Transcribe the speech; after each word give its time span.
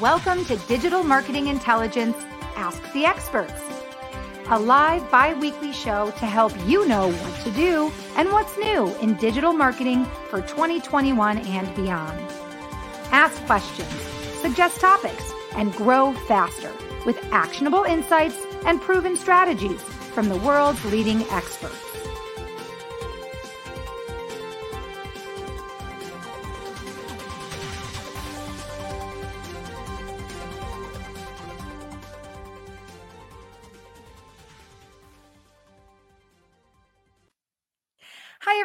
Welcome 0.00 0.44
to 0.44 0.56
Digital 0.68 1.02
Marketing 1.02 1.48
Intelligence 1.48 2.16
Ask 2.54 2.80
the 2.92 3.04
Experts, 3.04 3.60
a 4.48 4.56
live 4.56 5.10
bi 5.10 5.34
weekly 5.34 5.72
show 5.72 6.12
to 6.18 6.26
help 6.26 6.52
you 6.68 6.86
know 6.86 7.10
what 7.10 7.44
to 7.44 7.50
do 7.50 7.90
and 8.14 8.30
what's 8.30 8.56
new 8.58 8.94
in 8.98 9.16
digital 9.16 9.52
marketing 9.52 10.04
for 10.30 10.40
2021 10.42 11.38
and 11.38 11.74
beyond. 11.74 12.16
Ask 13.10 13.44
questions, 13.46 13.90
suggest 14.40 14.80
topics, 14.80 15.32
and 15.56 15.74
grow 15.74 16.12
faster 16.12 16.72
with 17.04 17.18
actionable 17.32 17.82
insights 17.82 18.38
and 18.66 18.80
proven 18.80 19.16
strategies 19.16 19.82
from 19.82 20.28
the 20.28 20.36
world's 20.36 20.84
leading 20.84 21.22
experts. 21.30 21.87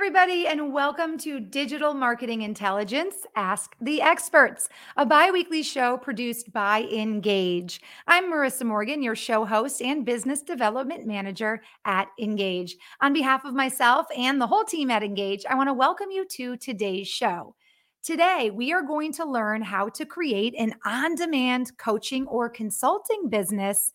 Everybody, 0.05 0.47
and 0.47 0.73
welcome 0.73 1.17
to 1.17 1.39
Digital 1.39 1.93
Marketing 1.93 2.41
Intelligence 2.41 3.15
Ask 3.37 3.73
the 3.79 4.01
Experts, 4.01 4.67
a 4.97 5.05
bi 5.05 5.31
weekly 5.31 5.63
show 5.63 5.95
produced 5.95 6.51
by 6.51 6.81
Engage. 6.91 7.79
I'm 8.05 8.25
Marissa 8.25 8.65
Morgan, 8.65 9.01
your 9.01 9.15
show 9.15 9.45
host 9.45 9.81
and 9.81 10.05
business 10.05 10.41
development 10.41 11.07
manager 11.07 11.63
at 11.85 12.09
Engage. 12.19 12.75
On 12.99 13.13
behalf 13.13 13.45
of 13.45 13.53
myself 13.53 14.05
and 14.17 14.41
the 14.41 14.47
whole 14.47 14.65
team 14.65 14.91
at 14.91 15.03
Engage, 15.03 15.45
I 15.49 15.55
want 15.55 15.69
to 15.69 15.73
welcome 15.73 16.11
you 16.11 16.25
to 16.31 16.57
today's 16.57 17.07
show. 17.07 17.55
Today, 18.03 18.51
we 18.53 18.73
are 18.73 18.83
going 18.83 19.13
to 19.13 19.25
learn 19.25 19.61
how 19.61 19.87
to 19.87 20.05
create 20.05 20.53
an 20.57 20.75
on 20.85 21.15
demand 21.15 21.71
coaching 21.77 22.27
or 22.27 22.49
consulting 22.49 23.29
business 23.29 23.93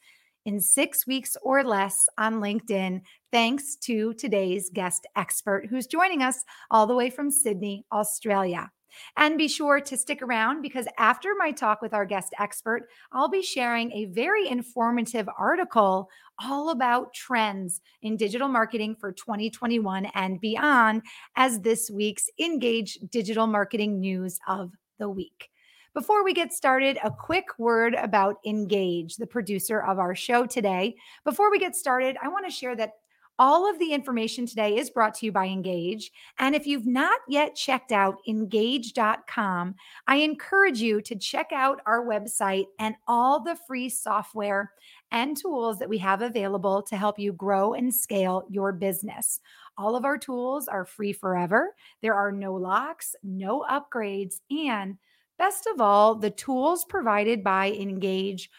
in 0.49 0.59
six 0.59 1.07
weeks 1.07 1.37
or 1.43 1.63
less 1.63 2.09
on 2.17 2.41
LinkedIn, 2.41 3.03
thanks 3.31 3.77
to 3.77 4.15
today's 4.15 4.71
guest 4.73 5.07
expert 5.15 5.67
who's 5.69 5.87
joining 5.87 6.23
us 6.23 6.43
all 6.71 6.87
the 6.87 6.95
way 6.95 7.11
from 7.11 7.31
Sydney, 7.31 7.85
Australia. 7.93 8.71
And 9.19 9.37
be 9.37 9.47
sure 9.47 9.79
to 9.79 9.97
stick 9.99 10.23
around 10.23 10.63
because 10.63 10.87
after 10.97 11.35
my 11.37 11.53
talk 11.53 11.83
with 11.83 11.93
our 11.93 12.07
guest 12.07 12.33
expert, 12.41 12.89
I'll 13.13 13.29
be 13.29 13.43
sharing 13.43 13.93
a 13.93 14.07
very 14.07 14.49
informative 14.49 15.29
article 15.39 16.09
all 16.43 16.71
about 16.71 17.13
trends 17.13 17.83
in 18.01 18.17
digital 18.17 18.49
marketing 18.49 18.97
for 18.99 19.13
2021 19.13 20.07
and 20.15 20.41
beyond 20.41 21.03
as 21.37 21.61
this 21.61 21.91
week's 21.91 22.31
Engage 22.41 22.99
Digital 23.11 23.47
Marketing 23.47 24.01
News 24.01 24.39
of 24.49 24.73
the 24.99 25.11
Week. 25.11 25.51
Before 25.95 26.23
we 26.23 26.33
get 26.33 26.53
started, 26.53 26.99
a 27.03 27.11
quick 27.11 27.47
word 27.59 27.95
about 27.95 28.37
Engage, 28.45 29.17
the 29.17 29.27
producer 29.27 29.81
of 29.81 29.99
our 29.99 30.15
show 30.15 30.47
today. 30.47 30.97
Before 31.25 31.51
we 31.51 31.59
get 31.59 31.75
started, 31.75 32.17
I 32.23 32.29
want 32.29 32.45
to 32.45 32.53
share 32.53 32.77
that 32.77 32.93
all 33.41 33.71
of 33.71 33.79
the 33.79 33.93
information 33.93 34.47
today 34.47 34.77
is 34.77 34.91
brought 34.91 35.15
to 35.15 35.27
you 35.27 35.33
by 35.33 35.47
Engage. 35.47 36.11
And 36.39 36.55
if 36.55 36.67
you've 36.67 36.87
not 36.87 37.21
yet 37.29 37.55
checked 37.55 37.93
out 37.93 38.17
engage.com, 38.27 39.77
I 40.09 40.17
encourage 40.17 40.81
you 40.81 41.01
to 41.03 41.15
check 41.15 41.53
out 41.53 41.81
our 41.87 42.05
website 42.05 42.67
and 42.81 42.97
all 43.07 43.41
the 43.41 43.57
free 43.67 43.89
software 43.89 44.73
and 45.13 45.37
tools 45.37 45.79
that 45.79 45.89
we 45.89 45.99
have 45.99 46.21
available 46.21 46.83
to 46.83 46.97
help 46.97 47.19
you 47.19 47.33
grow 47.33 47.75
and 47.75 47.95
scale 47.95 48.45
your 48.51 48.73
business. 48.73 49.41
All 49.77 49.95
of 49.95 50.05
our 50.05 50.19
tools 50.19 50.67
are 50.67 50.85
free 50.85 51.13
forever. 51.13 51.77
There 52.03 52.15
are 52.15 52.33
no 52.33 52.55
locks, 52.55 53.15
no 53.23 53.65
upgrades, 53.71 54.41
and 54.51 54.99
Best 55.39 55.67
of 55.67 55.81
all, 55.81 56.17
the 56.17 56.31
tools 56.31 56.85
provided 56.85 57.45
by 57.45 57.71
Engage 57.71 58.51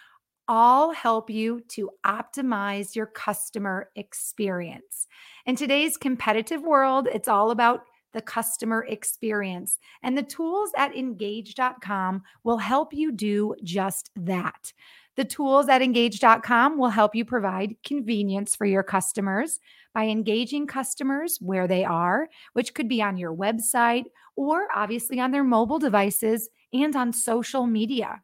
all 0.48 0.92
help 0.92 1.30
you 1.30 1.62
to 1.68 1.92
optimize 2.06 2.96
your 2.96 3.06
customer 3.06 3.92
experience. 3.96 5.08
In 5.46 5.56
today's 5.56 5.96
competitive 5.96 6.64
world, 6.64 7.08
it's 7.14 7.28
all 7.28 7.52
about 7.52 7.82
the 8.14 8.22
customer 8.22 8.86
experience. 8.90 9.78
And 10.02 10.18
the 10.18 10.24
tools 10.24 10.72
at 10.76 10.96
engage.com 10.96 12.24
will 12.44 12.58
help 12.58 12.94
you 12.94 13.12
do 13.12 13.56
just 13.64 14.10
that. 14.16 14.74
The 15.16 15.26
tools 15.26 15.70
at 15.70 15.82
engage.com 15.82 16.80
will 16.80 16.90
help 16.90 17.14
you 17.14 17.26
provide 17.26 17.76
convenience 17.84 18.56
for 18.56 18.66
your 18.66 18.84
customers 18.84 19.60
by 19.94 20.06
engaging 20.06 20.66
customers 20.66 21.38
where 21.42 21.68
they 21.68 21.84
are, 21.84 22.30
which 22.54 22.74
could 22.74 22.88
be 22.88 23.02
on 23.02 23.18
your 23.18 23.36
website 23.36 24.06
or 24.36 24.68
obviously 24.74 25.20
on 25.20 25.32
their 25.32 25.44
mobile 25.44 25.78
devices 25.78 26.50
and 26.74 26.96
on 26.96 27.14
social 27.14 27.66
media. 27.66 28.22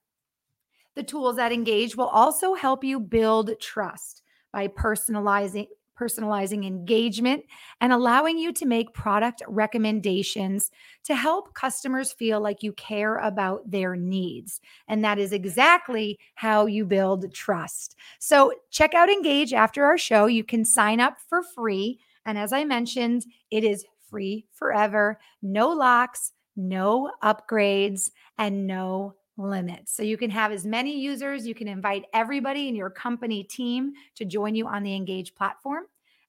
The 0.95 1.03
tools 1.03 1.35
that 1.35 1.51
engage 1.51 1.95
will 1.95 2.07
also 2.07 2.53
help 2.53 2.83
you 2.83 2.99
build 2.99 3.51
trust 3.59 4.23
by 4.51 4.67
personalizing 4.67 5.67
personalizing 5.99 6.65
engagement 6.65 7.43
and 7.79 7.93
allowing 7.93 8.37
you 8.37 8.51
to 8.51 8.65
make 8.65 8.93
product 8.93 9.41
recommendations 9.47 10.69
to 11.05 11.15
help 11.15 11.53
customers 11.53 12.11
feel 12.11 12.41
like 12.41 12.61
you 12.61 12.73
care 12.73 13.17
about 13.19 13.69
their 13.69 13.95
needs. 13.95 14.59
And 14.87 15.03
that 15.03 15.19
is 15.19 15.31
exactly 15.31 16.19
how 16.35 16.65
you 16.65 16.85
build 16.85 17.33
trust. 17.33 17.95
So, 18.19 18.51
check 18.71 18.93
out 18.93 19.09
Engage 19.09 19.53
after 19.53 19.85
our 19.85 19.97
show. 19.97 20.25
You 20.25 20.43
can 20.43 20.65
sign 20.65 20.99
up 20.99 21.17
for 21.29 21.41
free. 21.41 21.99
And 22.25 22.37
as 22.37 22.51
I 22.51 22.65
mentioned, 22.65 23.25
it 23.49 23.63
is 23.63 23.85
free 24.09 24.45
forever, 24.51 25.19
no 25.41 25.69
locks, 25.69 26.33
no 26.55 27.11
upgrades, 27.23 28.11
and 28.37 28.67
no 28.67 29.15
limits. 29.37 29.95
So 29.95 30.03
you 30.03 30.17
can 30.17 30.29
have 30.29 30.51
as 30.51 30.65
many 30.65 30.99
users, 30.99 31.45
you 31.45 31.55
can 31.55 31.67
invite 31.67 32.05
everybody 32.13 32.67
in 32.67 32.75
your 32.75 32.89
company 32.89 33.43
team 33.43 33.93
to 34.15 34.25
join 34.25 34.55
you 34.55 34.67
on 34.67 34.83
the 34.83 34.95
Engage 34.95 35.35
platform. 35.35 35.83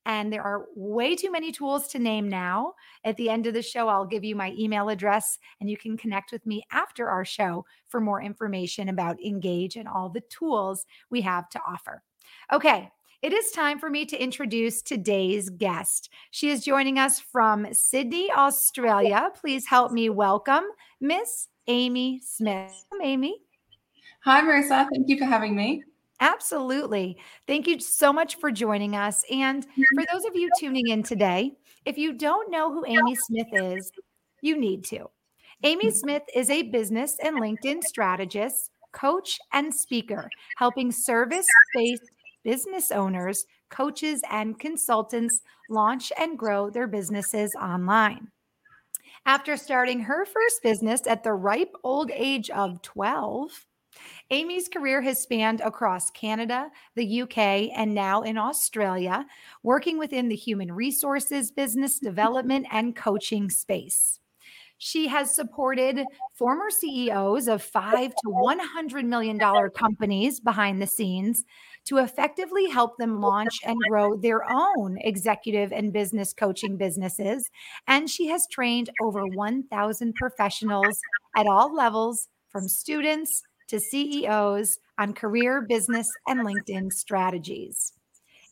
And 0.04 0.32
there 0.32 0.42
are 0.42 0.66
way 0.76 1.16
too 1.16 1.32
many 1.32 1.50
tools 1.50 1.88
to 1.88 1.98
name 1.98 2.28
now. 2.28 2.74
At 3.04 3.16
the 3.16 3.28
end 3.28 3.48
of 3.48 3.54
the 3.54 3.62
show, 3.62 3.88
I'll 3.88 4.06
give 4.06 4.22
you 4.22 4.36
my 4.36 4.54
email 4.56 4.88
address 4.88 5.38
and 5.60 5.68
you 5.68 5.76
can 5.76 5.96
connect 5.96 6.30
with 6.30 6.46
me 6.46 6.62
after 6.70 7.08
our 7.08 7.24
show 7.24 7.64
for 7.88 8.00
more 8.00 8.22
information 8.22 8.88
about 8.88 9.20
Engage 9.20 9.74
and 9.74 9.88
all 9.88 10.08
the 10.08 10.22
tools 10.30 10.86
we 11.10 11.20
have 11.22 11.48
to 11.50 11.60
offer. 11.66 12.04
Okay, 12.52 12.88
it 13.20 13.32
is 13.32 13.50
time 13.50 13.80
for 13.80 13.90
me 13.90 14.04
to 14.06 14.16
introduce 14.16 14.80
today's 14.80 15.50
guest. 15.50 16.10
She 16.30 16.50
is 16.50 16.64
joining 16.64 17.00
us 17.00 17.18
from 17.18 17.66
Sydney, 17.72 18.30
Australia. 18.30 19.30
Please 19.34 19.66
help 19.66 19.90
me 19.90 20.08
welcome 20.08 20.64
Miss 21.00 21.48
Amy 21.68 22.20
Smith. 22.24 22.84
Amy. 23.02 23.38
Hi, 24.24 24.40
Marissa. 24.42 24.86
Thank 24.92 25.08
you 25.08 25.18
for 25.18 25.24
having 25.24 25.54
me. 25.54 25.82
Absolutely. 26.20 27.18
Thank 27.46 27.66
you 27.66 27.78
so 27.78 28.12
much 28.12 28.36
for 28.36 28.50
joining 28.50 28.96
us. 28.96 29.24
And 29.30 29.64
for 29.64 30.04
those 30.12 30.24
of 30.24 30.34
you 30.34 30.48
tuning 30.58 30.88
in 30.88 31.02
today, 31.02 31.52
if 31.84 31.98
you 31.98 32.12
don't 32.14 32.50
know 32.50 32.72
who 32.72 32.84
Amy 32.86 33.14
Smith 33.14 33.48
is, 33.52 33.92
you 34.40 34.58
need 34.58 34.84
to. 34.86 35.06
Amy 35.62 35.90
Smith 35.90 36.22
is 36.34 36.50
a 36.50 36.62
business 36.62 37.16
and 37.22 37.40
LinkedIn 37.40 37.82
strategist, 37.82 38.70
coach, 38.92 39.38
and 39.52 39.74
speaker, 39.74 40.28
helping 40.56 40.90
service 40.90 41.46
based 41.74 42.10
business 42.44 42.90
owners, 42.90 43.44
coaches, 43.70 44.22
and 44.30 44.58
consultants 44.58 45.40
launch 45.68 46.12
and 46.18 46.38
grow 46.38 46.70
their 46.70 46.86
businesses 46.86 47.54
online. 47.60 48.28
After 49.26 49.56
starting 49.56 50.02
her 50.02 50.24
first 50.24 50.62
business 50.62 51.04
at 51.04 51.24
the 51.24 51.32
ripe 51.32 51.74
old 51.82 52.12
age 52.12 52.48
of 52.48 52.80
12, 52.82 53.66
Amy's 54.30 54.68
career 54.68 55.02
has 55.02 55.20
spanned 55.20 55.60
across 55.60 56.12
Canada, 56.12 56.70
the 56.94 57.22
UK, 57.22 57.36
and 57.76 57.92
now 57.92 58.22
in 58.22 58.38
Australia, 58.38 59.26
working 59.64 59.98
within 59.98 60.28
the 60.28 60.36
human 60.36 60.70
resources, 60.70 61.50
business 61.50 61.96
mm-hmm. 61.96 62.06
development, 62.06 62.66
and 62.70 62.94
coaching 62.94 63.50
space. 63.50 64.20
She 64.78 65.08
has 65.08 65.34
supported 65.34 66.04
former 66.34 66.70
CEOs 66.70 67.48
of 67.48 67.62
five 67.62 68.10
to 68.10 68.28
$100 68.28 69.04
million 69.04 69.38
companies 69.70 70.38
behind 70.40 70.82
the 70.82 70.86
scenes 70.86 71.44
to 71.86 71.98
effectively 71.98 72.68
help 72.68 72.98
them 72.98 73.20
launch 73.20 73.58
and 73.64 73.76
grow 73.88 74.16
their 74.16 74.42
own 74.50 74.98
executive 75.00 75.72
and 75.72 75.92
business 75.92 76.32
coaching 76.32 76.76
businesses. 76.76 77.48
And 77.86 78.10
she 78.10 78.26
has 78.28 78.46
trained 78.50 78.90
over 79.02 79.24
1,000 79.24 80.14
professionals 80.14 81.00
at 81.36 81.46
all 81.46 81.74
levels, 81.74 82.28
from 82.48 82.68
students 82.68 83.42
to 83.68 83.78
CEOs, 83.78 84.78
on 84.98 85.12
career, 85.12 85.66
business, 85.68 86.08
and 86.26 86.40
LinkedIn 86.40 86.92
strategies. 86.92 87.92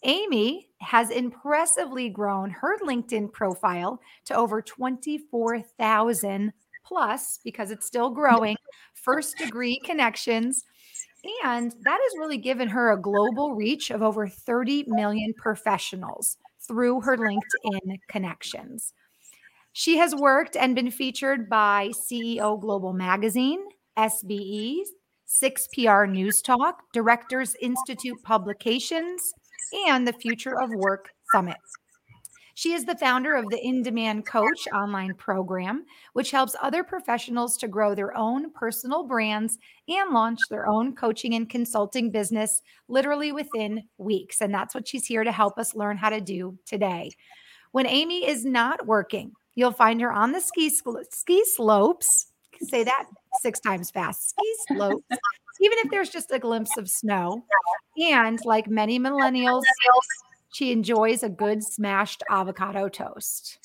Amy 0.04 0.68
has 0.80 1.10
impressively 1.10 2.08
grown 2.08 2.50
her 2.50 2.78
LinkedIn 2.80 3.32
profile 3.32 4.00
to 4.26 4.36
over 4.36 4.60
24,000 4.60 6.52
plus 6.84 7.38
because 7.42 7.70
it's 7.70 7.86
still 7.86 8.10
growing 8.10 8.56
first 8.92 9.36
degree 9.38 9.80
connections. 9.84 10.64
And 11.42 11.72
that 11.82 11.98
has 12.02 12.18
really 12.18 12.36
given 12.36 12.68
her 12.68 12.92
a 12.92 13.00
global 13.00 13.54
reach 13.54 13.90
of 13.90 14.02
over 14.02 14.28
30 14.28 14.84
million 14.88 15.32
professionals 15.34 16.36
through 16.60 17.00
her 17.00 17.16
LinkedIn 17.16 17.98
connections. 18.08 18.92
She 19.72 19.96
has 19.96 20.14
worked 20.14 20.54
and 20.56 20.74
been 20.74 20.90
featured 20.90 21.48
by 21.48 21.88
CEO 21.88 22.60
Global 22.60 22.92
Magazine, 22.92 23.64
SBE, 23.96 24.82
6PR 25.26 26.10
News 26.10 26.42
Talk, 26.42 26.82
Directors 26.92 27.56
Institute 27.60 28.22
Publications, 28.22 29.32
and 29.86 30.06
the 30.06 30.12
Future 30.12 30.60
of 30.60 30.70
Work 30.70 31.10
Summit. 31.32 31.56
She 32.56 32.72
is 32.72 32.84
the 32.84 32.96
founder 32.96 33.34
of 33.34 33.50
the 33.50 33.60
In 33.60 33.82
Demand 33.82 34.26
Coach 34.26 34.68
online 34.72 35.14
program, 35.14 35.84
which 36.12 36.30
helps 36.30 36.54
other 36.62 36.84
professionals 36.84 37.56
to 37.58 37.68
grow 37.68 37.94
their 37.96 38.16
own 38.16 38.52
personal 38.52 39.02
brands 39.02 39.58
and 39.88 40.12
launch 40.12 40.38
their 40.48 40.68
own 40.68 40.94
coaching 40.94 41.34
and 41.34 41.50
consulting 41.50 42.10
business 42.10 42.62
literally 42.86 43.32
within 43.32 43.82
weeks. 43.98 44.40
And 44.40 44.54
that's 44.54 44.74
what 44.74 44.86
she's 44.86 45.04
here 45.04 45.24
to 45.24 45.32
help 45.32 45.58
us 45.58 45.74
learn 45.74 45.96
how 45.96 46.10
to 46.10 46.20
do 46.20 46.56
today. 46.64 47.10
When 47.72 47.86
Amy 47.88 48.24
is 48.24 48.44
not 48.44 48.86
working, 48.86 49.32
you'll 49.56 49.72
find 49.72 50.00
her 50.00 50.12
on 50.12 50.30
the 50.30 50.40
ski, 50.40 50.70
ski 51.10 51.42
slopes. 51.44 52.26
Say 52.62 52.84
that 52.84 53.06
six 53.40 53.58
times 53.58 53.90
fast 53.90 54.30
ski 54.30 54.54
slopes, 54.68 55.04
even 55.60 55.78
if 55.78 55.90
there's 55.90 56.10
just 56.10 56.30
a 56.32 56.38
glimpse 56.38 56.76
of 56.76 56.90
snow. 56.90 57.44
And 58.12 58.38
like 58.44 58.68
many 58.68 58.98
millennials, 58.98 59.62
she 60.52 60.72
enjoys 60.72 61.22
a 61.22 61.28
good 61.28 61.62
smashed 61.62 62.22
avocado 62.30 62.88
toast. 62.88 63.58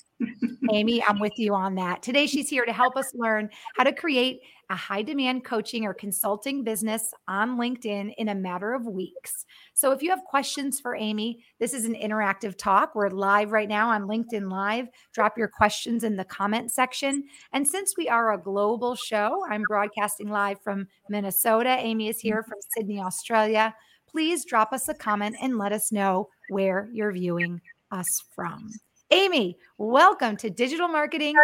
Amy, 0.71 1.03
I'm 1.03 1.19
with 1.19 1.37
you 1.37 1.53
on 1.53 1.75
that. 1.75 2.03
Today, 2.03 2.27
she's 2.27 2.49
here 2.49 2.65
to 2.65 2.73
help 2.73 2.95
us 2.95 3.13
learn 3.13 3.49
how 3.75 3.83
to 3.83 3.93
create 3.93 4.41
a 4.69 4.75
high 4.75 5.01
demand 5.01 5.43
coaching 5.43 5.85
or 5.85 5.93
consulting 5.93 6.63
business 6.63 7.11
on 7.27 7.57
LinkedIn 7.57 8.13
in 8.17 8.29
a 8.29 8.35
matter 8.35 8.73
of 8.73 8.85
weeks. 8.85 9.45
So, 9.73 9.91
if 9.91 10.03
you 10.03 10.09
have 10.09 10.23
questions 10.25 10.79
for 10.79 10.95
Amy, 10.95 11.43
this 11.59 11.73
is 11.73 11.85
an 11.85 11.95
interactive 11.95 12.57
talk. 12.57 12.95
We're 12.95 13.09
live 13.09 13.51
right 13.51 13.69
now 13.69 13.89
on 13.89 14.07
LinkedIn 14.07 14.51
Live. 14.51 14.87
Drop 15.13 15.37
your 15.37 15.47
questions 15.47 16.03
in 16.03 16.15
the 16.15 16.25
comment 16.25 16.71
section. 16.71 17.23
And 17.53 17.67
since 17.67 17.95
we 17.97 18.09
are 18.09 18.33
a 18.33 18.37
global 18.37 18.95
show, 18.95 19.45
I'm 19.49 19.63
broadcasting 19.63 20.29
live 20.29 20.61
from 20.61 20.87
Minnesota. 21.09 21.69
Amy 21.79 22.09
is 22.09 22.19
here 22.19 22.43
from 22.43 22.59
Sydney, 22.75 22.99
Australia 22.99 23.73
please 24.09 24.45
drop 24.45 24.73
us 24.73 24.89
a 24.89 24.93
comment 24.93 25.35
and 25.41 25.57
let 25.57 25.71
us 25.71 25.91
know 25.91 26.27
where 26.49 26.89
you're 26.91 27.11
viewing 27.11 27.61
us 27.91 28.23
from. 28.35 28.71
Amy, 29.11 29.57
welcome 29.77 30.37
to 30.37 30.49
Digital 30.49 30.87
Marketing 30.87 31.35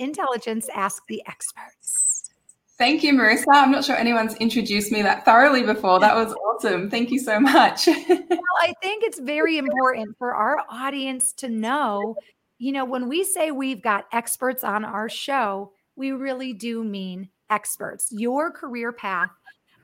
Intelligence 0.00 0.68
Ask 0.74 1.02
the 1.06 1.22
Experts. 1.26 2.30
Thank 2.78 3.02
you, 3.02 3.12
Marissa. 3.12 3.44
I'm 3.52 3.70
not 3.70 3.84
sure 3.84 3.96
anyone's 3.96 4.34
introduced 4.34 4.90
me 4.90 5.02
that 5.02 5.24
thoroughly 5.24 5.62
before. 5.62 6.00
That 6.00 6.16
was 6.16 6.34
awesome. 6.34 6.90
Thank 6.90 7.10
you 7.10 7.18
so 7.18 7.38
much. 7.38 7.86
well, 8.08 8.58
I 8.60 8.74
think 8.82 9.04
it's 9.04 9.20
very 9.20 9.56
important 9.56 10.16
for 10.18 10.34
our 10.34 10.58
audience 10.68 11.32
to 11.34 11.48
know, 11.48 12.16
you 12.58 12.72
know, 12.72 12.84
when 12.84 13.08
we 13.08 13.22
say 13.22 13.52
we've 13.52 13.82
got 13.82 14.06
experts 14.12 14.64
on 14.64 14.84
our 14.84 15.08
show, 15.08 15.72
we 15.94 16.10
really 16.10 16.52
do 16.52 16.82
mean 16.82 17.28
experts. 17.50 18.08
Your 18.10 18.50
career 18.50 18.92
path 18.92 19.30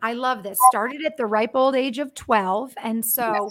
I 0.02 0.14
love 0.14 0.42
this. 0.42 0.58
Started 0.68 1.04
at 1.06 1.16
the 1.16 1.26
ripe 1.26 1.54
old 1.54 1.76
age 1.76 1.98
of 1.98 2.12
12. 2.14 2.74
And 2.82 3.04
so. 3.04 3.50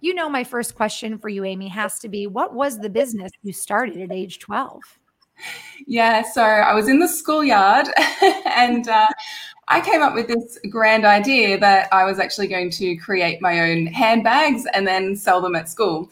You 0.00 0.14
know, 0.14 0.28
my 0.28 0.44
first 0.44 0.74
question 0.74 1.18
for 1.18 1.28
you, 1.28 1.44
Amy, 1.44 1.68
has 1.68 1.98
to 2.00 2.08
be 2.08 2.26
what 2.26 2.54
was 2.54 2.78
the 2.78 2.90
business 2.90 3.32
you 3.42 3.52
started 3.52 4.00
at 4.00 4.12
age 4.12 4.38
12? 4.38 4.80
Yeah, 5.86 6.22
so 6.22 6.42
I 6.42 6.74
was 6.74 6.88
in 6.88 7.00
the 7.00 7.08
schoolyard 7.08 7.88
and 8.46 8.88
uh, 8.88 9.08
I 9.68 9.80
came 9.80 10.02
up 10.02 10.14
with 10.14 10.28
this 10.28 10.58
grand 10.70 11.04
idea 11.04 11.58
that 11.58 11.92
I 11.92 12.04
was 12.04 12.18
actually 12.18 12.48
going 12.48 12.70
to 12.70 12.96
create 12.96 13.40
my 13.40 13.70
own 13.70 13.86
handbags 13.86 14.66
and 14.74 14.86
then 14.86 15.16
sell 15.16 15.40
them 15.40 15.56
at 15.56 15.68
school. 15.68 16.10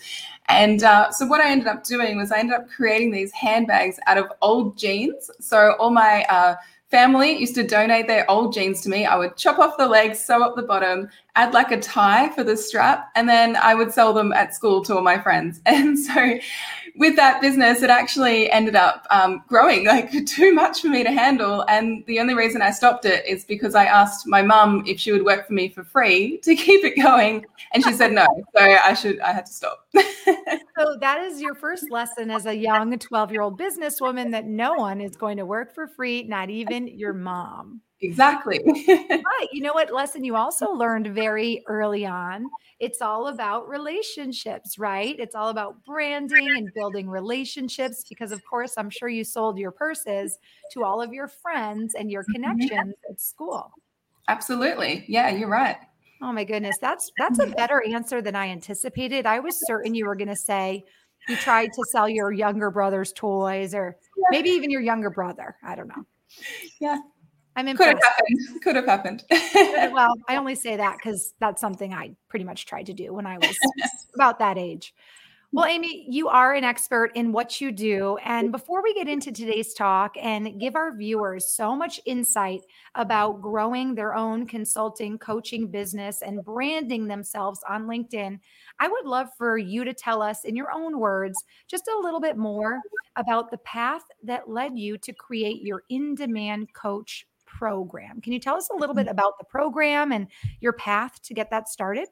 And 0.48 0.82
uh, 0.82 1.10
so 1.10 1.26
what 1.26 1.40
I 1.40 1.50
ended 1.50 1.68
up 1.68 1.84
doing 1.84 2.16
was 2.16 2.32
I 2.32 2.38
ended 2.38 2.56
up 2.56 2.68
creating 2.68 3.12
these 3.12 3.32
handbags 3.32 3.98
out 4.06 4.18
of 4.18 4.26
old 4.42 4.76
jeans. 4.76 5.30
So 5.40 5.74
all 5.78 5.90
my 5.90 6.24
uh, 6.28 6.56
family 6.92 7.32
used 7.38 7.54
to 7.54 7.66
donate 7.66 8.06
their 8.06 8.30
old 8.30 8.52
jeans 8.52 8.82
to 8.82 8.90
me. 8.90 9.06
I 9.06 9.16
would 9.16 9.34
chop 9.36 9.58
off 9.58 9.78
the 9.78 9.88
legs, 9.88 10.20
sew 10.20 10.44
up 10.44 10.54
the 10.56 10.62
bottom, 10.62 11.08
add 11.34 11.54
like 11.54 11.72
a 11.72 11.80
tie 11.80 12.28
for 12.28 12.44
the 12.44 12.54
strap, 12.54 13.10
and 13.16 13.26
then 13.26 13.56
I 13.56 13.74
would 13.74 13.92
sell 13.92 14.12
them 14.12 14.30
at 14.34 14.54
school 14.54 14.84
to 14.84 14.96
all 14.96 15.02
my 15.02 15.18
friends. 15.18 15.60
And 15.72 15.98
so 15.98 16.38
with 16.96 17.16
that 17.16 17.40
business, 17.40 17.82
it 17.82 17.90
actually 17.90 18.50
ended 18.50 18.76
up 18.76 19.06
um, 19.10 19.42
growing 19.48 19.86
like 19.86 20.12
too 20.26 20.52
much 20.52 20.80
for 20.80 20.88
me 20.88 21.02
to 21.02 21.10
handle. 21.10 21.64
And 21.68 22.04
the 22.06 22.20
only 22.20 22.34
reason 22.34 22.62
I 22.62 22.70
stopped 22.70 23.04
it 23.04 23.24
is 23.26 23.44
because 23.44 23.74
I 23.74 23.84
asked 23.84 24.26
my 24.26 24.42
mum 24.42 24.82
if 24.86 25.00
she 25.00 25.12
would 25.12 25.24
work 25.24 25.46
for 25.46 25.52
me 25.52 25.68
for 25.68 25.84
free 25.84 26.38
to 26.38 26.54
keep 26.56 26.84
it 26.84 27.00
going. 27.02 27.44
And 27.72 27.82
she 27.82 27.92
said 27.92 28.12
no. 28.12 28.26
So 28.56 28.60
I 28.60 28.94
should, 28.94 29.20
I 29.20 29.32
had 29.32 29.46
to 29.46 29.52
stop. 29.52 29.86
so 29.94 30.96
that 31.00 31.22
is 31.24 31.40
your 31.40 31.54
first 31.54 31.90
lesson 31.90 32.30
as 32.30 32.46
a 32.46 32.54
young 32.54 32.98
12 32.98 33.32
year 33.32 33.42
old 33.42 33.58
businesswoman 33.58 34.30
that 34.32 34.46
no 34.46 34.74
one 34.74 35.00
is 35.00 35.16
going 35.16 35.38
to 35.38 35.46
work 35.46 35.74
for 35.74 35.86
free, 35.86 36.24
not 36.24 36.50
even 36.50 36.86
your 36.88 37.12
mom. 37.12 37.80
Exactly. 38.02 38.60
right. 38.66 39.48
You 39.52 39.62
know 39.62 39.72
what 39.72 39.92
lesson 39.92 40.24
you 40.24 40.34
also 40.34 40.72
learned 40.72 41.06
very 41.08 41.62
early 41.68 42.04
on? 42.04 42.46
It's 42.80 43.00
all 43.00 43.28
about 43.28 43.68
relationships, 43.68 44.76
right? 44.76 45.14
It's 45.18 45.36
all 45.36 45.50
about 45.50 45.84
branding 45.84 46.48
and 46.56 46.68
building 46.74 47.08
relationships 47.08 48.04
because, 48.08 48.32
of 48.32 48.44
course, 48.44 48.74
I'm 48.76 48.90
sure 48.90 49.08
you 49.08 49.22
sold 49.22 49.56
your 49.56 49.70
purses 49.70 50.38
to 50.72 50.84
all 50.84 51.00
of 51.00 51.12
your 51.12 51.28
friends 51.28 51.94
and 51.94 52.10
your 52.10 52.22
mm-hmm. 52.24 52.32
connections 52.42 52.94
at 53.08 53.20
school. 53.20 53.70
Absolutely. 54.26 55.04
Yeah, 55.06 55.30
you're 55.30 55.48
right. 55.48 55.76
Oh 56.20 56.32
my 56.32 56.44
goodness, 56.44 56.76
that's 56.80 57.10
that's 57.18 57.40
a 57.40 57.46
better 57.46 57.82
answer 57.82 58.22
than 58.22 58.36
I 58.36 58.48
anticipated. 58.48 59.26
I 59.26 59.40
was 59.40 59.58
certain 59.66 59.92
you 59.92 60.06
were 60.06 60.14
going 60.14 60.28
to 60.28 60.36
say 60.36 60.84
you 61.28 61.36
tried 61.36 61.72
to 61.72 61.84
sell 61.90 62.08
your 62.08 62.32
younger 62.32 62.70
brother's 62.70 63.12
toys 63.12 63.74
or 63.74 63.96
maybe 64.30 64.50
even 64.50 64.70
your 64.70 64.80
younger 64.80 65.10
brother. 65.10 65.56
I 65.64 65.74
don't 65.74 65.88
know. 65.88 66.06
Yeah. 66.80 66.98
I'm 67.56 67.68
impressed. 67.68 68.02
Could 68.62 68.76
have 68.76 68.86
happened. 68.86 69.24
Could 69.30 69.36
have 69.46 69.74
happened. 69.74 69.92
well, 69.92 70.14
I 70.28 70.36
only 70.36 70.54
say 70.54 70.76
that 70.76 70.96
because 70.96 71.34
that's 71.40 71.60
something 71.60 71.92
I 71.92 72.14
pretty 72.28 72.44
much 72.44 72.66
tried 72.66 72.86
to 72.86 72.94
do 72.94 73.12
when 73.12 73.26
I 73.26 73.38
was 73.38 73.56
about 74.14 74.38
that 74.38 74.58
age. 74.58 74.94
Well, 75.54 75.66
Amy, 75.66 76.06
you 76.08 76.28
are 76.28 76.54
an 76.54 76.64
expert 76.64 77.10
in 77.14 77.30
what 77.30 77.60
you 77.60 77.72
do. 77.72 78.16
And 78.24 78.50
before 78.50 78.82
we 78.82 78.94
get 78.94 79.06
into 79.06 79.30
today's 79.30 79.74
talk 79.74 80.14
and 80.18 80.58
give 80.58 80.74
our 80.74 80.96
viewers 80.96 81.54
so 81.54 81.76
much 81.76 82.00
insight 82.06 82.62
about 82.94 83.42
growing 83.42 83.94
their 83.94 84.14
own 84.14 84.46
consulting, 84.46 85.18
coaching 85.18 85.70
business 85.70 86.22
and 86.22 86.42
branding 86.42 87.06
themselves 87.06 87.60
on 87.68 87.84
LinkedIn, 87.84 88.38
I 88.80 88.88
would 88.88 89.04
love 89.04 89.28
for 89.36 89.58
you 89.58 89.84
to 89.84 89.92
tell 89.92 90.22
us 90.22 90.44
in 90.44 90.56
your 90.56 90.72
own 90.72 90.98
words 90.98 91.36
just 91.68 91.86
a 91.86 92.00
little 92.00 92.20
bit 92.20 92.38
more 92.38 92.80
about 93.16 93.50
the 93.50 93.58
path 93.58 94.04
that 94.22 94.48
led 94.48 94.78
you 94.78 94.96
to 94.96 95.12
create 95.12 95.60
your 95.60 95.82
in 95.90 96.14
demand 96.14 96.72
coach 96.72 97.26
program. 97.58 98.20
Can 98.20 98.32
you 98.32 98.38
tell 98.38 98.56
us 98.56 98.68
a 98.70 98.76
little 98.76 98.94
bit 98.94 99.02
mm-hmm. 99.02 99.12
about 99.12 99.38
the 99.38 99.44
program 99.44 100.12
and 100.12 100.26
your 100.60 100.72
path 100.72 101.22
to 101.22 101.34
get 101.34 101.50
that 101.50 101.68
started? 101.68 102.08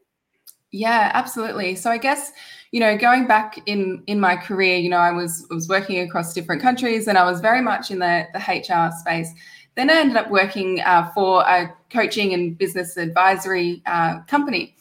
Yeah, 0.72 1.10
absolutely. 1.14 1.74
So 1.74 1.90
I 1.90 1.98
guess, 1.98 2.30
you 2.70 2.78
know, 2.78 2.96
going 2.96 3.26
back 3.26 3.58
in 3.66 4.04
in 4.06 4.20
my 4.20 4.36
career, 4.36 4.76
you 4.76 4.88
know, 4.88 4.98
I 4.98 5.10
was 5.10 5.44
was 5.50 5.68
working 5.68 5.98
across 6.00 6.32
different 6.32 6.62
countries 6.62 7.08
and 7.08 7.18
I 7.18 7.24
was 7.24 7.40
very 7.40 7.60
much 7.60 7.90
in 7.90 7.98
the 7.98 8.26
the 8.32 8.38
HR 8.38 8.92
space. 9.00 9.32
Then 9.74 9.90
I 9.90 9.94
ended 9.94 10.16
up 10.16 10.30
working 10.30 10.80
uh, 10.80 11.10
for 11.12 11.42
a 11.42 11.74
coaching 11.90 12.34
and 12.34 12.56
business 12.56 12.96
advisory 12.96 13.82
uh, 13.86 14.20
company. 14.28 14.76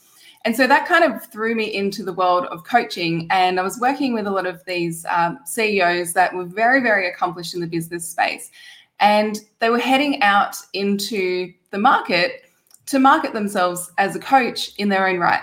And 0.45 0.55
so 0.55 0.67
that 0.67 0.87
kind 0.87 1.03
of 1.03 1.25
threw 1.25 1.53
me 1.53 1.73
into 1.73 2.03
the 2.03 2.13
world 2.13 2.45
of 2.45 2.63
coaching. 2.63 3.27
And 3.29 3.59
I 3.59 3.63
was 3.63 3.77
working 3.79 4.13
with 4.13 4.25
a 4.25 4.31
lot 4.31 4.45
of 4.45 4.63
these 4.65 5.05
um, 5.09 5.39
CEOs 5.45 6.13
that 6.13 6.33
were 6.33 6.45
very, 6.45 6.81
very 6.81 7.09
accomplished 7.09 7.53
in 7.53 7.59
the 7.59 7.67
business 7.67 8.07
space 8.07 8.49
and 8.99 9.39
they 9.59 9.69
were 9.69 9.79
heading 9.79 10.21
out 10.21 10.55
into 10.73 11.53
the 11.71 11.77
market 11.77 12.43
to 12.87 12.99
market 12.99 13.33
themselves 13.33 13.91
as 13.97 14.15
a 14.15 14.19
coach 14.19 14.71
in 14.77 14.89
their 14.89 15.07
own 15.07 15.19
right. 15.19 15.41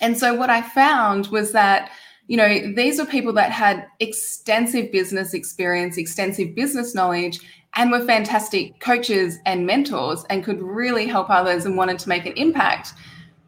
And 0.00 0.18
so 0.18 0.34
what 0.34 0.50
I 0.50 0.62
found 0.62 1.28
was 1.28 1.52
that 1.52 1.90
you 2.26 2.36
know 2.36 2.72
these 2.74 2.98
were 2.98 3.06
people 3.06 3.32
that 3.34 3.52
had 3.52 3.86
extensive 4.00 4.90
business 4.90 5.34
experience, 5.34 5.98
extensive 5.98 6.54
business 6.54 6.94
knowledge 6.94 7.40
and 7.76 7.90
were 7.90 8.04
fantastic 8.04 8.78
coaches 8.80 9.38
and 9.46 9.66
mentors 9.66 10.24
and 10.30 10.44
could 10.44 10.62
really 10.62 11.06
help 11.06 11.28
others 11.28 11.66
and 11.66 11.76
wanted 11.76 11.98
to 11.98 12.08
make 12.08 12.26
an 12.26 12.32
impact. 12.34 12.94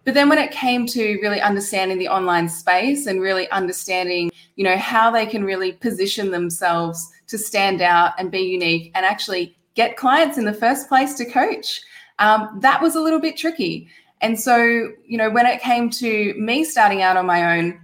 But 0.04 0.14
then 0.14 0.28
when 0.28 0.38
it 0.38 0.50
came 0.50 0.87
to 0.87 1.18
really 1.21 1.40
understanding 1.40 1.99
the 1.99 2.09
online 2.09 2.49
space 2.49 3.06
and 3.06 3.21
really 3.21 3.50
understanding, 3.50 4.30
you 4.54 4.64
know, 4.64 4.76
how 4.76 5.11
they 5.11 5.26
can 5.26 5.45
really 5.45 5.73
position 5.73 6.30
themselves 6.30 7.09
to 7.28 7.38
stand 7.38 7.83
out 7.83 8.12
and 8.18 8.30
be 8.30 8.40
unique 8.40 8.92
and 8.95 9.04
actually 9.04 9.56
get 9.75 9.97
clients 9.97 10.38
in 10.38 10.45
the 10.45 10.52
first 10.52 10.88
place 10.88 11.14
to 11.14 11.25
coach. 11.25 11.80
Um, 12.18 12.59
that 12.61 12.80
was 12.80 12.97
a 12.97 13.00
little 13.00 13.21
bit 13.21 13.37
tricky. 13.37 13.88
And 14.21 14.38
so, 14.38 14.56
you 15.04 15.18
know, 15.18 15.30
when 15.30 15.47
it 15.47 15.61
came 15.61 15.90
to 15.90 16.35
me 16.38 16.64
starting 16.64 17.02
out 17.02 17.16
on 17.16 17.26
my 17.26 17.59
own, 17.59 17.80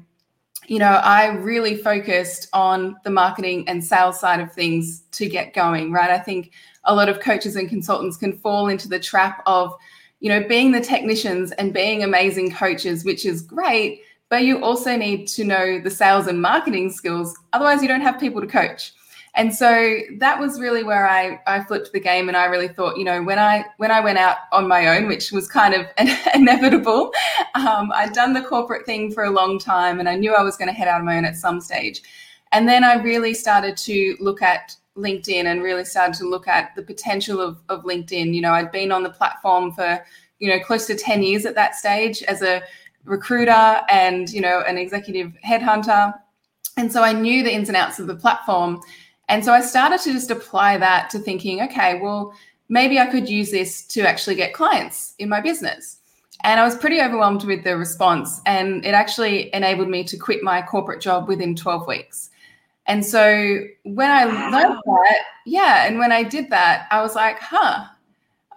you 0.66 0.78
know, 0.78 0.86
I 0.86 1.26
really 1.26 1.76
focused 1.76 2.48
on 2.52 2.96
the 3.04 3.10
marketing 3.10 3.68
and 3.68 3.84
sales 3.84 4.18
side 4.18 4.40
of 4.40 4.52
things 4.52 5.02
to 5.12 5.28
get 5.28 5.52
going, 5.52 5.92
right? 5.92 6.10
I 6.10 6.18
think 6.18 6.52
a 6.84 6.94
lot 6.94 7.08
of 7.08 7.20
coaches 7.20 7.56
and 7.56 7.68
consultants 7.68 8.16
can 8.16 8.32
fall 8.38 8.68
into 8.68 8.88
the 8.88 8.98
trap 8.98 9.42
of, 9.46 9.74
you 10.20 10.28
know, 10.28 10.46
being 10.48 10.72
the 10.72 10.80
technicians 10.80 11.52
and 11.52 11.74
being 11.74 12.02
amazing 12.04 12.52
coaches, 12.52 13.04
which 13.04 13.26
is 13.26 13.42
great, 13.42 14.02
but 14.28 14.44
you 14.44 14.64
also 14.64 14.96
need 14.96 15.26
to 15.28 15.44
know 15.44 15.78
the 15.78 15.90
sales 15.90 16.26
and 16.26 16.40
marketing 16.40 16.90
skills. 16.90 17.36
Otherwise, 17.52 17.82
you 17.82 17.88
don't 17.88 18.00
have 18.00 18.18
people 18.18 18.40
to 18.40 18.46
coach. 18.46 18.94
And 19.34 19.54
so 19.54 19.98
that 20.18 20.38
was 20.38 20.60
really 20.60 20.84
where 20.84 21.08
I, 21.08 21.40
I 21.46 21.64
flipped 21.64 21.92
the 21.92 22.00
game 22.00 22.28
and 22.28 22.36
I 22.36 22.44
really 22.46 22.68
thought, 22.68 22.98
you 22.98 23.04
know, 23.04 23.22
when 23.22 23.38
I 23.38 23.64
when 23.78 23.90
I 23.90 23.98
went 24.00 24.18
out 24.18 24.36
on 24.52 24.68
my 24.68 24.88
own, 24.88 25.08
which 25.08 25.32
was 25.32 25.48
kind 25.48 25.72
of 25.72 25.86
inevitable, 26.34 27.12
um, 27.54 27.90
I'd 27.94 28.12
done 28.12 28.34
the 28.34 28.42
corporate 28.42 28.84
thing 28.84 29.10
for 29.10 29.24
a 29.24 29.30
long 29.30 29.58
time 29.58 30.00
and 30.00 30.08
I 30.08 30.16
knew 30.16 30.34
I 30.34 30.42
was 30.42 30.58
going 30.58 30.68
to 30.68 30.74
head 30.74 30.86
out 30.86 31.00
on 31.00 31.06
my 31.06 31.16
own 31.16 31.24
at 31.24 31.36
some 31.36 31.62
stage. 31.62 32.02
And 32.52 32.68
then 32.68 32.84
I 32.84 32.94
really 33.02 33.32
started 33.32 33.78
to 33.78 34.16
look 34.20 34.42
at 34.42 34.76
LinkedIn 34.96 35.46
and 35.46 35.62
really 35.62 35.86
started 35.86 36.14
to 36.16 36.28
look 36.28 36.46
at 36.46 36.74
the 36.76 36.82
potential 36.82 37.40
of, 37.40 37.58
of 37.70 37.84
LinkedIn. 37.84 38.34
You 38.34 38.42
know, 38.42 38.52
I'd 38.52 38.70
been 38.70 38.92
on 38.92 39.02
the 39.02 39.10
platform 39.10 39.72
for, 39.72 40.04
you 40.38 40.50
know, 40.50 40.60
close 40.60 40.86
to 40.88 40.94
10 40.94 41.22
years 41.22 41.46
at 41.46 41.54
that 41.54 41.74
stage 41.74 42.22
as 42.24 42.42
a 42.42 42.62
recruiter 43.04 43.80
and, 43.88 44.30
you 44.30 44.42
know, 44.42 44.62
an 44.66 44.76
executive 44.76 45.32
headhunter. 45.44 46.12
And 46.76 46.92
so 46.92 47.02
I 47.02 47.12
knew 47.12 47.42
the 47.42 47.52
ins 47.52 47.68
and 47.68 47.76
outs 47.76 47.98
of 47.98 48.06
the 48.06 48.16
platform. 48.16 48.80
And 49.28 49.44
so 49.44 49.52
I 49.52 49.60
started 49.60 50.00
to 50.00 50.12
just 50.12 50.30
apply 50.30 50.78
that 50.78 51.10
to 51.10 51.18
thinking, 51.18 51.62
okay, 51.62 52.00
well, 52.00 52.34
maybe 52.68 52.98
I 52.98 53.06
could 53.06 53.28
use 53.28 53.50
this 53.50 53.86
to 53.88 54.00
actually 54.02 54.36
get 54.36 54.52
clients 54.52 55.14
in 55.18 55.28
my 55.28 55.40
business. 55.40 55.98
And 56.44 56.58
I 56.58 56.64
was 56.64 56.76
pretty 56.76 57.00
overwhelmed 57.00 57.44
with 57.44 57.62
the 57.64 57.76
response. 57.76 58.40
And 58.46 58.84
it 58.84 58.94
actually 58.94 59.54
enabled 59.54 59.88
me 59.88 60.04
to 60.04 60.16
quit 60.16 60.42
my 60.42 60.60
corporate 60.62 61.00
job 61.00 61.28
within 61.28 61.54
12 61.54 61.86
weeks. 61.86 62.30
And 62.86 63.04
so 63.04 63.60
when 63.84 64.10
I 64.10 64.26
wow. 64.26 64.50
learned 64.50 64.82
that, 64.84 65.18
yeah, 65.46 65.86
and 65.86 65.98
when 65.98 66.10
I 66.10 66.24
did 66.24 66.50
that, 66.50 66.88
I 66.90 67.00
was 67.00 67.14
like, 67.14 67.38
huh, 67.38 67.84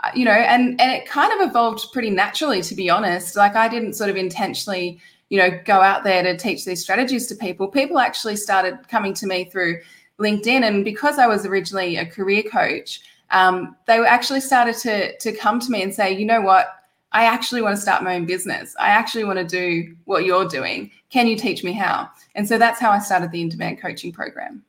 uh, 0.04 0.12
you 0.16 0.26
know, 0.26 0.32
and 0.32 0.80
and 0.82 0.92
it 0.92 1.06
kind 1.08 1.32
of 1.34 1.48
evolved 1.48 1.92
pretty 1.94 2.10
naturally, 2.10 2.62
to 2.64 2.76
be 2.76 2.90
honest. 2.90 3.36
Like 3.36 3.56
I 3.56 3.68
didn't 3.68 3.94
sort 3.94 4.10
of 4.10 4.16
intentionally, 4.16 5.00
you 5.30 5.38
know, 5.38 5.60
go 5.66 5.82
out 5.82 6.04
there 6.04 6.24
to 6.24 6.36
teach 6.36 6.66
these 6.66 6.82
strategies 6.82 7.28
to 7.28 7.36
people. 7.36 7.68
People 7.68 8.00
actually 8.00 8.36
started 8.36 8.88
coming 8.88 9.14
to 9.16 9.28
me 9.28 9.46
through 9.46 9.80
LinkedIn, 10.20 10.64
and 10.64 10.86
because 10.86 11.20
I 11.20 11.28
was 11.28 11.46
originally 11.46 11.98
a 11.98 12.06
career 12.06 12.44
coach, 12.44 13.02
um, 13.32 13.76
they 13.88 14.00
actually 14.00 14.42
started 14.42 14.76
to 14.78 15.18
to 15.18 15.32
come 15.34 15.60
to 15.60 15.70
me 15.70 15.82
and 15.84 15.94
say, 15.94 16.12
you 16.12 16.26
know 16.26 16.42
what, 16.42 16.68
I 17.12 17.26
actually 17.26 17.62
want 17.62 17.76
to 17.76 17.82
start 17.82 18.04
my 18.04 18.16
own 18.16 18.26
business. 18.26 18.76
I 18.80 18.90
actually 18.90 19.24
want 19.24 19.40
to 19.40 19.46
do 19.46 19.96
what 20.06 20.26
you're 20.26 20.48
doing. 20.48 20.92
Can 21.10 21.28
you 21.28 21.38
teach 21.38 21.64
me 21.64 21.72
how? 21.72 22.10
And 22.36 22.48
so 22.48 22.58
that's 22.58 22.80
how 22.80 22.92
I 22.92 23.00
started 23.00 23.32
the 23.32 23.42
in 23.42 23.50
demand 23.50 23.82
coaching 23.82 24.12
program. 24.12 24.64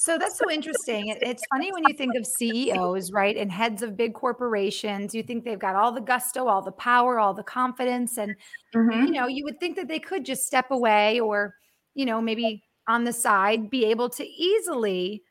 So 0.00 0.18
that's 0.18 0.38
so 0.38 0.50
interesting. 0.50 1.16
It's 1.20 1.42
funny 1.52 1.70
when 1.72 1.84
you 1.86 1.94
think 1.94 2.14
of 2.16 2.26
CEOs, 2.26 3.12
right, 3.12 3.36
and 3.36 3.50
heads 3.50 3.82
of 3.82 3.96
big 3.96 4.12
corporations. 4.12 5.14
You 5.14 5.22
think 5.22 5.44
they've 5.44 5.58
got 5.58 5.76
all 5.76 5.92
the 5.92 6.00
gusto, 6.00 6.46
all 6.46 6.62
the 6.62 6.72
power, 6.72 7.18
all 7.18 7.32
the 7.32 7.42
confidence, 7.42 8.18
and 8.18 8.34
mm-hmm. 8.74 9.04
you 9.06 9.12
know, 9.12 9.26
you 9.26 9.44
would 9.44 9.60
think 9.60 9.76
that 9.76 9.86
they 9.86 10.00
could 10.00 10.24
just 10.24 10.46
step 10.46 10.70
away, 10.70 11.20
or 11.20 11.54
you 11.94 12.06
know, 12.06 12.20
maybe 12.20 12.64
on 12.88 13.04
the 13.04 13.12
side, 13.12 13.70
be 13.70 13.84
able 13.86 14.08
to 14.10 14.26
easily 14.26 15.22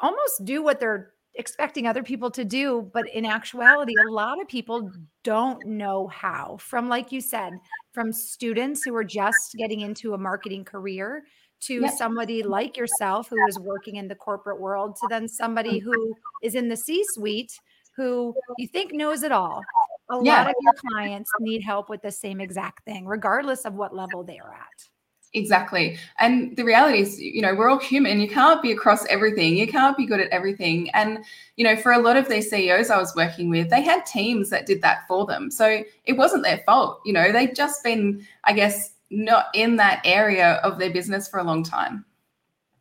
almost 0.00 0.44
do 0.44 0.62
what 0.62 0.80
they're 0.80 1.12
expecting 1.34 1.86
other 1.86 2.02
people 2.02 2.30
to 2.30 2.44
do. 2.44 2.90
But 2.92 3.08
in 3.08 3.24
actuality, 3.24 3.94
a 4.06 4.10
lot 4.10 4.40
of 4.40 4.48
people 4.48 4.90
don't 5.24 5.64
know 5.66 6.08
how. 6.08 6.58
From 6.60 6.88
like 6.88 7.12
you 7.12 7.20
said, 7.20 7.52
from 7.92 8.12
students 8.12 8.82
who 8.84 8.94
are 8.94 9.04
just 9.04 9.54
getting 9.56 9.80
into 9.80 10.14
a 10.14 10.18
marketing 10.18 10.64
career 10.64 11.24
to 11.60 11.82
yep. 11.82 11.92
somebody 11.96 12.42
like 12.42 12.76
yourself 12.76 13.28
who 13.28 13.36
is 13.48 13.58
working 13.58 13.96
in 13.96 14.08
the 14.08 14.14
corporate 14.14 14.60
world 14.60 14.96
to 14.96 15.06
then 15.08 15.28
somebody 15.28 15.80
mm-hmm. 15.80 15.90
who 15.90 16.14
is 16.42 16.54
in 16.54 16.68
the 16.68 16.76
C 16.76 17.04
suite 17.06 17.52
who 17.96 18.34
you 18.58 18.66
think 18.66 18.92
knows 18.92 19.22
it 19.22 19.32
all. 19.32 19.62
A 20.10 20.18
yeah. 20.22 20.38
lot 20.38 20.48
of 20.48 20.54
your 20.60 20.72
clients 20.90 21.30
need 21.40 21.62
help 21.62 21.88
with 21.88 22.02
the 22.02 22.10
same 22.10 22.40
exact 22.40 22.84
thing, 22.84 23.06
regardless 23.06 23.64
of 23.64 23.74
what 23.74 23.94
level 23.94 24.24
they 24.24 24.38
are 24.38 24.52
at. 24.52 24.88
Exactly. 25.34 25.98
And 26.18 26.54
the 26.56 26.64
reality 26.64 27.00
is, 27.00 27.18
you 27.18 27.40
know, 27.40 27.54
we're 27.54 27.70
all 27.70 27.78
human. 27.78 28.20
You 28.20 28.28
can't 28.28 28.60
be 28.60 28.70
across 28.70 29.06
everything. 29.06 29.56
You 29.56 29.66
can't 29.66 29.96
be 29.96 30.04
good 30.04 30.20
at 30.20 30.28
everything. 30.28 30.90
And, 30.90 31.24
you 31.56 31.64
know, 31.64 31.74
for 31.74 31.92
a 31.92 31.98
lot 31.98 32.18
of 32.18 32.28
these 32.28 32.50
CEOs 32.50 32.90
I 32.90 32.98
was 32.98 33.16
working 33.16 33.48
with, 33.48 33.70
they 33.70 33.80
had 33.80 34.04
teams 34.04 34.50
that 34.50 34.66
did 34.66 34.82
that 34.82 35.06
for 35.08 35.24
them. 35.24 35.50
So 35.50 35.84
it 36.04 36.12
wasn't 36.14 36.42
their 36.42 36.58
fault. 36.66 37.00
You 37.06 37.14
know, 37.14 37.32
they'd 37.32 37.54
just 37.54 37.82
been, 37.82 38.26
I 38.44 38.52
guess, 38.52 38.92
not 39.10 39.46
in 39.54 39.76
that 39.76 40.02
area 40.04 40.54
of 40.64 40.78
their 40.78 40.90
business 40.90 41.28
for 41.28 41.40
a 41.40 41.44
long 41.44 41.62
time. 41.62 42.04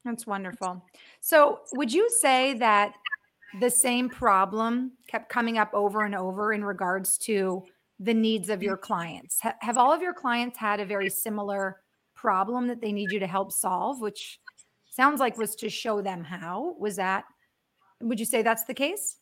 That's 0.04 0.28
wonderful. 0.28 0.84
So, 1.20 1.60
would 1.74 1.94
you 1.94 2.10
say 2.10 2.56
that 2.56 2.96
the 3.60 3.70
same 3.70 4.10
problem 4.10 4.94
kept 5.08 5.30
coming 5.30 5.58
up 5.58 5.70
over 5.74 6.04
and 6.04 6.16
over 6.16 6.54
in 6.54 6.64
regards 6.64 7.18
to 7.20 7.64
the 8.00 8.14
needs 8.14 8.50
of 8.50 8.64
your 8.64 8.78
clients? 8.78 9.40
have 9.60 9.78
all 9.78 9.94
of 9.94 10.02
your 10.02 10.14
clients 10.14 10.58
had 10.58 10.80
a 10.80 10.86
very 10.86 11.10
similar 11.10 11.81
problem 12.22 12.68
that 12.68 12.82
they 12.82 12.92
need 12.92 13.12
you 13.12 13.20
to 13.20 13.28
help 13.28 13.52
solve, 13.52 14.00
which 14.00 14.40
sounds 14.92 15.20
like 15.20 15.38
was 15.38 15.56
to 15.56 15.70
show 15.70 16.02
them 16.02 16.24
how? 16.24 16.76
Was 16.80 16.96
that, 16.98 17.24
would 18.00 18.20
you 18.20 18.26
say 18.26 18.44
that's 18.44 18.66
the 18.66 18.76
case? 18.76 19.18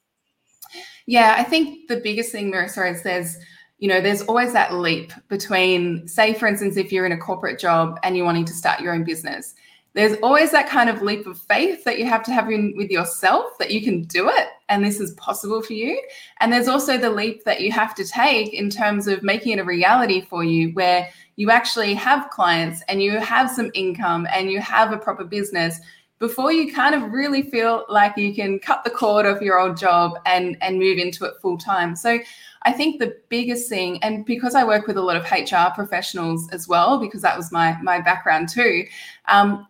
Yeah, 1.08 1.36
I 1.38 1.44
think 1.44 1.88
the 1.88 2.02
biggest 2.02 2.32
thing, 2.32 2.52
Marissa, 2.52 2.92
is 2.92 3.02
there's 3.04 3.38
you 3.80 3.88
know, 3.88 4.02
there's 4.02 4.22
always 4.24 4.52
that 4.52 4.74
leap 4.74 5.14
between, 5.30 6.06
say, 6.06 6.34
for 6.34 6.48
instance, 6.48 6.76
if 6.76 6.92
you're 6.92 7.06
in 7.06 7.14
a 7.14 7.18
corporate 7.18 7.58
job 7.58 7.98
and 8.04 8.16
you're 8.16 8.26
wanting 8.26 8.44
to 8.44 8.54
start 8.54 8.82
your 8.82 8.94
own 8.94 9.06
business, 9.06 9.56
there's 9.94 10.18
always 10.22 10.52
that 10.52 10.70
kind 10.70 10.90
of 10.90 11.02
leap 11.02 11.26
of 11.26 11.40
faith 11.40 11.84
that 11.84 11.98
you 11.98 12.06
have 12.06 12.24
to 12.24 12.32
have 12.32 12.50
in 12.50 12.74
with 12.78 12.92
yourself 12.92 13.58
that 13.58 13.72
you 13.72 13.82
can 13.82 14.04
do 14.04 14.30
it 14.30 14.48
and 14.70 14.86
this 14.86 15.00
is 15.00 15.12
possible 15.14 15.62
for 15.62 15.74
you. 15.74 16.02
And 16.40 16.54
there's 16.54 16.68
also 16.68 16.98
the 16.98 17.10
leap 17.10 17.44
that 17.44 17.62
you 17.62 17.72
have 17.72 17.96
to 17.96 18.06
take 18.06 18.54
in 18.54 18.70
terms 18.70 19.08
of 19.08 19.24
making 19.24 19.54
it 19.54 19.60
a 19.60 19.64
reality 19.64 20.22
for 20.22 20.44
you 20.44 20.70
where 20.74 21.10
you 21.36 21.50
actually 21.50 21.96
have 21.96 22.30
clients 22.30 22.84
and 22.88 23.02
you 23.02 23.20
have 23.20 23.50
some 23.50 23.72
income 23.74 24.28
and 24.32 24.52
you 24.52 24.62
have 24.62 24.92
a 24.92 24.98
proper 24.98 25.24
business 25.24 25.80
before 26.20 26.52
you 26.52 26.74
kind 26.74 26.94
of 26.94 27.12
really 27.14 27.42
feel 27.42 27.86
like 27.88 28.18
you 28.18 28.34
can 28.34 28.60
cut 28.60 28.84
the 28.84 28.90
cord 28.90 29.26
of 29.26 29.42
your 29.42 29.58
old 29.58 29.78
job 29.78 30.20
and 30.26 30.58
and 30.62 30.78
move 30.78 30.98
into 30.98 31.26
it 31.26 31.34
full 31.42 31.58
time. 31.58 31.96
So 31.96 32.20
I 32.64 32.74
think 32.74 33.00
the 33.00 33.16
biggest 33.30 33.70
thing, 33.70 34.04
and 34.04 34.26
because 34.26 34.54
I 34.54 34.66
work 34.66 34.86
with 34.86 34.98
a 34.98 35.02
lot 35.02 35.16
of 35.16 35.24
HR 35.32 35.74
professionals 35.74 36.50
as 36.52 36.68
well, 36.68 37.00
because 37.00 37.22
that 37.22 37.38
was 37.38 37.52
my 37.54 37.78
my 37.82 38.02
background 38.02 38.50
too, 38.50 38.86
um, 39.30 39.66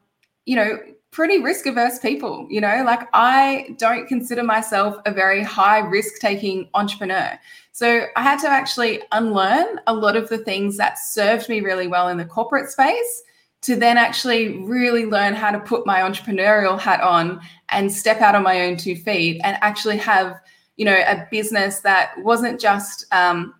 you 0.49 0.55
know, 0.55 0.79
pretty 1.11 1.37
risk 1.37 1.67
averse 1.67 1.99
people. 1.99 2.47
You 2.49 2.59
know, 2.59 2.81
like 2.83 3.07
I 3.13 3.75
don't 3.77 4.07
consider 4.07 4.41
myself 4.41 4.95
a 5.05 5.11
very 5.11 5.43
high 5.43 5.77
risk 5.77 6.19
taking 6.19 6.67
entrepreneur. 6.73 7.39
So 7.71 8.07
I 8.15 8.23
had 8.23 8.39
to 8.39 8.47
actually 8.49 8.99
unlearn 9.11 9.79
a 9.85 9.93
lot 9.93 10.15
of 10.15 10.27
the 10.27 10.39
things 10.39 10.75
that 10.77 10.97
served 10.97 11.49
me 11.49 11.61
really 11.61 11.85
well 11.85 12.07
in 12.07 12.17
the 12.17 12.25
corporate 12.25 12.71
space 12.71 13.21
to 13.61 13.75
then 13.75 13.99
actually 13.99 14.57
really 14.63 15.05
learn 15.05 15.35
how 15.35 15.51
to 15.51 15.59
put 15.59 15.85
my 15.85 15.99
entrepreneurial 15.99 16.79
hat 16.79 17.01
on 17.01 17.39
and 17.69 17.93
step 17.93 18.19
out 18.19 18.33
on 18.33 18.41
my 18.41 18.61
own 18.61 18.75
two 18.75 18.95
feet 18.95 19.39
and 19.43 19.55
actually 19.61 19.97
have 19.97 20.35
you 20.77 20.85
know 20.85 20.97
a 20.97 21.27
business 21.29 21.81
that 21.81 22.13
wasn't 22.23 22.59
just 22.59 23.05
um, 23.11 23.53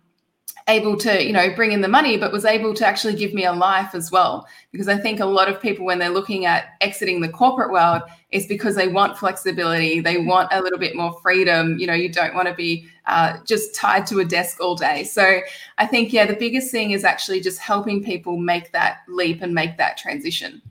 able 0.68 0.96
to 0.96 1.24
you 1.24 1.32
know 1.32 1.54
bring 1.54 1.72
in 1.72 1.80
the 1.80 1.88
money 1.88 2.16
but 2.16 2.32
was 2.32 2.44
able 2.44 2.74
to 2.74 2.86
actually 2.86 3.14
give 3.14 3.34
me 3.34 3.44
a 3.44 3.52
life 3.52 3.94
as 3.94 4.10
well. 4.10 4.46
Because 4.72 4.88
i 4.88 4.96
think 4.96 5.20
a 5.20 5.26
lot 5.26 5.48
of 5.48 5.60
people 5.60 5.84
when 5.84 5.98
they're 5.98 6.10
looking 6.10 6.44
at 6.44 6.76
exiting 6.80 7.20
the 7.20 7.28
corporate 7.28 7.70
world 7.70 8.02
is 8.30 8.46
because 8.46 8.76
they 8.76 8.88
want 8.88 9.18
flexibility 9.18 10.00
they 10.00 10.18
want 10.18 10.48
a 10.52 10.62
little 10.62 10.78
bit 10.78 10.96
more 10.96 11.18
freedom. 11.22 11.78
You 11.78 11.86
know 11.86 11.94
you 11.94 12.08
don't 12.08 12.34
want 12.34 12.48
to 12.48 12.54
be 12.54 12.86
uh, 13.06 13.38
just 13.44 13.74
tied 13.74 14.06
to 14.06 14.20
a 14.20 14.24
desk 14.24 14.60
all 14.60 14.76
day. 14.76 15.04
So 15.04 15.40
i 15.78 15.86
think 15.86 16.12
yeah 16.12 16.26
the 16.26 16.36
biggest 16.36 16.70
thing 16.70 16.92
is 16.92 17.04
actually 17.04 17.40
just 17.40 17.58
helping 17.58 18.02
people 18.04 18.36
make 18.36 18.72
that 18.72 18.98
leap 19.08 19.42
and 19.42 19.54
make 19.54 19.76
that 19.78 19.96
transition. 19.96 20.62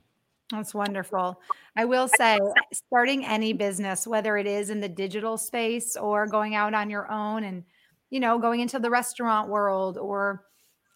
That's 0.50 0.74
wonderful. 0.74 1.40
I 1.76 1.84
will 1.84 2.08
say, 2.08 2.38
starting 2.72 3.24
any 3.24 3.52
business, 3.52 4.06
whether 4.06 4.36
it 4.36 4.46
is 4.46 4.70
in 4.70 4.80
the 4.80 4.88
digital 4.88 5.38
space 5.38 5.96
or 5.96 6.26
going 6.26 6.54
out 6.54 6.74
on 6.74 6.90
your 6.90 7.10
own 7.10 7.44
and, 7.44 7.64
you 8.10 8.20
know, 8.20 8.38
going 8.38 8.60
into 8.60 8.78
the 8.78 8.90
restaurant 8.90 9.48
world, 9.48 9.96
or, 9.96 10.44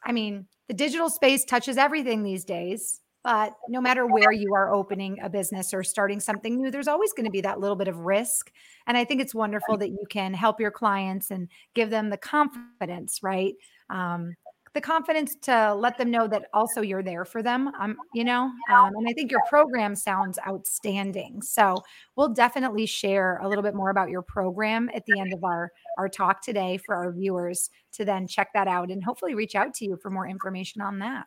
I 0.05 0.13
mean, 0.13 0.47
the 0.69 0.75
digital 0.75 1.09
space 1.09 1.45
touches 1.45 1.79
everything 1.79 2.23
these 2.23 2.45
days. 2.45 3.01
But 3.23 3.55
no 3.71 3.81
matter 3.81 4.07
where 4.07 4.33
you 4.33 4.53
are 4.55 4.75
opening 4.75 5.19
a 5.23 5.31
business 5.31 5.73
or 5.73 5.83
starting 5.83 6.21
something 6.21 6.57
new, 6.57 6.71
there's 6.71 6.89
always 6.89 7.15
going 7.15 7.25
to 7.25 7.31
be 7.31 7.41
that 7.41 7.59
little 7.59 7.75
bit 7.75 7.89
of 7.89 8.01
risk. 8.01 8.53
And 8.87 8.99
I 8.99 9.07
think 9.07 9.23
it's 9.23 9.35
wonderful 9.35 9.79
that 9.79 9.89
you 9.89 10.05
can 10.11 10.35
help 10.35 10.61
your 10.61 10.71
clients 10.71 11.31
and 11.31 11.49
give 11.75 11.89
them 11.89 12.11
the 12.11 12.19
confidence, 12.19 13.21
right? 13.23 13.55
Um, 13.89 14.35
the 14.75 14.81
confidence 14.81 15.37
to 15.43 15.73
let 15.75 15.97
them 15.97 16.11
know 16.11 16.27
that 16.27 16.47
also 16.53 16.81
you're 16.81 17.03
there 17.03 17.25
for 17.25 17.43
them. 17.43 17.71
Um, 17.81 17.97
you 18.13 18.25
know, 18.25 18.51
um, 18.71 18.93
and 18.97 19.09
I 19.09 19.13
think 19.13 19.31
your 19.31 19.41
program 19.49 19.95
sounds 19.95 20.39
outstanding. 20.47 21.43
So 21.43 21.83
we'll 22.17 22.35
definitely 22.35 22.87
share 22.87 23.39
a 23.39 23.49
little 23.49 23.63
bit 23.63 23.75
more 23.75 23.91
about 23.91 24.11
your 24.11 24.23
program 24.23 24.91
at 24.93 25.07
the 25.07 25.19
end 25.21 25.33
of 25.33 25.45
our 25.45 25.71
our 25.97 26.09
talk 26.09 26.43
today 26.43 26.79
for 26.85 26.97
our 26.97 27.13
viewers 27.13 27.71
to 27.93 28.05
then 28.05 28.27
check 28.27 28.49
that 28.55 28.67
out 28.67 28.91
and 28.91 29.03
hopefully 29.03 29.35
reach 29.35 29.55
out 29.55 29.75
to 29.75 29.85
you 29.85 29.97
for 30.03 30.11
more 30.11 30.27
information 30.27 30.83
on 30.83 30.99
that. 30.99 31.27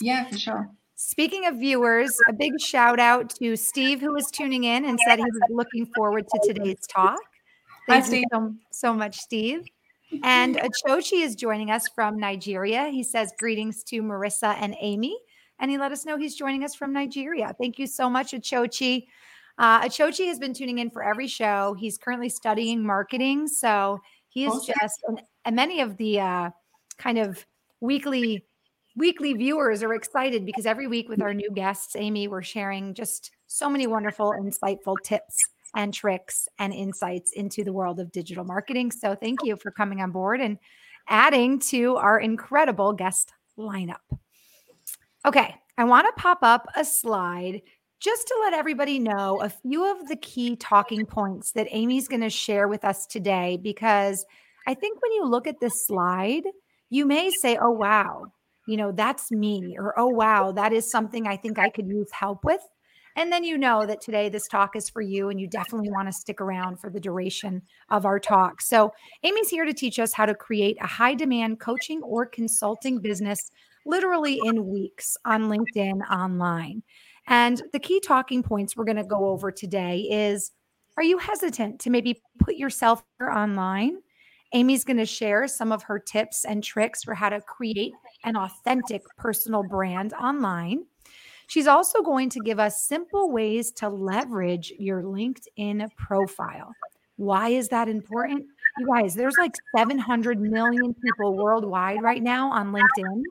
Yeah, 0.00 0.28
for 0.28 0.38
sure. 0.38 0.70
Speaking 0.94 1.46
of 1.46 1.56
viewers, 1.56 2.16
a 2.28 2.32
big 2.32 2.58
shout 2.58 3.00
out 3.00 3.30
to 3.36 3.56
Steve 3.56 4.00
who 4.00 4.14
was 4.14 4.30
tuning 4.30 4.64
in 4.64 4.84
and 4.84 4.98
said 5.06 5.18
he 5.18 5.24
was 5.24 5.50
looking 5.50 5.86
forward 5.94 6.26
to 6.28 6.40
today's 6.42 6.86
talk. 6.88 7.18
Thank 7.86 8.04
Hi, 8.04 8.08
Steve. 8.08 8.24
so, 8.32 8.54
so 8.72 8.94
much, 8.94 9.18
Steve. 9.18 9.64
And 10.22 10.56
Achochi 10.56 11.22
is 11.22 11.34
joining 11.34 11.70
us 11.70 11.88
from 11.94 12.18
Nigeria. 12.18 12.88
He 12.88 13.02
says 13.02 13.32
greetings 13.38 13.82
to 13.84 14.02
Marissa 14.02 14.56
and 14.60 14.76
Amy. 14.80 15.18
And 15.58 15.70
he 15.70 15.78
let 15.78 15.92
us 15.92 16.04
know 16.04 16.16
he's 16.16 16.36
joining 16.36 16.64
us 16.64 16.74
from 16.74 16.92
Nigeria. 16.92 17.54
Thank 17.58 17.78
you 17.78 17.86
so 17.86 18.10
much, 18.10 18.32
Achochi. 18.32 19.06
Uh, 19.58 19.82
Achochi 19.82 20.26
has 20.26 20.38
been 20.38 20.52
tuning 20.52 20.78
in 20.78 20.90
for 20.90 21.02
every 21.02 21.26
show. 21.26 21.74
He's 21.78 21.96
currently 21.96 22.28
studying 22.28 22.82
marketing. 22.82 23.48
So 23.48 24.00
he 24.28 24.44
is 24.44 24.52
just, 24.66 25.02
and, 25.08 25.22
and, 25.46 25.56
many 25.56 25.80
of 25.80 25.96
the 25.96 26.20
uh, 26.20 26.50
kind 26.98 27.18
of 27.18 27.44
weekly 27.80 28.44
weekly 28.96 29.34
viewers 29.34 29.82
are 29.82 29.94
excited 29.94 30.46
because 30.46 30.66
every 30.66 30.86
week 30.86 31.08
with 31.08 31.22
our 31.22 31.34
new 31.34 31.50
guests, 31.50 31.96
Amy, 31.96 32.28
we're 32.28 32.42
sharing 32.42 32.94
just 32.94 33.30
so 33.46 33.68
many 33.68 33.86
wonderful, 33.86 34.32
insightful 34.32 34.96
tips 35.02 35.36
and 35.76 35.94
tricks 35.94 36.48
and 36.58 36.72
insights 36.72 37.32
into 37.32 37.62
the 37.62 37.72
world 37.72 38.00
of 38.00 38.10
digital 38.10 38.44
marketing. 38.44 38.90
So 38.90 39.14
thank 39.14 39.40
you 39.44 39.56
for 39.56 39.70
coming 39.70 40.00
on 40.00 40.10
board 40.10 40.40
and 40.40 40.58
adding 41.08 41.60
to 41.60 41.96
our 41.96 42.18
incredible 42.18 42.94
guest 42.94 43.32
lineup. 43.56 44.00
Okay, 45.24 45.54
I 45.78 45.84
want 45.84 46.06
to 46.08 46.20
pop 46.20 46.38
up 46.42 46.66
a 46.74 46.84
slide 46.84 47.60
just 48.00 48.26
to 48.26 48.38
let 48.42 48.54
everybody 48.54 48.98
know 48.98 49.40
a 49.42 49.50
few 49.50 49.90
of 49.90 50.08
the 50.08 50.16
key 50.16 50.56
talking 50.56 51.04
points 51.04 51.52
that 51.52 51.68
Amy's 51.70 52.08
going 52.08 52.22
to 52.22 52.30
share 52.30 52.68
with 52.68 52.84
us 52.84 53.06
today 53.06 53.58
because 53.62 54.24
I 54.66 54.74
think 54.74 55.00
when 55.02 55.12
you 55.12 55.26
look 55.26 55.46
at 55.46 55.60
this 55.60 55.86
slide, 55.86 56.44
you 56.88 57.06
may 57.06 57.30
say, 57.42 57.58
oh, 57.60 57.70
wow, 57.70 58.26
you 58.66 58.76
know, 58.76 58.92
that's 58.92 59.30
me, 59.30 59.76
or 59.78 59.98
oh, 59.98 60.08
wow, 60.08 60.52
that 60.52 60.72
is 60.72 60.90
something 60.90 61.26
I 61.26 61.36
think 61.36 61.58
I 61.58 61.68
could 61.68 61.86
use 61.86 62.10
help 62.12 62.44
with. 62.44 62.60
And 63.16 63.32
then 63.32 63.44
you 63.44 63.56
know 63.56 63.86
that 63.86 64.00
today 64.00 64.28
this 64.28 64.46
talk 64.46 64.76
is 64.76 64.88
for 64.88 65.00
you, 65.00 65.30
and 65.30 65.40
you 65.40 65.48
definitely 65.48 65.90
want 65.90 66.06
to 66.06 66.12
stick 66.12 66.40
around 66.40 66.78
for 66.78 66.90
the 66.90 67.00
duration 67.00 67.62
of 67.88 68.04
our 68.04 68.20
talk. 68.20 68.60
So, 68.60 68.92
Amy's 69.24 69.48
here 69.48 69.64
to 69.64 69.72
teach 69.72 69.98
us 69.98 70.12
how 70.12 70.26
to 70.26 70.34
create 70.34 70.76
a 70.80 70.86
high 70.86 71.14
demand 71.14 71.58
coaching 71.58 72.02
or 72.02 72.26
consulting 72.26 73.00
business 73.00 73.50
literally 73.86 74.38
in 74.44 74.66
weeks 74.66 75.16
on 75.24 75.44
LinkedIn 75.44 76.00
online. 76.10 76.82
And 77.28 77.62
the 77.72 77.78
key 77.78 78.00
talking 78.00 78.42
points 78.42 78.76
we're 78.76 78.84
going 78.84 78.96
to 78.96 79.04
go 79.04 79.28
over 79.28 79.50
today 79.50 80.00
is 80.10 80.52
Are 80.96 81.02
you 81.02 81.18
hesitant 81.18 81.80
to 81.80 81.90
maybe 81.90 82.20
put 82.38 82.56
yourself 82.56 83.02
online? 83.20 83.98
Amy's 84.52 84.84
going 84.84 84.98
to 84.98 85.06
share 85.06 85.48
some 85.48 85.72
of 85.72 85.82
her 85.82 85.98
tips 85.98 86.44
and 86.44 86.62
tricks 86.62 87.02
for 87.02 87.14
how 87.14 87.28
to 87.28 87.40
create 87.40 87.92
an 88.24 88.36
authentic 88.36 89.02
personal 89.18 89.62
brand 89.62 90.12
online. 90.14 90.84
She's 91.46 91.66
also 91.66 92.02
going 92.02 92.30
to 92.30 92.40
give 92.40 92.58
us 92.58 92.84
simple 92.84 93.30
ways 93.30 93.70
to 93.72 93.88
leverage 93.88 94.72
your 94.78 95.02
LinkedIn 95.02 95.88
profile. 95.96 96.72
Why 97.16 97.50
is 97.50 97.68
that 97.68 97.88
important? 97.88 98.44
You 98.78 98.86
guys, 98.86 99.14
there's 99.14 99.36
like 99.38 99.54
700 99.76 100.40
million 100.40 100.94
people 100.94 101.34
worldwide 101.34 102.02
right 102.02 102.22
now 102.22 102.50
on 102.52 102.72
LinkedIn. 102.72 103.22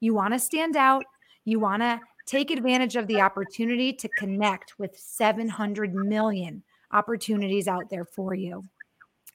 You 0.00 0.14
want 0.14 0.34
to 0.34 0.38
stand 0.38 0.76
out, 0.76 1.04
you 1.44 1.60
want 1.60 1.82
to 1.82 2.00
take 2.26 2.50
advantage 2.50 2.96
of 2.96 3.06
the 3.06 3.20
opportunity 3.20 3.92
to 3.92 4.08
connect 4.18 4.78
with 4.78 4.96
700 4.98 5.94
million 5.94 6.62
opportunities 6.92 7.68
out 7.68 7.88
there 7.90 8.04
for 8.04 8.34
you. 8.34 8.62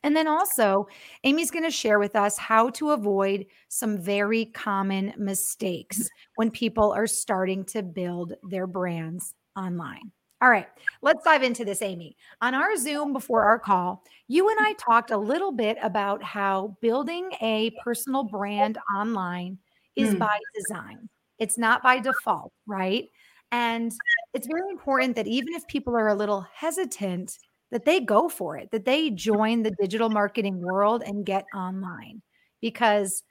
And 0.04 0.16
then 0.16 0.27
also, 0.27 0.88
Amy's 1.24 1.51
going 1.51 1.66
to 1.66 1.72
share 1.72 2.00
with 2.00 2.16
us 2.16 2.38
how 2.38 2.70
to 2.72 2.92
avoid 2.92 3.46
some 3.68 3.98
very 3.98 4.46
common 4.46 5.13
mistakes 5.18 6.08
when 6.36 6.51
people 6.51 6.92
are 6.92 7.08
starting 7.08 7.66
to 7.66 7.84
build 7.84 8.34
their 8.44 8.68
brands 8.68 9.34
online. 9.56 10.12
All 10.39 10.50
right, 10.50 10.68
let's 11.01 11.24
dive 11.24 11.42
into 11.42 11.66
this, 11.66 11.82
Amy. 11.82 12.16
On 12.42 12.54
our 12.54 12.75
Zoom 12.77 13.12
before 13.12 13.44
our 13.44 13.58
call, 13.58 14.04
you 14.27 14.50
and 14.50 14.58
I 14.62 14.74
talked 14.74 15.10
a 15.10 15.18
little 15.18 15.51
bit 15.51 15.77
about 15.82 16.22
how 16.22 16.77
building 16.80 17.32
a 17.42 17.72
personal 17.84 18.24
brand 18.24 18.77
online 18.96 19.58
is 19.96 20.13
mm. 20.13 20.20
by 20.20 20.38
design, 20.56 21.10
it's 21.39 21.58
not 21.58 21.82
by 21.82 22.00
default, 22.00 22.54
right? 22.68 23.06
And 23.51 23.92
it's 24.36 24.46
very 24.46 24.70
important 24.70 25.16
that 25.16 25.25
even 25.25 25.54
if 25.54 25.66
people 25.68 25.96
are 25.96 26.10
a 26.10 26.16
little 26.16 26.46
hesitant, 26.54 27.38
that 27.72 27.86
they 27.86 28.00
go 28.00 28.30
for 28.30 28.58
it, 28.58 28.70
that 28.72 28.86
they 28.86 29.10
join 29.10 29.64
the 29.64 29.75
digital 29.80 30.10
marketing 30.10 30.62
world 30.62 31.03
and 31.06 31.25
get 31.25 31.46
online. 31.53 32.22
Because 32.62 33.24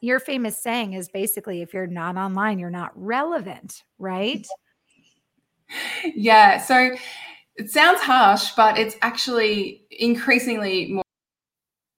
your 0.00 0.20
famous 0.20 0.62
saying 0.62 0.92
is 0.92 1.08
basically 1.08 1.62
if 1.62 1.74
you're 1.74 1.86
not 1.86 2.16
online, 2.16 2.58
you're 2.58 2.70
not 2.70 2.92
relevant, 2.94 3.82
right? 3.98 4.46
Yeah. 6.14 6.58
So 6.58 6.94
it 7.56 7.70
sounds 7.70 8.00
harsh, 8.00 8.52
but 8.56 8.78
it's 8.78 8.96
actually 9.02 9.82
increasingly 9.90 10.92
more. 10.92 11.04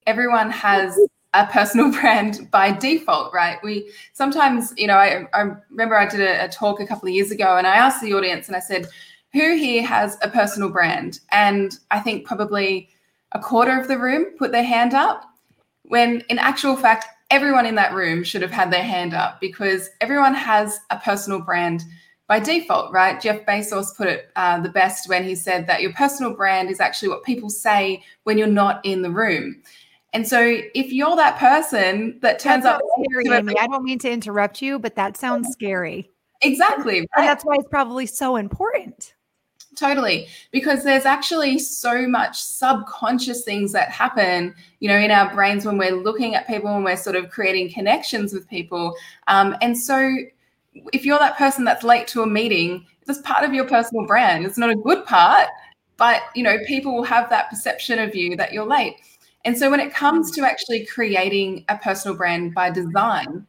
Everyone 0.07 0.51
has 0.51 0.99
a 1.35 1.47
personal 1.47 1.93
brand 2.01 2.51
by 2.51 2.73
default, 2.73 3.33
right? 3.33 3.59
We 3.63 3.91
sometimes, 4.13 4.73
you 4.77 4.87
know, 4.87 4.97
I, 4.97 5.27
I 5.33 5.53
remember 5.71 5.97
I 5.97 6.09
did 6.09 6.21
a, 6.21 6.45
a 6.45 6.49
talk 6.49 6.81
a 6.81 6.87
couple 6.87 7.09
of 7.09 7.15
years 7.15 7.31
ago 7.31 7.57
and 7.57 7.67
I 7.67 7.77
asked 7.77 8.03
the 8.03 8.15
audience 8.15 8.49
and 8.49 8.57
I 8.57 8.61
said, 8.61 8.89
who 9.33 9.57
here 9.57 9.85
has 9.85 10.17
a 10.23 10.29
personal 10.29 10.71
brand? 10.71 11.21
And 11.31 11.79
I 11.91 12.01
think 12.01 12.27
probably 12.27 12.89
a 13.33 13.39
quarter 13.39 13.79
of 13.79 13.89
the 13.89 13.99
room 13.99 14.27
put 14.39 14.53
their 14.53 14.65
hand 14.65 14.95
up, 14.95 15.25
when 15.85 16.23
in 16.29 16.39
actual 16.39 16.77
fact, 16.77 17.07
everyone 17.31 17.67
in 17.67 17.77
that 17.77 17.95
room 17.95 18.25
should 18.25 18.43
have 18.43 18.51
had 18.51 18.73
their 18.73 18.83
hand 18.83 19.15
up 19.15 19.41
because 19.41 19.91
everyone 20.01 20.35
has 20.35 20.81
a 20.91 20.99
personal 20.99 21.41
brand 21.41 21.85
by 22.27 22.39
default, 22.39 22.93
right? 22.93 23.21
Jeff 23.21 23.45
Bezos 23.47 23.97
put 23.97 24.09
it 24.09 24.31
uh, 24.37 24.61
the 24.61 24.69
best 24.69 25.09
when 25.09 25.25
he 25.25 25.35
said 25.35 25.67
that 25.67 25.81
your 25.83 25.93
personal 25.93 26.33
brand 26.33 26.71
is 26.71 26.81
actually 26.81 27.09
what 27.09 27.25
people 27.25 27.51
say 27.51 28.03
when 28.25 28.39
you're 28.39 28.47
not 28.47 28.85
in 28.85 29.03
the 29.03 29.11
room. 29.11 29.63
And 30.13 30.27
so 30.27 30.41
if 30.75 30.93
you're 30.93 31.17
that 31.17 31.39
person 31.39 32.19
that 32.21 32.41
turns 32.41 32.65
up, 32.65 32.81
scary, 33.05 33.37
Amy. 33.37 33.55
I 33.59 33.67
don't 33.67 33.85
mean 33.85 33.99
to 34.01 34.11
interrupt 34.11 34.61
you, 34.61 34.79
but 34.79 34.97
that 34.97 35.17
sounds 35.17 35.49
scary. 35.53 36.11
Exactly. 36.43 37.01
Right? 37.01 37.09
And 37.17 37.27
that's 37.27 37.45
why 37.45 37.55
it's 37.57 37.69
probably 37.69 38.07
so 38.07 38.37
important. 38.37 39.15
Totally. 39.77 40.27
Because 40.51 40.83
there's 40.83 41.05
actually 41.05 41.59
so 41.59 42.07
much 42.07 42.43
subconscious 42.43 43.45
things 43.45 43.73
that 43.73 43.89
happen, 43.91 44.55
you 44.81 44.89
know, 44.89 44.97
in 44.97 45.11
our 45.11 45.33
brains 45.33 45.65
when 45.65 45.79
we're 45.79 45.95
looking 45.95 46.35
at 46.35 46.47
people 46.47 46.75
and 46.75 46.85
we're 46.85 46.97
sort 46.97 47.17
of 47.17 47.31
creating 47.31 47.73
connections 47.73 48.33
with 48.33 48.49
people. 48.49 48.97
Um, 49.29 49.57
and 49.63 49.79
so 49.79 50.17
if 50.93 51.05
you're 51.05 51.19
that 51.19 51.37
person 51.37 51.65
that's 51.65 51.85
late 51.85 52.07
to 52.09 52.23
a 52.23 52.27
meeting, 52.27 52.87
that's 53.07 53.21
part 53.21 53.45
of 53.45 53.55
your 53.55 53.65
personal 53.65 54.07
brand. 54.07 54.45
It's 54.45 54.59
not 54.59 54.71
a 54.71 54.77
good 54.77 55.05
part, 55.05 55.49
but 55.97 56.23
you 56.35 56.43
know, 56.43 56.59
people 56.67 56.95
will 56.95 57.05
have 57.05 57.31
that 57.31 57.49
perception 57.49 57.99
of 57.99 58.15
you 58.15 58.37
that 58.37 58.53
you're 58.53 58.67
late. 58.67 58.97
And 59.45 59.57
so 59.57 59.71
when 59.71 59.81
it 59.81 59.95
comes 59.95 60.31
to 60.33 60.43
actually 60.43 60.85
creating 60.87 61.65
a 61.69 61.79
personal 61.79 62.17
brand 62.17 62.55
by 62.55 62.71
design, 62.71 63.47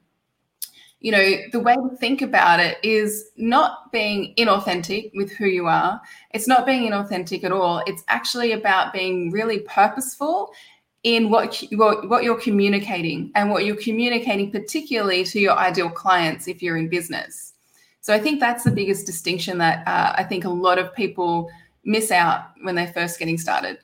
you 1.01 1.11
know, 1.11 1.35
the 1.51 1.59
way 1.59 1.73
to 1.73 1.97
think 1.97 2.21
about 2.21 2.59
it 2.59 2.77
is 2.83 3.31
not 3.35 3.91
being 3.91 4.35
inauthentic 4.37 5.11
with 5.15 5.31
who 5.31 5.47
you 5.47 5.67
are. 5.67 5.99
It's 6.29 6.47
not 6.47 6.65
being 6.67 6.89
inauthentic 6.89 7.43
at 7.43 7.51
all. 7.51 7.83
It's 7.87 8.03
actually 8.07 8.51
about 8.51 8.93
being 8.93 9.31
really 9.31 9.59
purposeful 9.61 10.53
in 11.01 11.31
what, 11.31 11.63
what, 11.71 12.07
what 12.07 12.23
you're 12.23 12.39
communicating 12.39 13.31
and 13.33 13.49
what 13.49 13.65
you're 13.65 13.77
communicating, 13.77 14.51
particularly 14.51 15.23
to 15.23 15.39
your 15.39 15.57
ideal 15.57 15.89
clients 15.89 16.47
if 16.47 16.61
you're 16.61 16.77
in 16.77 16.87
business. 16.87 17.53
So 18.01 18.13
I 18.13 18.19
think 18.19 18.39
that's 18.39 18.63
the 18.63 18.71
biggest 18.71 19.07
distinction 19.07 19.57
that 19.57 19.87
uh, 19.87 20.13
I 20.15 20.23
think 20.23 20.45
a 20.45 20.49
lot 20.49 20.77
of 20.77 20.93
people 20.93 21.49
miss 21.83 22.11
out 22.11 22.45
when 22.61 22.75
they're 22.75 22.93
first 22.93 23.17
getting 23.17 23.39
started. 23.39 23.79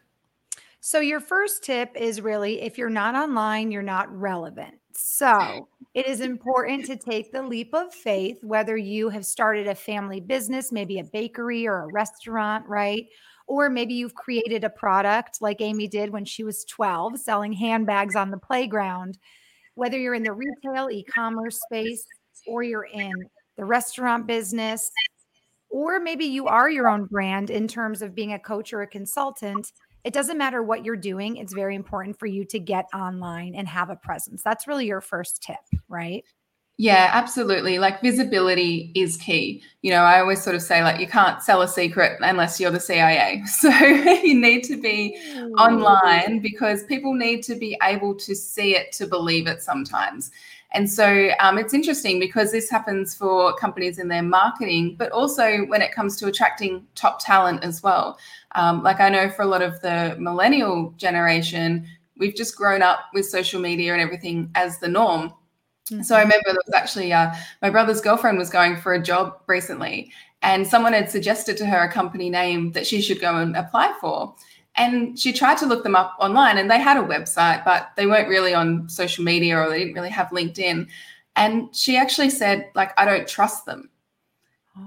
So, 0.79 0.99
your 0.99 1.19
first 1.19 1.63
tip 1.63 1.91
is 1.95 2.21
really 2.21 2.61
if 2.61 2.77
you're 2.77 2.89
not 2.89 3.13
online, 3.15 3.71
you're 3.71 3.81
not 3.81 4.15
relevant. 4.15 4.75
So, 4.99 5.67
it 5.93 6.07
is 6.07 6.21
important 6.21 6.85
to 6.85 6.95
take 6.95 7.31
the 7.31 7.43
leap 7.43 7.71
of 7.75 7.93
faith, 7.93 8.43
whether 8.43 8.75
you 8.75 9.09
have 9.09 9.27
started 9.27 9.67
a 9.67 9.75
family 9.75 10.19
business, 10.19 10.71
maybe 10.71 10.97
a 10.97 11.03
bakery 11.03 11.67
or 11.67 11.83
a 11.83 11.91
restaurant, 11.93 12.67
right? 12.67 13.05
Or 13.45 13.69
maybe 13.69 13.93
you've 13.93 14.15
created 14.15 14.63
a 14.63 14.71
product 14.71 15.39
like 15.39 15.61
Amy 15.61 15.87
did 15.87 16.09
when 16.09 16.25
she 16.25 16.43
was 16.43 16.65
12, 16.65 17.19
selling 17.19 17.53
handbags 17.53 18.15
on 18.15 18.31
the 18.31 18.39
playground. 18.39 19.19
Whether 19.75 19.99
you're 19.99 20.15
in 20.15 20.23
the 20.23 20.33
retail, 20.33 20.89
e 20.91 21.03
commerce 21.03 21.59
space, 21.61 22.03
or 22.47 22.63
you're 22.63 22.85
in 22.91 23.13
the 23.57 23.65
restaurant 23.65 24.27
business, 24.27 24.89
or 25.69 25.99
maybe 25.99 26.25
you 26.25 26.47
are 26.47 26.69
your 26.69 26.87
own 26.87 27.05
brand 27.05 27.49
in 27.49 27.67
terms 27.67 28.01
of 28.01 28.15
being 28.15 28.33
a 28.33 28.39
coach 28.39 28.73
or 28.73 28.81
a 28.81 28.87
consultant 28.87 29.71
it 30.07 30.13
doesn't 30.13 30.37
matter 30.37 30.63
what 30.63 30.85
you're 30.85 30.95
doing. 30.95 31.35
It's 31.35 31.51
very 31.51 31.75
important 31.75 32.17
for 32.17 32.27
you 32.27 32.45
to 32.45 32.59
get 32.59 32.85
online 32.93 33.55
and 33.55 33.67
have 33.67 33.89
a 33.89 33.97
presence. 33.97 34.41
That's 34.41 34.65
really 34.65 34.85
your 34.85 35.01
first 35.01 35.43
tip, 35.43 35.57
right? 35.89 36.23
Yeah, 36.77 37.09
absolutely. 37.11 37.77
Like 37.77 38.01
visibility 38.01 38.93
is 38.95 39.17
key. 39.17 39.61
You 39.81 39.91
know, 39.91 40.03
I 40.03 40.21
always 40.21 40.41
sort 40.41 40.55
of 40.55 40.61
say, 40.61 40.81
like, 40.81 41.01
you 41.01 41.07
can't 41.07 41.41
sell 41.41 41.61
a 41.61 41.67
secret 41.67 42.19
unless 42.21 42.57
you're 42.57 42.71
the 42.71 42.79
CIA. 42.79 43.43
So 43.47 43.67
you 43.67 44.39
need 44.39 44.63
to 44.63 44.79
be 44.79 45.17
online 45.59 46.39
because 46.39 46.85
people 46.85 47.13
need 47.13 47.43
to 47.43 47.55
be 47.55 47.77
able 47.83 48.15
to 48.15 48.33
see 48.33 48.77
it 48.77 48.93
to 48.93 49.07
believe 49.07 49.45
it 49.45 49.61
sometimes. 49.61 50.31
And 50.77 50.87
so 50.87 51.31
um, 51.39 51.57
it's 51.57 51.73
interesting 51.73 52.19
because 52.19 52.51
this 52.51 52.69
happens 52.69 53.15
for 53.15 53.51
companies 53.55 53.97
in 53.97 54.09
their 54.09 54.21
marketing, 54.21 54.95
but 54.95 55.11
also 55.11 55.65
when 55.65 55.81
it 55.81 55.91
comes 55.91 56.17
to 56.17 56.27
attracting 56.27 56.85
top 56.93 57.17
talent 57.19 57.63
as 57.63 57.81
well. 57.81 58.19
Um, 58.53 58.83
like 58.83 58.99
I 58.99 59.09
know 59.09 59.27
for 59.27 59.41
a 59.41 59.47
lot 59.47 59.63
of 59.63 59.81
the 59.81 60.15
millennial 60.19 60.93
generation, 60.97 61.87
we've 62.19 62.35
just 62.35 62.55
grown 62.55 62.83
up 62.83 62.99
with 63.11 63.25
social 63.25 63.59
media 63.59 63.91
and 63.91 63.99
everything 63.99 64.51
as 64.53 64.77
the 64.77 64.87
norm. 64.87 65.33
Mm-hmm. 65.89 66.03
So 66.03 66.15
I 66.15 66.19
remember 66.19 66.43
there 66.45 66.61
was 66.67 66.75
actually 66.75 67.11
uh, 67.11 67.33
my 67.63 67.71
brother's 67.71 67.99
girlfriend 67.99 68.37
was 68.37 68.51
going 68.51 68.77
for 68.77 68.93
a 68.93 69.01
job 69.01 69.41
recently, 69.47 70.11
and 70.43 70.67
someone 70.67 70.93
had 70.93 71.09
suggested 71.09 71.57
to 71.57 71.65
her 71.65 71.79
a 71.79 71.91
company 71.91 72.29
name 72.29 72.73
that 72.73 72.85
she 72.85 73.01
should 73.01 73.19
go 73.19 73.37
and 73.37 73.55
apply 73.57 73.95
for. 73.99 74.35
And 74.77 75.17
she 75.19 75.33
tried 75.33 75.57
to 75.57 75.65
look 75.65 75.83
them 75.83 75.95
up 75.95 76.15
online 76.19 76.57
and 76.57 76.69
they 76.69 76.79
had 76.79 76.97
a 76.97 77.01
website, 77.01 77.65
but 77.65 77.91
they 77.97 78.05
weren't 78.05 78.29
really 78.29 78.53
on 78.53 78.87
social 78.87 79.23
media 79.23 79.57
or 79.57 79.69
they 79.69 79.79
didn't 79.79 79.95
really 79.95 80.09
have 80.09 80.29
LinkedIn. 80.29 80.87
And 81.35 81.75
she 81.75 81.97
actually 81.97 82.29
said, 82.29 82.69
like, 82.75 82.91
I 82.99 83.05
don't 83.05 83.27
trust 83.27 83.65
them. 83.65 83.89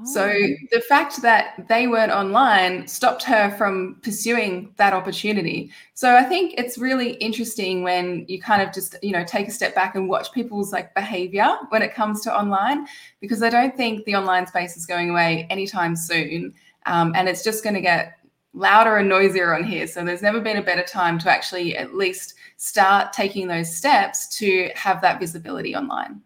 So 0.05 0.25
oh. 0.25 0.55
the 0.71 0.81
fact 0.81 1.21
that 1.23 1.67
they 1.69 1.89
weren't 1.89 2.13
online 2.13 2.87
stopped 2.87 3.25
her 3.25 3.51
from 3.59 3.99
pursuing 4.03 4.73
that 4.77 4.93
opportunity. 4.93 5.73
So 5.95 6.15
I 6.15 6.23
think 6.23 6.55
it's 6.57 6.79
really 6.79 7.15
interesting 7.15 7.83
when 7.83 8.25
you 8.29 8.41
kind 8.41 8.63
of 8.63 8.73
just, 8.73 8.95
you 9.03 9.11
know, 9.11 9.25
take 9.25 9.49
a 9.49 9.51
step 9.51 9.75
back 9.75 9.97
and 9.97 10.09
watch 10.09 10.31
people's 10.33 10.73
like 10.73 10.95
behavior 10.95 11.57
when 11.71 11.83
it 11.83 11.93
comes 11.93 12.21
to 12.23 12.33
online, 12.33 12.87
because 13.21 13.43
I 13.43 13.51
don't 13.51 13.77
think 13.77 14.05
the 14.05 14.15
online 14.15 14.47
space 14.47 14.77
is 14.77 14.87
going 14.87 15.11
away 15.11 15.49
anytime 15.51 15.97
soon. 15.97 16.55
Um, 16.87 17.13
and 17.17 17.29
it's 17.29 17.43
just 17.43 17.65
going 17.65 17.75
to 17.75 17.81
get 17.81 18.15
louder 18.53 18.97
and 18.97 19.09
noisier 19.09 19.55
on 19.55 19.65
here. 19.65 19.87
So 19.87 20.05
there's 20.05 20.23
never 20.23 20.41
been 20.41 20.57
a 20.57 20.63
better 20.63 20.83
time 20.83 21.19
to 21.21 21.31
actually 21.31 21.77
at 21.77 21.95
least 21.95 22.35
start 22.57 23.13
taking 23.13 23.47
those 23.47 23.75
steps 23.75 24.37
to 24.39 24.71
have 24.75 25.01
that 25.03 25.21
visibility 25.21 25.75
online. 25.75 26.21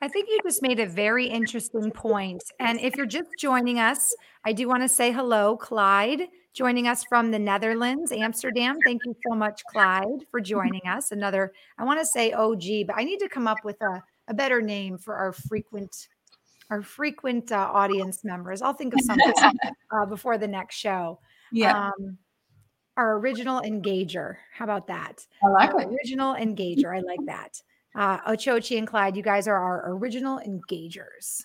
I 0.00 0.06
think 0.06 0.28
you 0.28 0.38
just 0.44 0.62
made 0.62 0.78
a 0.78 0.86
very 0.86 1.26
interesting 1.26 1.90
point. 1.90 2.42
And 2.60 2.78
if 2.80 2.96
you're 2.96 3.06
just 3.06 3.30
joining 3.38 3.80
us, 3.80 4.14
I 4.44 4.52
do 4.52 4.68
want 4.68 4.82
to 4.84 4.88
say 4.88 5.10
hello, 5.10 5.56
Clyde, 5.56 6.28
joining 6.54 6.86
us 6.86 7.02
from 7.08 7.32
the 7.32 7.38
Netherlands, 7.38 8.12
Amsterdam. 8.12 8.76
Thank 8.84 9.02
you 9.04 9.14
so 9.28 9.34
much, 9.34 9.60
Clyde, 9.72 10.24
for 10.30 10.40
joining 10.40 10.82
us. 10.86 11.10
Another, 11.10 11.52
I 11.78 11.84
want 11.84 11.98
to 11.98 12.06
say 12.06 12.32
OG, 12.32 12.86
but 12.86 12.96
I 12.96 13.02
need 13.02 13.18
to 13.18 13.28
come 13.28 13.48
up 13.48 13.58
with 13.64 13.80
a, 13.82 14.00
a 14.28 14.34
better 14.34 14.62
name 14.62 14.98
for 14.98 15.16
our 15.16 15.32
frequent 15.32 16.08
our 16.70 16.82
frequent 16.82 17.50
uh, 17.50 17.70
audience 17.72 18.24
members. 18.24 18.60
I'll 18.60 18.74
think 18.74 18.92
of 18.92 19.00
something 19.00 19.32
uh, 19.90 20.04
before 20.04 20.36
the 20.36 20.46
next 20.46 20.76
show. 20.76 21.18
Yeah. 21.52 21.88
Um, 21.88 22.18
our 22.96 23.18
original 23.18 23.60
engager. 23.62 24.36
How 24.52 24.64
about 24.64 24.88
that? 24.88 25.24
I 25.42 25.48
like 25.48 25.74
our 25.74 25.82
it. 25.82 25.88
Original 25.88 26.34
engager. 26.34 26.96
I 26.96 27.00
like 27.00 27.20
that 27.26 27.62
uh, 27.98 28.18
Ochochi 28.30 28.78
and 28.78 28.86
Clyde, 28.86 29.16
you 29.16 29.22
guys 29.22 29.48
are 29.48 29.56
our 29.56 29.90
original 29.92 30.40
engagers. 30.46 31.44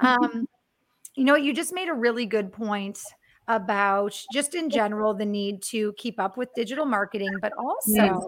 Um, 0.00 0.48
you 1.14 1.24
know, 1.24 1.36
you 1.36 1.52
just 1.52 1.74
made 1.74 1.88
a 1.88 1.94
really 1.94 2.24
good 2.24 2.52
point 2.52 2.98
about 3.46 4.18
just 4.32 4.54
in 4.54 4.70
general 4.70 5.12
the 5.12 5.26
need 5.26 5.62
to 5.62 5.92
keep 5.98 6.18
up 6.18 6.38
with 6.38 6.48
digital 6.54 6.86
marketing, 6.86 7.34
but 7.42 7.52
also 7.58 7.92
yes. 7.92 8.24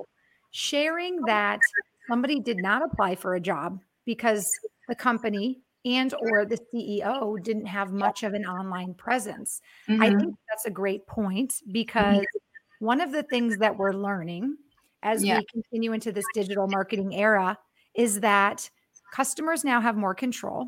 sharing 0.50 1.22
that 1.22 1.60
somebody 2.08 2.40
did 2.40 2.58
not 2.58 2.82
apply 2.82 3.14
for 3.14 3.34
a 3.34 3.40
job 3.40 3.80
because 4.04 4.46
the 4.88 4.94
company 4.94 5.61
and 5.84 6.14
or 6.14 6.44
the 6.44 6.58
CEO 6.72 7.42
didn't 7.42 7.66
have 7.66 7.92
much 7.92 8.22
of 8.22 8.34
an 8.34 8.44
online 8.44 8.94
presence. 8.94 9.60
Mm-hmm. 9.88 10.02
I 10.02 10.10
think 10.10 10.34
that's 10.48 10.66
a 10.66 10.70
great 10.70 11.06
point 11.06 11.54
because 11.72 12.18
mm-hmm. 12.18 12.84
one 12.86 13.00
of 13.00 13.12
the 13.12 13.22
things 13.24 13.58
that 13.58 13.76
we're 13.76 13.92
learning 13.92 14.56
as 15.02 15.24
yeah. 15.24 15.38
we 15.38 15.46
continue 15.52 15.92
into 15.92 16.12
this 16.12 16.24
digital 16.34 16.68
marketing 16.68 17.14
era 17.14 17.58
is 17.94 18.20
that 18.20 18.68
customers 19.12 19.64
now 19.64 19.80
have 19.80 19.96
more 19.96 20.14
control. 20.14 20.66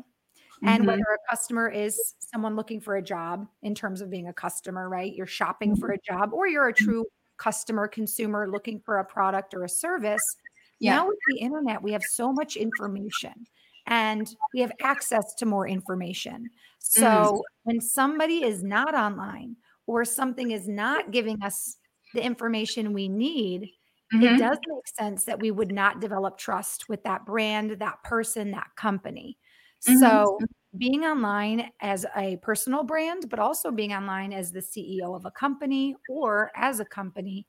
Mm-hmm. 0.63 0.67
And 0.67 0.87
whether 0.87 1.01
a 1.01 1.29
customer 1.29 1.69
is 1.69 2.15
someone 2.19 2.55
looking 2.55 2.79
for 2.79 2.95
a 2.95 3.01
job 3.01 3.45
in 3.61 3.75
terms 3.75 4.01
of 4.01 4.09
being 4.09 4.27
a 4.27 4.33
customer, 4.33 4.87
right? 4.89 5.13
You're 5.13 5.27
shopping 5.27 5.71
mm-hmm. 5.71 5.81
for 5.81 5.91
a 5.91 5.97
job, 5.99 6.33
or 6.33 6.47
you're 6.47 6.67
a 6.67 6.73
mm-hmm. 6.73 6.85
true 6.85 7.05
customer 7.37 7.87
consumer 7.87 8.49
looking 8.49 8.79
for 8.79 8.99
a 8.99 9.05
product 9.05 9.53
or 9.53 9.63
a 9.63 9.69
service. 9.69 10.37
Yeah. 10.79 10.95
Now 10.95 11.07
with 11.07 11.17
the 11.29 11.39
internet, 11.39 11.81
we 11.81 11.91
have 11.91 12.03
so 12.03 12.31
much 12.31 12.55
information 12.55 13.33
and 13.87 14.35
we 14.53 14.61
have 14.61 14.71
access 14.81 15.33
to 15.35 15.45
more 15.45 15.67
information. 15.67 16.49
So 16.79 17.03
mm-hmm. 17.03 17.39
when 17.63 17.81
somebody 17.81 18.43
is 18.43 18.63
not 18.63 18.95
online 18.95 19.55
or 19.87 20.05
something 20.05 20.51
is 20.51 20.67
not 20.67 21.11
giving 21.11 21.41
us 21.43 21.77
the 22.13 22.23
information 22.23 22.93
we 22.93 23.07
need, 23.07 23.69
mm-hmm. 24.13 24.23
it 24.23 24.39
does 24.39 24.57
make 24.67 24.87
sense 24.87 25.23
that 25.25 25.39
we 25.39 25.51
would 25.51 25.71
not 25.71 25.99
develop 25.99 26.37
trust 26.37 26.89
with 26.89 27.03
that 27.03 27.25
brand, 27.25 27.71
that 27.79 28.03
person, 28.03 28.51
that 28.51 28.69
company. 28.75 29.37
Mm-hmm. 29.87 29.99
So 29.99 30.39
being 30.77 31.05
online 31.05 31.69
as 31.81 32.05
a 32.15 32.37
personal 32.37 32.83
brand, 32.83 33.29
but 33.29 33.39
also 33.39 33.71
being 33.71 33.93
online 33.93 34.33
as 34.33 34.51
the 34.51 34.59
CEO 34.59 35.15
of 35.15 35.25
a 35.25 35.31
company 35.31 35.95
or 36.09 36.51
as 36.55 36.79
a 36.79 36.85
company, 36.85 37.45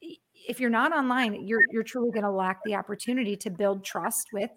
if 0.00 0.60
you're 0.60 0.70
not 0.70 0.92
online, 0.92 1.46
you're 1.46 1.62
you're 1.70 1.82
truly 1.82 2.10
going 2.10 2.24
to 2.24 2.30
lack 2.30 2.60
the 2.64 2.74
opportunity 2.74 3.36
to 3.36 3.50
build 3.50 3.84
trust 3.84 4.28
with 4.32 4.50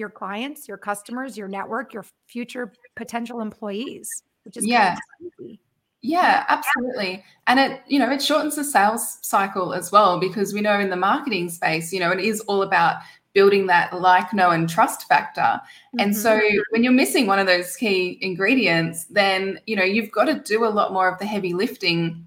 your 0.00 0.10
clients, 0.10 0.66
your 0.66 0.78
customers, 0.78 1.38
your 1.38 1.46
network, 1.46 1.94
your 1.94 2.04
future 2.26 2.72
potential 2.96 3.40
employees, 3.40 4.08
which 4.44 4.56
is 4.56 4.66
yeah. 4.66 4.96
Of 5.24 5.58
yeah, 6.02 6.46
absolutely. 6.48 7.22
And 7.46 7.60
it, 7.60 7.82
you 7.86 7.98
know, 7.98 8.10
it 8.10 8.22
shortens 8.22 8.56
the 8.56 8.64
sales 8.64 9.18
cycle 9.20 9.74
as 9.74 9.92
well 9.92 10.18
because 10.18 10.54
we 10.54 10.62
know 10.62 10.80
in 10.80 10.88
the 10.88 10.96
marketing 10.96 11.50
space, 11.50 11.92
you 11.92 12.00
know, 12.00 12.10
it 12.10 12.20
is 12.20 12.40
all 12.42 12.62
about 12.62 12.96
building 13.34 13.66
that 13.66 13.92
like, 13.92 14.32
know, 14.32 14.50
and 14.50 14.68
trust 14.68 15.06
factor. 15.08 15.42
Mm-hmm. 15.42 16.00
And 16.00 16.16
so 16.16 16.40
when 16.70 16.82
you're 16.82 16.92
missing 16.92 17.26
one 17.26 17.38
of 17.38 17.46
those 17.46 17.76
key 17.76 18.18
ingredients, 18.22 19.04
then, 19.06 19.60
you 19.66 19.76
know, 19.76 19.84
you've 19.84 20.10
got 20.10 20.24
to 20.24 20.40
do 20.40 20.64
a 20.64 20.70
lot 20.70 20.92
more 20.92 21.06
of 21.06 21.18
the 21.18 21.26
heavy 21.26 21.52
lifting 21.52 22.26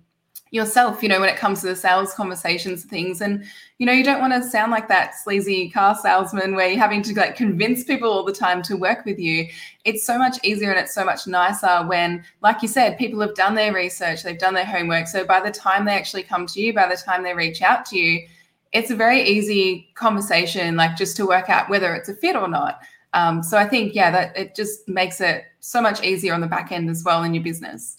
yourself, 0.54 1.02
you 1.02 1.10
know, 1.10 1.20
when 1.20 1.30
it 1.30 1.36
comes 1.36 1.62
to 1.62 1.66
the 1.66 1.76
sales 1.76 2.14
conversations 2.14 2.84
things. 2.84 3.22
And, 3.22 3.44
you 3.80 3.88
know, 3.88 3.92
you 3.92 4.04
don't 4.04 4.22
want 4.22 4.34
to 4.34 4.48
sound 4.48 4.72
like 4.72 4.88
that 4.88 5.16
sleazy 5.16 5.72
car 5.72 5.96
salesman 5.96 6.54
where 6.54 6.70
you're 6.70 6.80
having 6.80 7.02
to 7.02 7.14
like 7.16 7.36
convince 7.36 7.84
people 7.84 8.08
all 8.08 8.24
the 8.24 8.32
time 8.32 8.62
to 8.64 8.78
work 8.78 9.04
with 9.04 9.18
you. 9.18 9.48
It's 9.84 10.06
so 10.06 10.16
much 10.16 10.38
easier 10.44 10.70
and 10.70 10.80
it's 10.80 10.94
so 10.94 11.04
much 11.04 11.26
nicer 11.26 11.84
when, 11.88 12.24
like 12.42 12.62
you 12.62 12.68
said, 12.68 13.00
people 13.00 13.20
have 13.22 13.34
done 13.34 13.56
their 13.56 13.74
research, 13.74 14.22
they've 14.22 14.38
done 14.38 14.54
their 14.54 14.64
homework. 14.64 15.08
So 15.08 15.26
by 15.26 15.40
the 15.40 15.50
time 15.50 15.86
they 15.86 15.96
actually 15.96 16.22
come 16.22 16.46
to 16.46 16.62
you, 16.62 16.72
by 16.72 16.88
the 16.88 17.02
time 17.02 17.24
they 17.24 17.34
reach 17.34 17.64
out 17.64 17.84
to 17.88 17.98
you, 17.98 18.28
it's 18.74 18.92
a 18.92 18.96
very 18.96 19.24
easy 19.24 19.90
conversation, 19.96 20.76
like 20.76 20.96
just 20.96 21.18
to 21.18 21.26
work 21.26 21.50
out 21.50 21.68
whether 21.68 21.96
it's 21.96 22.10
a 22.10 22.14
fit 22.14 22.36
or 22.36 22.48
not. 22.48 22.80
Um, 23.14 23.42
so 23.42 23.58
I 23.58 23.68
think, 23.68 23.96
yeah, 23.96 24.12
that 24.12 24.38
it 24.38 24.56
just 24.56 24.88
makes 24.88 25.20
it 25.20 25.46
so 25.62 25.82
much 25.82 26.04
easier 26.04 26.36
on 26.36 26.42
the 26.42 26.48
back 26.48 26.72
end 26.72 26.92
as 26.92 27.04
well 27.04 27.24
in 27.24 27.34
your 27.34 27.44
business. 27.44 27.98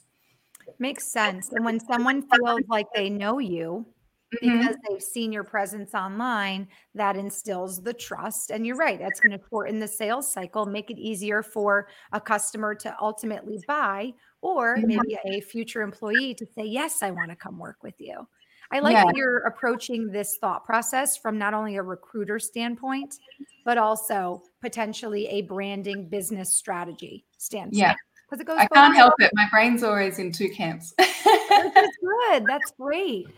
Makes 0.78 1.10
sense. 1.10 1.50
And 1.52 1.64
when 1.64 1.80
someone 1.80 2.22
feels 2.22 2.62
like 2.68 2.86
they 2.94 3.08
know 3.08 3.38
you 3.38 3.86
mm-hmm. 4.42 4.58
because 4.60 4.76
they've 4.88 5.02
seen 5.02 5.32
your 5.32 5.44
presence 5.44 5.94
online, 5.94 6.68
that 6.94 7.16
instills 7.16 7.82
the 7.82 7.92
trust. 7.92 8.50
And 8.50 8.66
you're 8.66 8.76
right, 8.76 8.98
that's 8.98 9.20
going 9.20 9.38
to 9.38 9.44
shorten 9.50 9.78
the 9.78 9.88
sales 9.88 10.32
cycle, 10.32 10.66
make 10.66 10.90
it 10.90 10.98
easier 10.98 11.42
for 11.42 11.88
a 12.12 12.20
customer 12.20 12.74
to 12.76 12.94
ultimately 13.00 13.62
buy, 13.66 14.12
or 14.40 14.76
mm-hmm. 14.76 14.88
maybe 14.88 15.18
a 15.26 15.40
future 15.40 15.82
employee 15.82 16.34
to 16.34 16.46
say, 16.46 16.64
Yes, 16.64 17.02
I 17.02 17.10
want 17.10 17.30
to 17.30 17.36
come 17.36 17.58
work 17.58 17.82
with 17.82 18.00
you. 18.00 18.26
I 18.70 18.80
like 18.80 18.94
yeah. 18.94 19.04
that 19.04 19.16
you're 19.16 19.38
approaching 19.40 20.10
this 20.10 20.38
thought 20.40 20.64
process 20.64 21.16
from 21.18 21.38
not 21.38 21.54
only 21.54 21.76
a 21.76 21.82
recruiter 21.82 22.38
standpoint, 22.38 23.14
but 23.64 23.78
also 23.78 24.42
potentially 24.62 25.26
a 25.28 25.42
branding 25.42 26.08
business 26.08 26.54
strategy 26.54 27.24
standpoint. 27.36 27.76
Yeah 27.76 27.94
because 28.38 28.40
it 28.40 28.46
goes. 28.46 28.58
I 28.58 28.74
can't 28.74 28.96
help 28.96 29.14
it. 29.18 29.30
My 29.34 29.46
brain's 29.50 29.82
always 29.82 30.18
in 30.18 30.32
two 30.32 30.48
camps. 30.50 30.94
That's 30.98 31.96
good. 32.00 32.46
That's 32.46 32.72
great. 32.78 33.26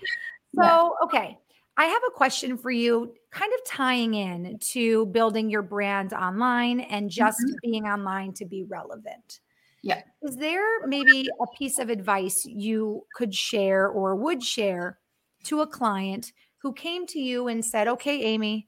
So, 0.54 0.96
okay. 1.02 1.36
I 1.76 1.84
have 1.84 2.02
a 2.08 2.10
question 2.12 2.56
for 2.56 2.70
you, 2.70 3.12
kind 3.30 3.52
of 3.52 3.66
tying 3.66 4.14
in 4.14 4.58
to 4.70 5.04
building 5.06 5.50
your 5.50 5.60
brand 5.60 6.14
online 6.14 6.80
and 6.80 7.10
just 7.10 7.38
mm-hmm. 7.40 7.56
being 7.62 7.84
online 7.84 8.32
to 8.34 8.46
be 8.46 8.62
relevant. 8.62 9.40
Yeah. 9.82 10.00
Is 10.22 10.36
there 10.38 10.86
maybe 10.86 11.28
a 11.42 11.46
piece 11.58 11.78
of 11.78 11.90
advice 11.90 12.46
you 12.46 13.04
could 13.14 13.34
share 13.34 13.88
or 13.88 14.16
would 14.16 14.42
share 14.42 14.98
to 15.44 15.60
a 15.60 15.66
client 15.66 16.32
who 16.62 16.72
came 16.72 17.06
to 17.08 17.18
you 17.18 17.48
and 17.48 17.62
said, 17.62 17.86
Okay, 17.86 18.22
Amy, 18.22 18.66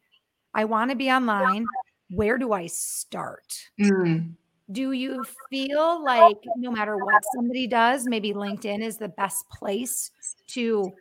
I 0.53 0.67
want 0.67 0.91
to 0.91 0.97
be 0.97 1.11
online. 1.11 1.64
Where 2.11 2.37
do 2.37 2.53
I 2.53 2.67
start? 2.67 3.55
Mm 3.81 4.35
do 4.70 4.92
you 4.92 5.24
feel 5.48 6.04
like 6.04 6.37
no 6.57 6.70
matter 6.70 6.96
what 6.96 7.22
somebody 7.35 7.66
does, 7.66 8.07
maybe 8.07 8.33
LinkedIn 8.35 8.83
is 8.83 8.98
the 8.98 9.09
best 9.09 9.48
place 9.48 10.11
to 10.48 10.92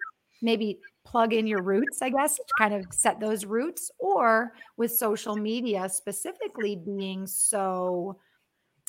maybe 0.41 0.79
plug 1.03 1.33
in 1.33 1.47
your 1.47 1.61
roots, 1.61 2.01
I 2.01 2.09
guess, 2.09 2.37
to 2.37 2.43
kind 2.57 2.73
of 2.73 2.85
set 2.91 3.19
those 3.19 3.45
roots? 3.45 3.91
Or 3.99 4.53
with 4.77 4.93
social 4.93 5.35
media 5.35 5.89
specifically 5.89 6.75
being 6.75 7.27
so 7.27 8.17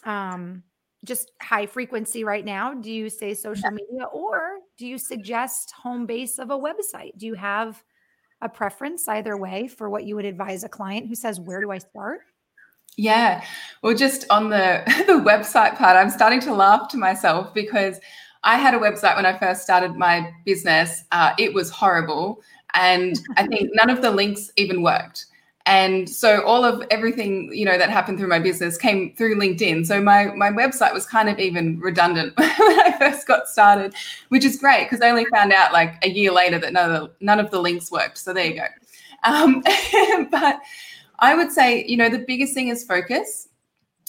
um, 0.04 0.62
just 1.04 1.32
high 1.40 1.66
frequency 1.66 2.22
right 2.22 2.44
now, 2.44 2.74
do 2.74 2.92
you 2.92 3.08
say 3.08 3.34
social 3.34 3.70
media 3.70 4.06
or 4.12 4.58
do 4.76 4.86
you 4.86 4.98
suggest 4.98 5.72
home 5.72 6.06
base 6.06 6.38
of 6.38 6.50
a 6.50 6.58
website? 6.58 7.16
Do 7.16 7.26
you 7.26 7.34
have 7.34 7.82
a 8.40 8.48
preference 8.48 9.08
either 9.08 9.36
way 9.36 9.66
for 9.66 9.90
what 9.90 10.04
you 10.04 10.14
would 10.14 10.24
advise 10.24 10.62
a 10.62 10.68
client 10.68 11.08
who 11.08 11.16
says, 11.16 11.40
Where 11.40 11.60
do 11.60 11.72
I 11.72 11.78
start? 11.78 12.20
Yeah. 12.98 13.44
Well, 13.80 13.94
just 13.94 14.26
on 14.28 14.50
the, 14.50 14.82
the 15.06 15.14
website 15.14 15.76
part, 15.76 15.96
I'm 15.96 16.10
starting 16.10 16.40
to 16.40 16.52
laugh 16.52 16.88
to 16.88 16.96
myself 16.98 17.54
because 17.54 18.00
I 18.42 18.56
had 18.56 18.74
a 18.74 18.78
website 18.78 19.14
when 19.14 19.24
I 19.24 19.38
first 19.38 19.62
started 19.62 19.94
my 19.94 20.34
business. 20.44 21.04
Uh, 21.12 21.32
it 21.38 21.54
was 21.54 21.70
horrible. 21.70 22.42
And 22.74 23.16
I 23.36 23.46
think 23.46 23.70
none 23.74 23.88
of 23.88 24.02
the 24.02 24.10
links 24.10 24.50
even 24.56 24.82
worked. 24.82 25.26
and 25.66 26.08
so 26.08 26.42
all 26.44 26.64
of 26.64 26.82
everything 26.90 27.50
you 27.52 27.64
know 27.64 27.76
that 27.76 27.90
happened 27.90 28.18
through 28.18 28.28
my 28.36 28.38
business 28.38 28.78
came 28.78 29.14
through 29.16 29.34
linkedin 29.38 29.84
so 29.84 30.00
my 30.00 30.20
my 30.44 30.50
website 30.60 30.94
was 30.94 31.04
kind 31.04 31.28
of 31.28 31.38
even 31.38 31.78
redundant 31.88 32.32
when 32.38 32.80
i 32.86 32.94
first 32.98 33.26
got 33.26 33.46
started 33.48 33.94
which 34.32 34.44
is 34.50 34.56
great 34.64 34.84
because 34.84 35.02
i 35.02 35.10
only 35.10 35.26
found 35.26 35.52
out 35.52 35.70
like 35.72 35.92
a 36.02 36.08
year 36.08 36.32
later 36.32 36.58
that 36.58 36.72
none 36.72 36.90
of 36.90 37.00
the, 37.00 37.10
none 37.20 37.38
of 37.44 37.50
the 37.50 37.60
links 37.60 37.90
worked 37.90 38.16
so 38.16 38.32
there 38.32 38.46
you 38.46 38.56
go 38.62 38.68
um, 39.24 39.62
but 40.30 40.60
i 41.18 41.34
would 41.34 41.52
say 41.52 41.84
you 41.86 41.96
know 41.96 42.08
the 42.08 42.24
biggest 42.26 42.54
thing 42.54 42.68
is 42.68 42.84
focus 42.84 43.48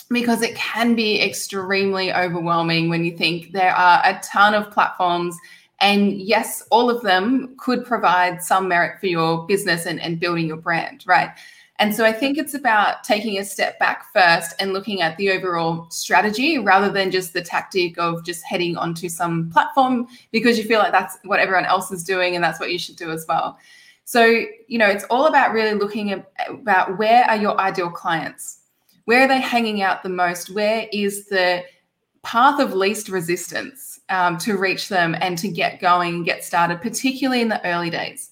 because 0.10 0.42
it 0.42 0.56
can 0.56 0.96
be 0.96 1.22
extremely 1.22 2.12
overwhelming 2.14 2.90
when 2.90 3.06
you 3.06 3.16
think 3.16 3.52
there 3.52 3.76
are 3.76 4.02
a 4.04 4.20
ton 4.24 4.54
of 4.56 4.72
platforms 4.72 5.38
and 5.82 6.14
yes, 6.22 6.64
all 6.72 6.90
of 6.90 7.02
them 7.04 7.56
could 7.58 7.86
provide 7.86 8.44
some 8.44 8.68
merit 8.68 9.00
for 9.00 9.08
your 9.08 9.46
business 9.46 9.86
and, 9.86 10.02
and 10.02 10.20
building 10.20 10.48
your 10.48 10.58
brand, 10.58 11.04
right? 11.08 11.30
And 11.78 11.96
so 11.96 12.04
I 12.04 12.12
think 12.12 12.38
it's 12.38 12.54
about 12.54 13.06
taking 13.06 13.38
a 13.38 13.46
step 13.46 13.80
back 13.80 14.12
first 14.12 14.54
and 14.60 14.74
looking 14.74 15.02
at 15.02 15.16
the 15.16 15.32
overall 15.32 15.90
strategy 15.90 16.58
rather 16.58 16.90
than 16.90 17.10
just 17.10 17.32
the 17.32 17.42
tactic 17.42 17.98
of 17.98 18.26
just 18.26 18.44
heading 18.44 18.76
onto 18.76 19.08
some 19.08 19.50
platform 19.50 20.08
because 20.34 20.58
you 20.58 20.66
feel 20.66 20.80
like 20.80 20.92
that's 20.92 21.18
what 21.24 21.40
everyone 21.40 21.64
else 21.64 21.90
is 21.90 22.04
doing 22.04 22.36
and 22.36 22.44
that's 22.44 22.60
what 22.60 22.74
you 22.74 22.78
should 22.78 22.98
do 22.98 23.12
as 23.12 23.26
well. 23.30 23.58
So, 24.10 24.26
you 24.68 24.80
know, 24.80 24.88
it's 24.88 25.04
all 25.12 25.28
about 25.28 25.54
really 25.54 25.76
looking 25.76 26.12
at 26.12 26.32
about 26.48 26.98
where 26.98 27.26
are 27.26 27.38
your 27.38 27.56
ideal 27.60 27.92
clients? 27.92 28.62
Where 29.06 29.26
are 29.26 29.28
they 29.28 29.40
hanging 29.40 29.84
out 29.84 30.02
the 30.02 30.10
most? 30.10 30.50
Where 30.50 30.88
is 30.92 31.28
the 31.28 31.64
path 32.24 32.60
of 32.60 32.74
least 32.74 33.10
resistance? 33.10 33.90
um, 34.10 34.38
to 34.40 34.58
reach 34.58 34.90
them 34.90 35.16
and 35.22 35.38
to 35.38 35.48
get 35.48 35.80
going 35.80 36.24
get 36.24 36.44
started, 36.44 36.82
particularly 36.82 37.42
in 37.42 37.50
the 37.50 37.64
early 37.66 37.90
days. 37.90 38.32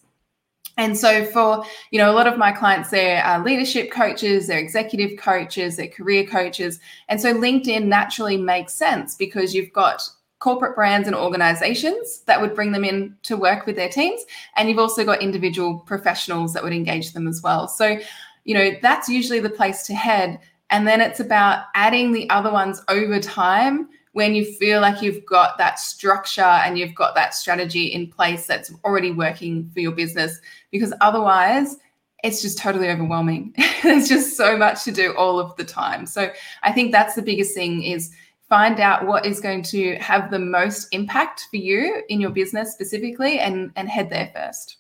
And 0.80 0.98
so, 0.98 1.26
for 1.26 1.64
you 1.92 2.00
know, 2.00 2.12
a 2.12 2.14
lot 2.14 2.28
of 2.28 2.38
my 2.38 2.52
clients, 2.52 2.90
they're 2.90 3.24
uh, 3.26 3.42
leadership 3.44 3.92
coaches, 3.92 4.48
they're 4.48 4.60
executive 4.60 5.18
coaches, 5.18 5.78
they're 5.78 5.88
career 5.88 6.26
coaches, 6.26 6.80
and 7.10 7.20
so 7.22 7.34
LinkedIn 7.34 7.86
naturally 7.86 8.38
makes 8.38 8.74
sense 8.74 9.16
because 9.16 9.54
you've 9.54 9.74
got 9.74 10.02
corporate 10.40 10.76
brands 10.76 11.08
and 11.08 11.16
organizations 11.16 12.22
that 12.26 12.40
would 12.40 12.54
bring 12.54 12.72
them 12.72 12.84
in 12.84 13.16
to 13.24 13.36
work 13.38 13.66
with 13.66 13.76
their 13.76 13.90
teams, 13.90 14.22
and 14.56 14.70
you've 14.70 14.80
also 14.80 15.04
got 15.04 15.22
individual 15.22 15.80
professionals 15.80 16.54
that 16.54 16.64
would 16.64 16.74
engage 16.74 17.14
them 17.14 17.28
as 17.28 17.42
well. 17.42 17.68
So, 17.68 18.00
you 18.44 18.54
know, 18.54 18.72
that's 18.82 19.10
usually 19.10 19.40
the 19.40 19.50
place 19.50 19.84
to 19.88 19.96
head, 19.96 20.40
and 20.70 20.88
then 20.88 21.02
it's 21.02 21.20
about 21.20 21.66
adding 21.76 22.12
the 22.12 22.30
other 22.30 22.52
ones 22.52 22.82
over 22.88 23.20
time 23.20 23.90
when 24.18 24.34
you 24.34 24.44
feel 24.44 24.82
like 24.82 25.04
you've 25.04 25.24
got 25.28 25.60
that 25.60 25.80
structure 25.80 26.42
and 26.42 26.76
you've 26.76 26.96
got 26.96 27.14
that 27.14 27.36
strategy 27.36 27.86
in 27.86 28.08
place 28.08 28.48
that's 28.48 28.74
already 28.84 29.12
working 29.12 29.70
for 29.76 29.80
your 29.80 29.92
business. 29.92 30.42
Because 30.72 30.92
otherwise 31.02 31.78
it's 32.24 32.42
just 32.42 32.58
totally 32.58 32.90
overwhelming. 32.90 33.54
There's 33.84 34.10
just 34.10 34.36
so 34.36 34.58
much 34.58 34.84
to 34.86 34.92
do 34.92 35.16
all 35.16 35.40
of 35.40 35.56
the 35.56 35.64
time. 35.64 36.06
So 36.08 36.32
i 36.64 36.72
think 36.72 36.92
that's 36.92 37.14
the 37.14 37.22
biggest 37.22 37.54
thing 37.54 37.84
is 37.84 38.12
find 38.50 38.80
out 38.80 39.06
what 39.06 39.26
is 39.26 39.40
going 39.42 39.62
to 39.62 39.96
have 39.96 40.32
the 40.32 40.40
most 40.40 40.88
impact 40.92 41.48
for 41.50 41.58
you 41.58 42.02
in 42.10 42.22
your 42.22 42.32
business 42.32 42.74
specifically 42.74 43.40
and 43.40 43.72
and 43.76 43.90
head 43.90 44.10
there 44.10 44.32
first 44.34 44.78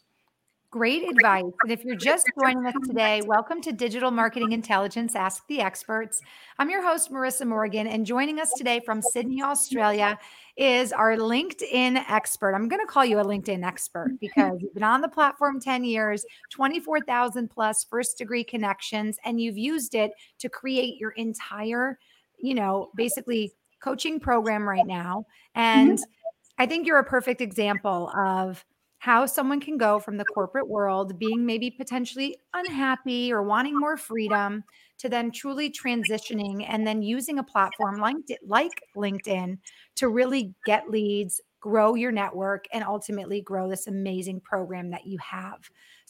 Great 0.69 1.09
advice. 1.09 1.45
And 1.63 1.71
if 1.71 1.85
you're 1.85 1.95
just 1.95 2.29
joining 2.37 2.65
us 2.65 2.75
today, 2.85 3.21
welcome 3.25 3.61
to 3.61 3.71
Digital 3.71 4.11
Marketing 4.11 4.51
Intelligence 4.51 5.15
Ask 5.15 5.47
the 5.47 5.61
Experts. 5.61 6.19
I'm 6.59 6.69
your 6.69 6.85
host, 6.85 7.09
Marissa 7.09 7.47
Morgan, 7.47 7.87
and 7.87 8.05
joining 8.05 8.41
us 8.41 8.51
today 8.57 8.81
from 8.85 9.01
Sydney, 9.01 9.41
Australia 9.41 10.19
is 10.57 10.91
our 10.91 11.15
LinkedIn 11.15 12.03
expert. 12.09 12.53
I'm 12.53 12.67
going 12.67 12.85
to 12.85 12.85
call 12.85 13.05
you 13.05 13.19
a 13.19 13.23
LinkedIn 13.23 13.65
expert 13.65 14.11
because 14.19 14.59
you've 14.59 14.73
been 14.73 14.83
on 14.83 14.99
the 14.99 15.07
platform 15.07 15.61
10 15.61 15.85
years, 15.85 16.25
24,000 16.51 17.49
plus 17.49 17.85
first 17.89 18.17
degree 18.17 18.43
connections, 18.43 19.17
and 19.23 19.39
you've 19.39 19.57
used 19.57 19.95
it 19.95 20.11
to 20.39 20.49
create 20.49 20.99
your 20.99 21.11
entire, 21.11 21.97
you 22.39 22.53
know, 22.53 22.91
basically 22.93 23.53
coaching 23.81 24.19
program 24.19 24.67
right 24.67 24.85
now. 24.85 25.25
And 25.55 25.97
mm-hmm. 25.99 26.11
I 26.57 26.65
think 26.65 26.87
you're 26.87 26.99
a 26.99 27.03
perfect 27.03 27.41
example 27.41 28.11
of 28.17 28.63
how 28.99 29.25
someone 29.25 29.59
can 29.59 29.77
go 29.77 29.99
from 29.99 30.17
the 30.17 30.25
corporate 30.25 30.67
world 30.67 31.19
being 31.19 31.45
maybe 31.45 31.69
potentially 31.69 32.37
unhappy 32.53 33.31
or 33.31 33.43
wanting 33.43 33.79
more 33.79 33.95
freedom 33.95 34.63
to 34.97 35.07
then 35.07 35.31
truly 35.31 35.69
transitioning 35.69 36.65
and 36.67 36.85
then 36.85 37.03
using 37.03 37.37
a 37.37 37.43
platform 37.43 37.99
like, 37.99 38.15
like 38.45 38.81
LinkedIn 38.95 39.59
to 39.95 40.09
really 40.09 40.55
get 40.65 40.89
leads, 40.89 41.39
grow 41.59 41.93
your 41.93 42.11
network, 42.11 42.65
and 42.73 42.83
ultimately 42.83 43.41
grow 43.41 43.69
this 43.69 43.85
amazing 43.85 44.41
program 44.41 44.89
that 44.89 45.05
you 45.05 45.19
have. 45.19 45.69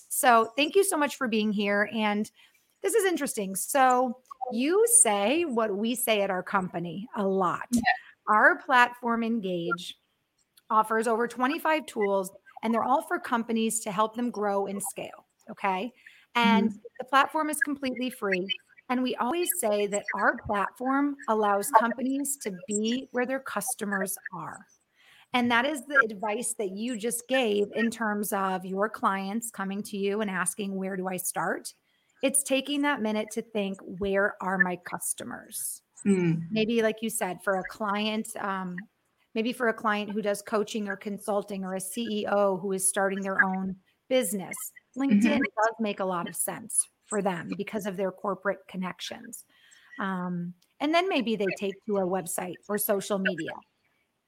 So, 0.10 0.51
thank 0.56 0.75
you 0.75 0.86
so 0.86 0.95
much 0.95 1.17
for 1.17 1.27
being 1.27 1.51
here. 1.51 1.89
And 1.93 2.32
this 2.81 2.93
is 2.93 3.05
interesting. 3.05 3.55
So, 3.55 4.17
you 4.51 4.85
say 5.01 5.43
what 5.43 5.75
we 5.75 5.95
say 5.95 6.21
at 6.21 6.29
our 6.29 6.43
company 6.43 7.07
a 7.17 7.25
lot. 7.25 7.67
Yeah. 7.71 7.81
Our 8.29 8.57
platform, 8.59 9.23
Engage, 9.23 9.95
offers 10.69 11.07
over 11.07 11.27
25 11.27 11.85
tools 11.85 12.31
and 12.63 12.73
they're 12.73 12.83
all 12.83 13.01
for 13.01 13.19
companies 13.19 13.81
to 13.81 13.91
help 13.91 14.15
them 14.15 14.31
grow 14.31 14.67
and 14.67 14.81
scale. 14.81 15.25
Okay. 15.49 15.93
And 16.35 16.69
mm-hmm. 16.69 16.77
the 16.99 17.05
platform 17.05 17.49
is 17.49 17.57
completely 17.59 18.09
free. 18.09 18.47
And 18.89 19.03
we 19.03 19.15
always 19.15 19.49
say 19.59 19.87
that 19.87 20.03
our 20.15 20.37
platform 20.45 21.17
allows 21.27 21.69
companies 21.77 22.37
to 22.43 22.53
be 22.67 23.07
where 23.11 23.25
their 23.25 23.39
customers 23.39 24.17
are. 24.33 24.59
And 25.33 25.51
that 25.51 25.65
is 25.65 25.85
the 25.85 26.01
advice 26.09 26.55
that 26.57 26.71
you 26.71 26.97
just 26.97 27.27
gave 27.27 27.67
in 27.75 27.91
terms 27.91 28.31
of 28.31 28.65
your 28.65 28.87
clients 28.87 29.51
coming 29.51 29.83
to 29.83 29.97
you 29.97 30.21
and 30.21 30.31
asking, 30.31 30.73
Where 30.73 30.95
do 30.95 31.07
I 31.07 31.17
start? 31.17 31.73
It's 32.23 32.43
taking 32.43 32.82
that 32.82 33.01
minute 33.01 33.27
to 33.34 33.41
think, 33.41 33.77
Where 33.82 34.36
are 34.41 34.58
my 34.58 34.77
customers? 34.77 35.82
Mm. 36.06 36.43
Maybe, 36.51 36.82
like 36.82 36.97
you 37.01 37.10
said, 37.10 37.39
for 37.43 37.56
a 37.56 37.63
client, 37.69 38.30
um, 38.39 38.75
maybe 39.36 39.53
for 39.53 39.67
a 39.67 39.73
client 39.73 40.12
who 40.12 40.21
does 40.21 40.41
coaching 40.41 40.88
or 40.88 40.95
consulting 40.95 41.63
or 41.63 41.75
a 41.75 41.80
CEO 41.80 42.60
who 42.62 42.71
is 42.71 42.88
starting 42.88 43.21
their 43.21 43.43
own 43.43 43.75
business. 44.10 44.56
LinkedIn 44.97 45.21
mm-hmm. 45.21 45.38
does 45.38 45.75
make 45.80 45.99
a 45.99 46.06
lot 46.06 46.27
of 46.27 46.36
sense 46.36 46.88
for 47.08 47.21
them 47.21 47.51
because 47.58 47.86
of 47.86 47.97
their 47.97 48.12
corporate 48.12 48.60
connections. 48.67 49.45
Um, 49.99 50.53
and 50.80 50.93
then 50.93 51.10
maybe 51.10 51.36
they 51.36 51.47
take 51.58 51.73
to 51.86 51.97
a 51.97 52.08
website 52.08 52.56
or 52.67 52.77
social 52.77 53.19
media. 53.19 53.51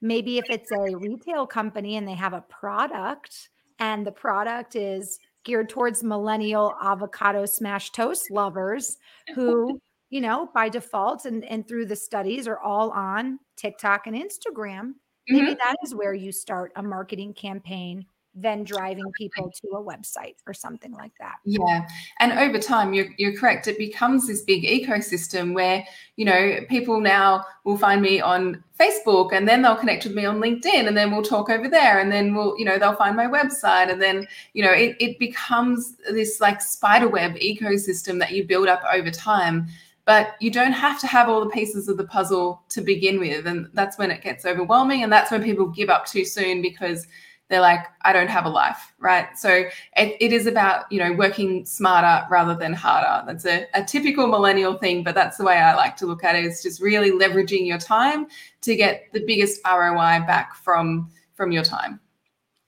Maybe 0.02 0.38
if 0.38 0.46
it's 0.50 0.72
a 0.72 0.96
retail 0.96 1.46
company 1.46 1.98
and 1.98 2.08
they 2.08 2.16
have 2.16 2.34
a 2.34 2.42
product 2.42 3.50
and 3.80 4.06
the 4.06 4.12
product 4.12 4.76
is 4.76 5.20
geared 5.50 5.68
towards 5.68 6.04
millennial 6.04 6.76
avocado 6.82 7.46
smash 7.46 7.92
toast 7.92 8.30
lovers 8.30 8.98
who 9.34 9.80
you 10.10 10.22
know, 10.22 10.50
by 10.54 10.70
default 10.70 11.26
and, 11.26 11.46
and 11.46 11.68
through 11.68 11.86
the 11.86 11.96
studies 11.96 12.48
are 12.48 12.60
all 12.60 12.90
on 12.92 13.40
TikTok 13.56 14.08
and 14.08 14.16
Instagram. 14.16 14.94
Maybe 15.28 15.48
mm-hmm. 15.48 15.54
that 15.60 15.76
is 15.84 15.94
where 15.94 16.14
you 16.14 16.32
start 16.32 16.72
a 16.76 16.82
marketing 16.84 17.34
campaign 17.34 18.06
then 18.42 18.64
driving 18.64 19.12
people 19.18 19.52
to 19.62 19.68
a 19.70 19.84
website 19.84 20.36
or 20.48 20.54
something 20.54 20.92
like 20.94 21.12
that. 21.20 21.36
Yeah. 21.46 21.88
And 22.20 22.34
over 22.34 22.60
time, 22.60 22.94
you're, 22.94 23.10
you're 23.18 23.38
correct. 23.38 23.68
It 23.68 23.78
becomes 23.78 24.28
this 24.28 24.42
big 24.42 24.64
ecosystem 24.64 25.54
where, 25.54 25.86
you 26.16 26.26
know, 26.26 26.60
people 26.70 27.00
now 27.00 27.46
will 27.64 27.78
find 27.78 28.02
me 28.02 28.22
on 28.22 28.64
Facebook 28.80 29.34
and 29.34 29.48
then 29.48 29.62
they'll 29.62 29.76
connect 29.76 30.06
with 30.06 30.14
me 30.14 30.26
on 30.26 30.40
LinkedIn 30.40 30.88
and 30.88 30.96
then 30.96 31.12
we'll 31.12 31.22
talk 31.22 31.50
over 31.50 31.68
there 31.68 32.00
and 32.00 32.12
then 32.12 32.34
we'll, 32.34 32.58
you 32.58 32.66
know, 32.66 32.80
they'll 32.80 32.96
find 32.96 33.16
my 33.16 33.28
website 33.28 33.92
and 33.92 34.02
then, 34.02 34.28
you 34.54 34.64
know, 34.64 34.72
it, 34.72 34.96
it 35.00 35.20
becomes 35.20 35.96
this 36.12 36.40
like 36.40 36.62
spider 36.62 37.08
web 37.08 37.36
ecosystem 37.36 38.20
that 38.20 38.32
you 38.32 38.46
build 38.46 38.68
up 38.68 38.84
over 38.94 39.12
time 39.12 39.68
but 40.10 40.38
you 40.40 40.50
don't 40.50 40.72
have 40.72 41.00
to 41.00 41.06
have 41.06 41.30
all 41.30 41.40
the 41.40 41.52
pieces 41.52 41.88
of 41.88 41.96
the 41.96 42.04
puzzle 42.04 42.64
to 42.68 42.82
begin 42.82 43.20
with 43.20 43.46
and 43.46 43.70
that's 43.74 43.96
when 44.00 44.10
it 44.10 44.24
gets 44.24 44.44
overwhelming 44.44 45.04
and 45.04 45.14
that's 45.14 45.30
when 45.30 45.44
people 45.44 45.68
give 45.68 45.88
up 45.88 46.08
too 46.08 46.26
soon 46.26 46.64
because 46.64 47.06
they're 47.50 47.62
like 47.62 47.86
i 48.04 48.14
don't 48.14 48.30
have 48.30 48.46
a 48.46 48.50
life 48.50 48.94
right 49.00 49.38
so 49.38 49.50
it, 49.98 50.18
it 50.20 50.32
is 50.32 50.46
about 50.46 50.90
you 50.92 51.00
know 51.00 51.14
working 51.14 51.66
smarter 51.66 52.26
rather 52.30 52.56
than 52.56 52.74
harder 52.74 53.26
that's 53.26 53.46
a, 53.46 53.66
a 53.74 53.84
typical 53.84 54.28
millennial 54.28 54.76
thing 54.76 55.04
but 55.04 55.16
that's 55.16 55.38
the 55.38 55.44
way 55.44 55.58
i 55.58 55.76
like 55.76 55.96
to 55.96 56.06
look 56.06 56.24
at 56.24 56.36
it. 56.36 56.46
is 56.46 56.62
just 56.64 56.82
really 56.82 57.12
leveraging 57.12 57.66
your 57.66 57.78
time 57.78 58.28
to 58.62 58.76
get 58.76 59.06
the 59.14 59.24
biggest 59.26 59.60
roi 59.66 60.20
back 60.26 60.56
from 60.56 61.10
from 61.36 61.52
your 61.52 61.64
time 61.64 62.00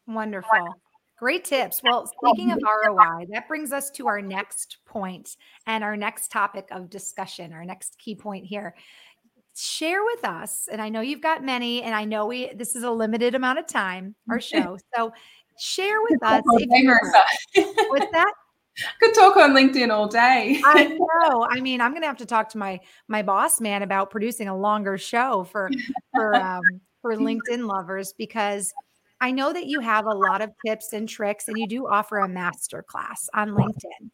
wonderful 0.08 0.76
Great 1.22 1.46
tips. 1.46 1.82
Well, 1.84 2.08
speaking 2.08 2.52
of 2.52 2.58
ROI, 2.64 3.28
that 3.30 3.48
brings 3.48 3.72
us 3.72 3.92
to 3.92 4.08
our 4.08 4.24
next 4.24 4.78
point 4.88 5.38
and 5.68 5.84
our 5.84 5.96
next 5.96 6.32
topic 6.32 6.68
of 6.72 6.90
discussion, 6.90 7.54
our 7.54 7.64
next 7.64 8.00
key 8.00 8.16
point 8.16 8.44
here. 8.44 8.74
Share 9.56 10.04
with 10.04 10.24
us, 10.24 10.68
and 10.72 10.82
I 10.82 10.90
know 10.90 11.02
you've 11.02 11.22
got 11.22 11.44
many, 11.44 11.84
and 11.84 11.94
I 11.94 12.06
know 12.06 12.26
we 12.26 12.52
this 12.56 12.76
is 12.76 12.84
a 12.84 12.92
limited 12.92 13.36
amount 13.36 13.60
of 13.60 13.68
time, 13.68 14.16
our 14.30 14.40
show. 14.42 14.78
So 14.96 15.12
share 15.60 16.02
with 16.10 16.24
us. 16.24 16.42
What's 16.46 16.66
that? 18.12 18.34
Could 19.00 19.14
talk 19.14 19.36
on 19.38 19.52
LinkedIn 19.52 19.92
all 19.92 20.08
day. 20.08 20.62
I 20.64 20.86
know. 21.00 21.48
I 21.50 21.60
mean, 21.60 21.82
I'm 21.82 21.94
gonna 21.94 22.08
have 22.08 22.18
to 22.18 22.26
talk 22.26 22.50
to 22.50 22.58
my 22.58 22.80
my 23.08 23.22
boss 23.22 23.60
man 23.60 23.84
about 23.84 24.10
producing 24.10 24.48
a 24.48 24.58
longer 24.58 24.98
show 24.98 25.44
for 25.44 25.70
for 26.14 26.36
um, 26.36 26.62
for 27.02 27.16
LinkedIn 27.16 27.68
lovers 27.68 28.14
because 28.18 28.74
I 29.20 29.32
know 29.32 29.54
that 29.54 29.68
you 29.68 29.82
have 29.82 30.06
a 30.06 30.14
lot 30.14 30.42
of 30.42 30.52
tips 30.66 30.94
and 30.94 31.08
tricks 31.08 31.48
and 31.48 31.58
you 31.58 31.68
do 31.68 31.88
offer 31.88 32.18
a 32.20 32.28
master 32.28 32.82
class 32.82 33.30
on 33.34 33.50
LinkedIn. 33.50 34.10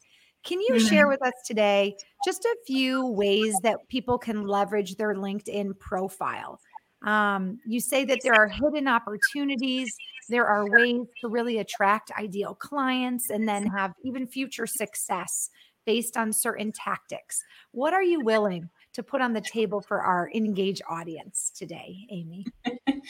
Can 0.48 0.62
you 0.62 0.76
mm-hmm. 0.76 0.86
share 0.86 1.08
with 1.08 1.20
us 1.20 1.34
today 1.44 1.94
just 2.24 2.42
a 2.42 2.56
few 2.66 3.06
ways 3.06 3.54
that 3.62 3.86
people 3.90 4.16
can 4.16 4.46
leverage 4.46 4.96
their 4.96 5.14
LinkedIn 5.14 5.78
profile? 5.78 6.58
Um, 7.04 7.60
you 7.66 7.80
say 7.80 8.06
that 8.06 8.20
there 8.22 8.32
are 8.32 8.48
hidden 8.48 8.88
opportunities, 8.88 9.94
there 10.30 10.46
are 10.46 10.64
ways 10.70 11.02
to 11.20 11.28
really 11.28 11.58
attract 11.58 12.12
ideal 12.18 12.54
clients 12.54 13.28
and 13.28 13.46
then 13.46 13.66
have 13.66 13.92
even 14.02 14.26
future 14.26 14.66
success 14.66 15.50
based 15.84 16.16
on 16.16 16.32
certain 16.32 16.72
tactics. 16.72 17.44
What 17.72 17.92
are 17.92 18.02
you 18.02 18.20
willing 18.20 18.70
to 18.94 19.02
put 19.02 19.20
on 19.20 19.34
the 19.34 19.42
table 19.42 19.82
for 19.82 20.00
our 20.00 20.30
engaged 20.34 20.80
audience 20.88 21.52
today, 21.54 22.06
Amy? 22.10 22.46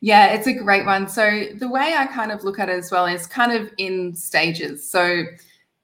yeah, 0.00 0.28
it's 0.28 0.46
a 0.46 0.54
great 0.54 0.86
one. 0.86 1.08
So, 1.08 1.44
the 1.58 1.68
way 1.68 1.94
I 1.96 2.06
kind 2.06 2.32
of 2.32 2.42
look 2.42 2.58
at 2.58 2.70
it 2.70 2.78
as 2.78 2.90
well 2.90 3.04
is 3.04 3.26
kind 3.26 3.52
of 3.52 3.70
in 3.76 4.14
stages. 4.14 4.90
So, 4.90 5.24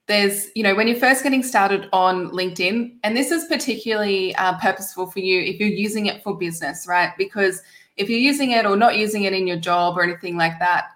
there's, 0.07 0.49
you 0.55 0.62
know, 0.62 0.75
when 0.75 0.87
you're 0.87 0.99
first 0.99 1.23
getting 1.23 1.42
started 1.42 1.88
on 1.92 2.31
LinkedIn, 2.31 2.95
and 3.03 3.16
this 3.16 3.31
is 3.31 3.45
particularly 3.47 4.35
uh, 4.37 4.57
purposeful 4.59 5.11
for 5.11 5.19
you 5.19 5.40
if 5.40 5.59
you're 5.59 5.69
using 5.69 6.07
it 6.07 6.23
for 6.23 6.37
business, 6.37 6.87
right? 6.88 7.12
Because 7.19 7.62
if 7.97 8.09
you're 8.09 8.19
using 8.19 8.53
it 8.53 8.66
or 8.66 8.77
not 8.77 8.97
using 8.97 9.25
it 9.25 9.33
in 9.33 9.47
your 9.47 9.57
job 9.57 9.99
or 9.99 10.05
anything 10.05 10.37
like 10.37 10.59
that, 10.61 10.90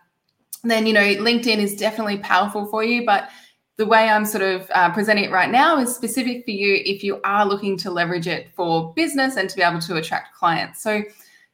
then, 0.62 0.86
you 0.86 0.92
know, 0.92 1.00
LinkedIn 1.00 1.58
is 1.58 1.74
definitely 1.74 2.18
powerful 2.18 2.66
for 2.66 2.84
you. 2.84 3.04
But 3.04 3.30
the 3.78 3.86
way 3.86 4.08
I'm 4.08 4.26
sort 4.26 4.44
of 4.44 4.70
uh, 4.74 4.92
presenting 4.92 5.24
it 5.24 5.32
right 5.32 5.50
now 5.50 5.78
is 5.78 5.94
specific 5.94 6.44
for 6.44 6.50
you 6.50 6.80
if 6.84 7.02
you 7.02 7.20
are 7.24 7.46
looking 7.46 7.78
to 7.78 7.90
leverage 7.90 8.28
it 8.28 8.50
for 8.54 8.92
business 8.94 9.36
and 9.36 9.48
to 9.48 9.56
be 9.56 9.62
able 9.62 9.80
to 9.80 9.96
attract 9.96 10.34
clients. 10.34 10.82
So, 10.82 11.02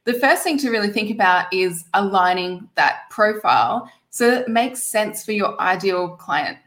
the 0.03 0.13
first 0.13 0.41
thing 0.41 0.57
to 0.59 0.69
really 0.69 0.89
think 0.89 1.11
about 1.11 1.53
is 1.53 1.83
aligning 1.93 2.69
that 2.75 3.09
profile 3.09 3.91
so 4.09 4.31
that 4.31 4.43
it 4.43 4.47
makes 4.47 4.83
sense 4.83 5.25
for 5.25 5.33
your 5.33 5.59
ideal 5.59 6.09
client. 6.15 6.57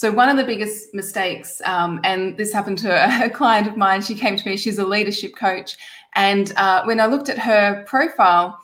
So, 0.00 0.10
one 0.10 0.30
of 0.30 0.38
the 0.38 0.44
biggest 0.44 0.94
mistakes, 0.94 1.60
um, 1.66 2.00
and 2.04 2.34
this 2.38 2.54
happened 2.54 2.78
to 2.78 2.90
a, 3.26 3.28
client 3.28 3.66
of 3.66 3.76
mine, 3.76 4.00
she 4.00 4.14
came 4.14 4.34
to 4.34 4.48
me, 4.48 4.56
she's 4.56 4.78
a 4.78 4.86
leadership 4.86 5.36
coach. 5.36 5.76
And 6.14 6.54
uh, 6.56 6.84
when 6.84 7.00
I 7.00 7.04
looked 7.04 7.28
at 7.28 7.38
her 7.38 7.84
profile, 7.86 8.58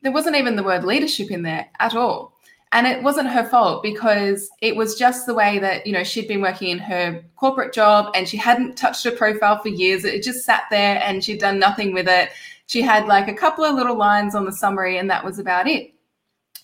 there 0.00 0.10
wasn't 0.10 0.34
even 0.34 0.56
the 0.56 0.64
word 0.64 0.82
leadership 0.82 1.30
in 1.30 1.42
there 1.42 1.68
at 1.78 1.94
all. 1.94 2.36
And 2.72 2.88
it 2.88 3.00
wasn't 3.00 3.28
her 3.28 3.44
fault 3.44 3.84
because 3.84 4.50
it 4.60 4.74
was 4.74 4.96
just 4.96 5.24
the 5.24 5.34
way 5.34 5.60
that, 5.60 5.86
you 5.86 5.92
know, 5.92 6.02
she'd 6.02 6.26
been 6.26 6.40
working 6.40 6.70
in 6.70 6.78
her 6.78 7.22
corporate 7.36 7.72
job 7.72 8.10
and 8.16 8.28
she 8.28 8.36
hadn't 8.36 8.76
touched 8.76 9.04
her 9.04 9.12
profile 9.12 9.62
for 9.62 9.68
years. 9.68 10.04
It 10.04 10.24
just 10.24 10.44
sat 10.44 10.64
there 10.68 11.00
and 11.00 11.22
she'd 11.22 11.38
done 11.38 11.60
nothing 11.60 11.94
with 11.94 12.08
it. 12.08 12.30
She 12.66 12.82
had 12.82 13.06
like 13.06 13.28
a 13.28 13.34
couple 13.34 13.64
of 13.64 13.76
little 13.76 13.96
lines 13.96 14.34
on 14.34 14.46
the 14.46 14.50
summary 14.50 14.98
and 14.98 15.08
that 15.10 15.24
was 15.24 15.38
about 15.38 15.68
it. 15.68 15.94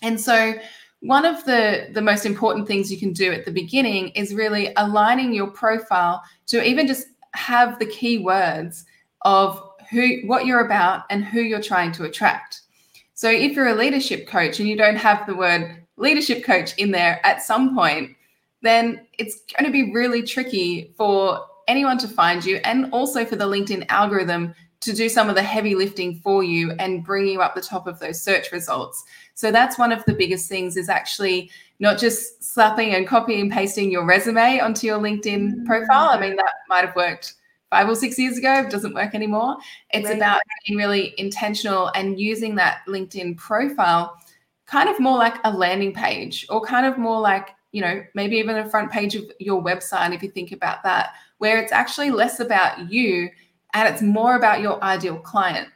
And 0.01 0.19
so, 0.19 0.55
one 1.01 1.25
of 1.25 1.43
the 1.45 1.87
the 1.93 2.01
most 2.01 2.25
important 2.25 2.67
things 2.67 2.91
you 2.91 2.99
can 2.99 3.13
do 3.13 3.31
at 3.31 3.45
the 3.45 3.51
beginning 3.51 4.09
is 4.09 4.33
really 4.33 4.73
aligning 4.75 5.33
your 5.33 5.47
profile 5.47 6.21
to 6.47 6.63
even 6.63 6.87
just 6.87 7.07
have 7.33 7.79
the 7.79 7.85
keywords 7.85 8.83
of 9.21 9.61
who 9.89 10.19
what 10.25 10.45
you're 10.45 10.65
about 10.65 11.03
and 11.09 11.23
who 11.23 11.41
you're 11.41 11.61
trying 11.61 11.91
to 11.91 12.03
attract 12.03 12.61
so 13.13 13.29
if 13.29 13.53
you're 13.53 13.67
a 13.67 13.75
leadership 13.75 14.27
coach 14.27 14.59
and 14.59 14.67
you 14.67 14.75
don't 14.75 14.97
have 14.97 15.25
the 15.25 15.35
word 15.35 15.83
leadership 15.97 16.43
coach 16.43 16.73
in 16.77 16.91
there 16.91 17.25
at 17.25 17.41
some 17.41 17.75
point 17.75 18.15
then 18.61 19.05
it's 19.17 19.41
going 19.57 19.65
to 19.65 19.71
be 19.71 19.93
really 19.93 20.21
tricky 20.21 20.93
for 20.97 21.45
anyone 21.69 21.97
to 21.97 22.07
find 22.07 22.43
you 22.43 22.57
and 22.65 22.91
also 22.91 23.23
for 23.23 23.35
the 23.37 23.45
linkedin 23.45 23.85
algorithm 23.89 24.53
to 24.81 24.93
do 24.93 25.09
some 25.09 25.29
of 25.29 25.35
the 25.35 25.43
heavy 25.43 25.75
lifting 25.75 26.19
for 26.19 26.43
you 26.43 26.71
and 26.79 27.03
bring 27.03 27.27
you 27.27 27.41
up 27.41 27.53
the 27.53 27.61
top 27.61 27.85
of 27.87 27.99
those 27.99 28.21
search 28.21 28.51
results. 28.51 29.03
So 29.39 29.51
that's 29.53 29.79
one 29.79 29.93
of 29.93 30.03
the 30.03 30.13
biggest 30.13 30.49
things 30.49 30.75
is 30.75 30.89
actually 30.89 31.49
not 31.79 31.97
just 31.97 32.43
slapping 32.43 32.93
and 32.93 33.07
copying 33.07 33.39
and 33.39 33.49
pasting 33.49 33.89
your 33.89 34.05
resume 34.05 34.59
onto 34.59 34.85
your 34.85 34.99
LinkedIn 34.99 35.53
mm. 35.53 35.65
profile. 35.65 36.09
I 36.09 36.19
mean, 36.19 36.35
that 36.35 36.51
might 36.67 36.83
have 36.83 36.93
worked 36.93 37.35
five 37.69 37.87
or 37.87 37.95
six 37.95 38.19
years 38.19 38.37
ago, 38.37 38.55
it 38.55 38.69
doesn't 38.69 38.93
work 38.93 39.15
anymore. 39.15 39.55
It's 39.91 40.09
right. 40.09 40.17
about 40.17 40.41
being 40.67 40.77
really 40.77 41.13
intentional 41.17 41.87
and 41.95 42.19
using 42.19 42.55
that 42.55 42.79
LinkedIn 42.85 43.37
profile 43.37 44.17
kind 44.65 44.89
of 44.89 44.99
more 44.99 45.17
like 45.17 45.35
a 45.45 45.53
landing 45.53 45.93
page 45.93 46.45
or 46.49 46.59
kind 46.59 46.85
of 46.85 46.97
more 46.97 47.21
like, 47.21 47.55
you 47.71 47.79
know, 47.79 48.03
maybe 48.15 48.35
even 48.35 48.57
a 48.57 48.69
front 48.69 48.91
page 48.91 49.15
of 49.15 49.23
your 49.39 49.63
website 49.63 50.13
if 50.13 50.21
you 50.21 50.29
think 50.29 50.51
about 50.51 50.83
that, 50.83 51.13
where 51.37 51.59
it's 51.59 51.71
actually 51.71 52.11
less 52.11 52.41
about 52.41 52.91
you 52.91 53.29
and 53.73 53.87
it's 53.87 54.01
more 54.01 54.35
about 54.35 54.59
your 54.59 54.83
ideal 54.83 55.17
client. 55.17 55.69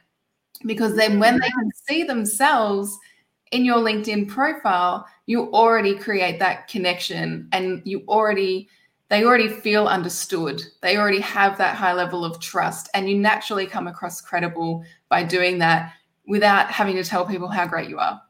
Because 0.66 0.96
then 0.96 1.18
when 1.18 1.40
they 1.40 1.48
can 1.48 1.70
see 1.88 2.02
themselves 2.02 2.98
in 3.54 3.64
your 3.64 3.78
LinkedIn 3.78 4.26
profile, 4.26 5.06
you 5.26 5.52
already 5.52 5.94
create 5.94 6.40
that 6.40 6.66
connection 6.66 7.48
and 7.52 7.80
you 7.84 8.02
already 8.08 8.68
they 9.10 9.22
already 9.22 9.48
feel 9.48 9.86
understood. 9.86 10.60
They 10.80 10.96
already 10.96 11.20
have 11.20 11.56
that 11.58 11.76
high 11.76 11.92
level 11.92 12.24
of 12.24 12.40
trust 12.40 12.88
and 12.94 13.08
you 13.08 13.16
naturally 13.16 13.66
come 13.66 13.86
across 13.86 14.20
credible 14.20 14.84
by 15.08 15.22
doing 15.22 15.58
that 15.58 15.92
without 16.26 16.70
having 16.70 16.96
to 16.96 17.04
tell 17.04 17.24
people 17.24 17.46
how 17.46 17.66
great 17.66 17.88
you 17.88 17.98
are. 17.98 18.20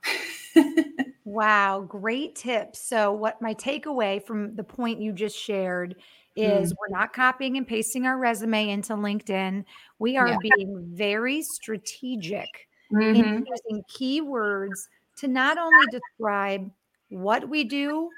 wow, 1.25 1.81
great 1.81 2.35
tips. 2.35 2.81
So 2.81 3.13
what 3.13 3.41
my 3.41 3.55
takeaway 3.55 4.23
from 4.23 4.55
the 4.57 4.65
point 4.65 5.01
you 5.01 5.13
just 5.13 5.39
shared 5.39 5.95
is 6.37 6.73
mm. 6.73 6.77
we're 6.79 6.99
not 6.99 7.15
copying 7.15 7.57
and 7.57 7.67
pasting 7.67 8.05
our 8.05 8.19
resume 8.19 8.69
into 8.69 8.93
LinkedIn. 8.93 9.65
We 9.99 10.19
are 10.19 10.29
yeah. 10.29 10.37
being 10.43 10.85
very 10.93 11.41
strategic 11.43 12.69
mm-hmm. 12.93 13.15
in 13.15 13.47
using 13.47 13.83
keywords 13.89 14.89
to 15.17 15.29
not 15.29 15.59
only 15.59 15.87
describe 15.91 16.71
what 17.09 17.49
we 17.49 17.65
do, 17.65 18.11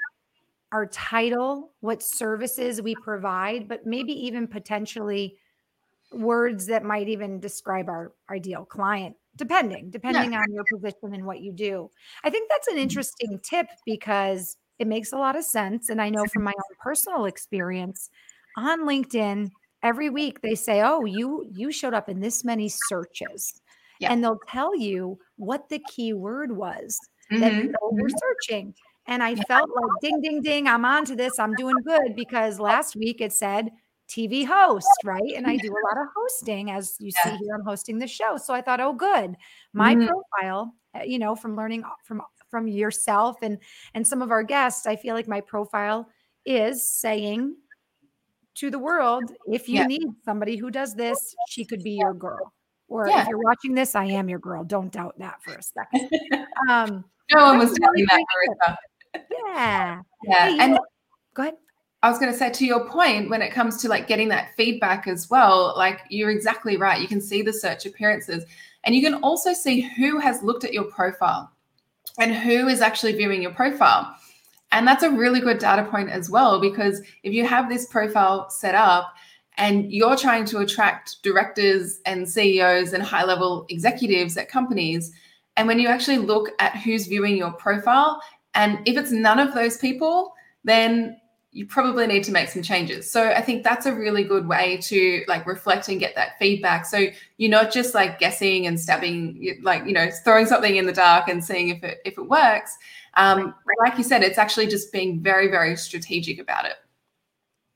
our 0.73 0.87
title, 0.87 1.73
what 1.81 2.03
services 2.03 2.83
we 2.83 2.95
provide, 3.03 3.69
but 3.69 3.87
maybe 3.87 4.13
even 4.13 4.47
potentially 4.47 5.37
words 6.13 6.67
that 6.67 6.85
might 6.85 7.09
even 7.09 7.41
describe 7.41 7.89
our 7.89 8.13
ideal 8.31 8.65
client 8.65 9.17
depending 9.35 9.91
depending 9.91 10.33
yeah. 10.33 10.39
on 10.39 10.47
your 10.53 10.65
position 10.73 11.13
and 11.13 11.27
what 11.27 11.41
you 11.41 11.53
do 11.53 11.91
i 12.23 12.31
think 12.31 12.49
that's 12.49 12.69
an 12.69 12.75
mm-hmm. 12.75 12.83
interesting 12.83 13.41
tip 13.43 13.67
because 13.85 14.57
it 14.79 14.87
makes 14.87 15.13
a 15.13 15.17
lot 15.17 15.37
of 15.37 15.45
sense. 15.45 15.89
And 15.89 16.01
I 16.01 16.11
know 16.11 16.25
from 16.27 16.45
my 16.45 16.53
own 16.53 16.77
personal 16.81 17.25
experience 17.25 18.11
on 18.57 18.81
LinkedIn, 18.81 19.51
every 19.83 20.11
week 20.11 20.41
they 20.43 20.55
say, 20.55 20.83
"Oh, 20.83 21.05
you 21.05 21.47
you 21.53 21.73
showed 21.73 21.95
up 21.95 22.09
in 22.09 22.21
this 22.21 22.45
many 22.45 22.69
searches," 22.89 23.61
yeah. 24.01 24.13
and 24.13 24.23
they'll 24.23 24.41
tell 24.49 24.77
you 24.77 25.19
what 25.37 25.69
the 25.69 25.81
key 25.91 26.13
word 26.13 26.57
was 26.57 26.99
mm-hmm. 27.31 27.41
that 27.41 27.63
people 27.63 27.89
were 27.93 28.09
mm-hmm. 28.09 28.17
searching. 28.19 28.75
And 29.09 29.23
I 29.23 29.37
felt 29.37 29.71
like, 29.75 30.01
ding, 30.01 30.21
ding, 30.21 30.43
ding, 30.43 30.67
I'm 30.67 30.85
on 30.85 31.05
to 31.05 31.15
this. 31.15 31.39
I'm 31.39 31.55
doing 31.55 31.77
good 31.85 32.17
because 32.17 32.59
last 32.59 32.97
week 32.97 33.21
it 33.21 33.33
said 33.33 33.71
TV 34.09 34.45
host, 34.45 34.89
right? 35.05 35.33
And 35.37 35.47
I 35.47 35.57
do 35.57 35.69
a 35.69 35.83
lot 35.87 36.03
of 36.03 36.09
hosting, 36.17 36.73
as 36.73 36.97
you 36.99 37.13
yeah. 37.25 37.31
see 37.31 37.37
here. 37.45 37.55
I'm 37.55 37.65
hosting 37.65 37.99
the 37.99 38.09
show, 38.09 38.37
so 38.37 38.53
I 38.53 38.63
thought, 38.63 38.81
oh, 38.81 38.93
good. 38.93 39.37
My 39.73 39.95
mm-hmm. 39.95 40.09
profile, 40.09 40.75
eh, 40.95 41.05
you 41.05 41.21
know, 41.21 41.37
from 41.37 41.57
learning 41.57 41.85
from 42.05 42.21
from 42.51 42.69
yourself 42.69 43.37
and 43.43 43.59
and 43.95 44.07
some 44.07 44.23
of 44.23 44.31
our 44.31 44.43
guests 44.43 44.87
i 44.87 44.97
feel 44.97 45.15
like 45.15 45.29
my 45.29 45.41
profile 45.41 46.09
is 46.45 46.91
saying 46.91 47.55
to 48.55 48.71
the 48.71 48.79
world 48.79 49.25
if 49.49 49.69
you 49.69 49.77
yeah. 49.77 49.87
need 49.87 50.07
somebody 50.25 50.57
who 50.57 50.71
does 50.71 50.95
this 50.95 51.35
she 51.49 51.65
could 51.65 51.83
be 51.83 51.93
your 51.93 52.15
girl 52.15 52.53
or 52.89 53.09
yeah. 53.09 53.23
if 53.23 53.29
you're 53.29 53.39
watching 53.39 53.75
this 53.75 53.95
i 53.95 54.05
am 54.05 54.29
your 54.29 54.39
girl 54.39 54.65
don't 54.65 54.93
doubt 54.93 55.19
that 55.19 55.43
for 55.43 55.55
a 55.55 55.63
second 55.63 56.09
um 56.71 57.05
no 57.33 57.45
one 57.45 57.59
was 57.59 57.77
telling 57.81 58.07
that 58.07 58.79
yeah 59.47 60.01
yeah 60.25 60.51
hey, 60.51 60.59
and 60.59 60.79
go 61.35 61.43
ahead 61.43 61.55
I 62.03 62.11
was 62.11 62.21
going 62.21 62.31
to 62.31 62.39
say 62.39 62.51
to 62.51 62.65
your 62.65 62.89
point, 62.89 63.31
when 63.31 63.43
it 63.43 63.53
comes 63.53 63.79
to 63.79 63.89
like 63.89 64.07
getting 64.07 64.29
that 64.29 64.55
feedback 64.57 65.09
as 65.09 65.29
well, 65.29 65.75
like 65.77 66.03
you're 66.09 66.31
exactly 66.31 66.77
right. 66.77 67.01
You 67.01 67.09
can 67.09 67.21
see 67.21 67.43
the 67.43 67.53
search 67.53 67.85
appearances 67.85 68.45
and 68.85 68.95
you 68.95 69.03
can 69.03 69.15
also 69.15 69.53
see 69.53 69.81
who 69.81 70.21
has 70.21 70.43
looked 70.43 70.63
at 70.63 70.73
your 70.73 70.85
profile 70.85 71.51
and 72.19 72.35
who 72.35 72.69
is 72.69 72.81
actually 72.81 73.13
viewing 73.15 73.43
your 73.43 73.53
profile. 73.53 74.15
And 74.71 74.87
that's 74.87 75.03
a 75.03 75.11
really 75.11 75.41
good 75.41 75.59
data 75.59 75.85
point 75.85 76.09
as 76.09 76.31
well, 76.31 76.61
because 76.61 77.01
if 77.25 77.33
you 77.33 77.45
have 77.45 77.69
this 77.69 77.87
profile 77.87 78.49
set 78.51 78.75
up 78.75 79.15
and 79.57 79.91
you're 79.93 80.17
trying 80.17 80.45
to 80.47 80.59
attract 80.59 81.23
directors 81.23 82.01
and 82.05 82.29
CEOs 82.29 82.93
and 82.93 83.03
high 83.03 83.25
level 83.25 83.67
executives 83.69 84.37
at 84.37 84.49
companies, 84.49 85.13
and 85.57 85.67
when 85.67 85.79
you 85.79 85.89
actually 85.89 86.19
look 86.19 86.51
at 86.59 86.77
who's 86.77 87.07
viewing 87.07 87.37
your 87.37 87.53
profile, 87.53 88.21
and 88.55 88.79
if 88.87 88.97
it's 88.97 89.11
none 89.11 89.39
of 89.39 89.55
those 89.55 89.77
people, 89.77 90.35
then 90.65 91.17
you 91.57 91.65
probably 91.65 92.07
need 92.07 92.23
to 92.23 92.33
make 92.33 92.51
some 92.51 92.63
changes. 92.63 93.11
So 93.11 93.31
I 93.31 93.41
think 93.41 93.65
that's 93.65 93.87
a 93.87 93.95
really 93.95 94.25
good 94.25 94.47
way 94.47 94.77
to 94.83 95.25
like 95.27 95.47
reflect 95.47 95.89
and 95.89 95.99
get 95.99 96.15
that 96.15 96.39
feedback. 96.39 96.85
So 96.85 97.07
you're 97.39 97.51
not 97.51 97.73
just 97.73 97.95
like 97.95 98.19
guessing 98.19 98.67
and 98.67 98.79
stabbing, 98.79 99.59
like 99.63 99.87
you 99.87 99.93
know, 99.93 100.11
throwing 100.23 100.45
something 100.45 100.77
in 100.77 100.85
the 100.85 100.93
dark 100.93 101.29
and 101.29 101.43
seeing 101.43 101.71
if 101.71 101.83
it 101.83 102.01
if 102.05 102.19
it 102.19 102.29
works. 102.29 102.77
Um, 103.15 103.55
like 103.83 103.97
you 103.97 104.05
said, 104.05 104.23
it's 104.23 104.37
actually 104.37 104.67
just 104.67 104.93
being 104.93 105.23
very 105.23 105.49
very 105.49 105.77
strategic 105.77 106.39
about 106.39 106.67
it. 106.67 106.75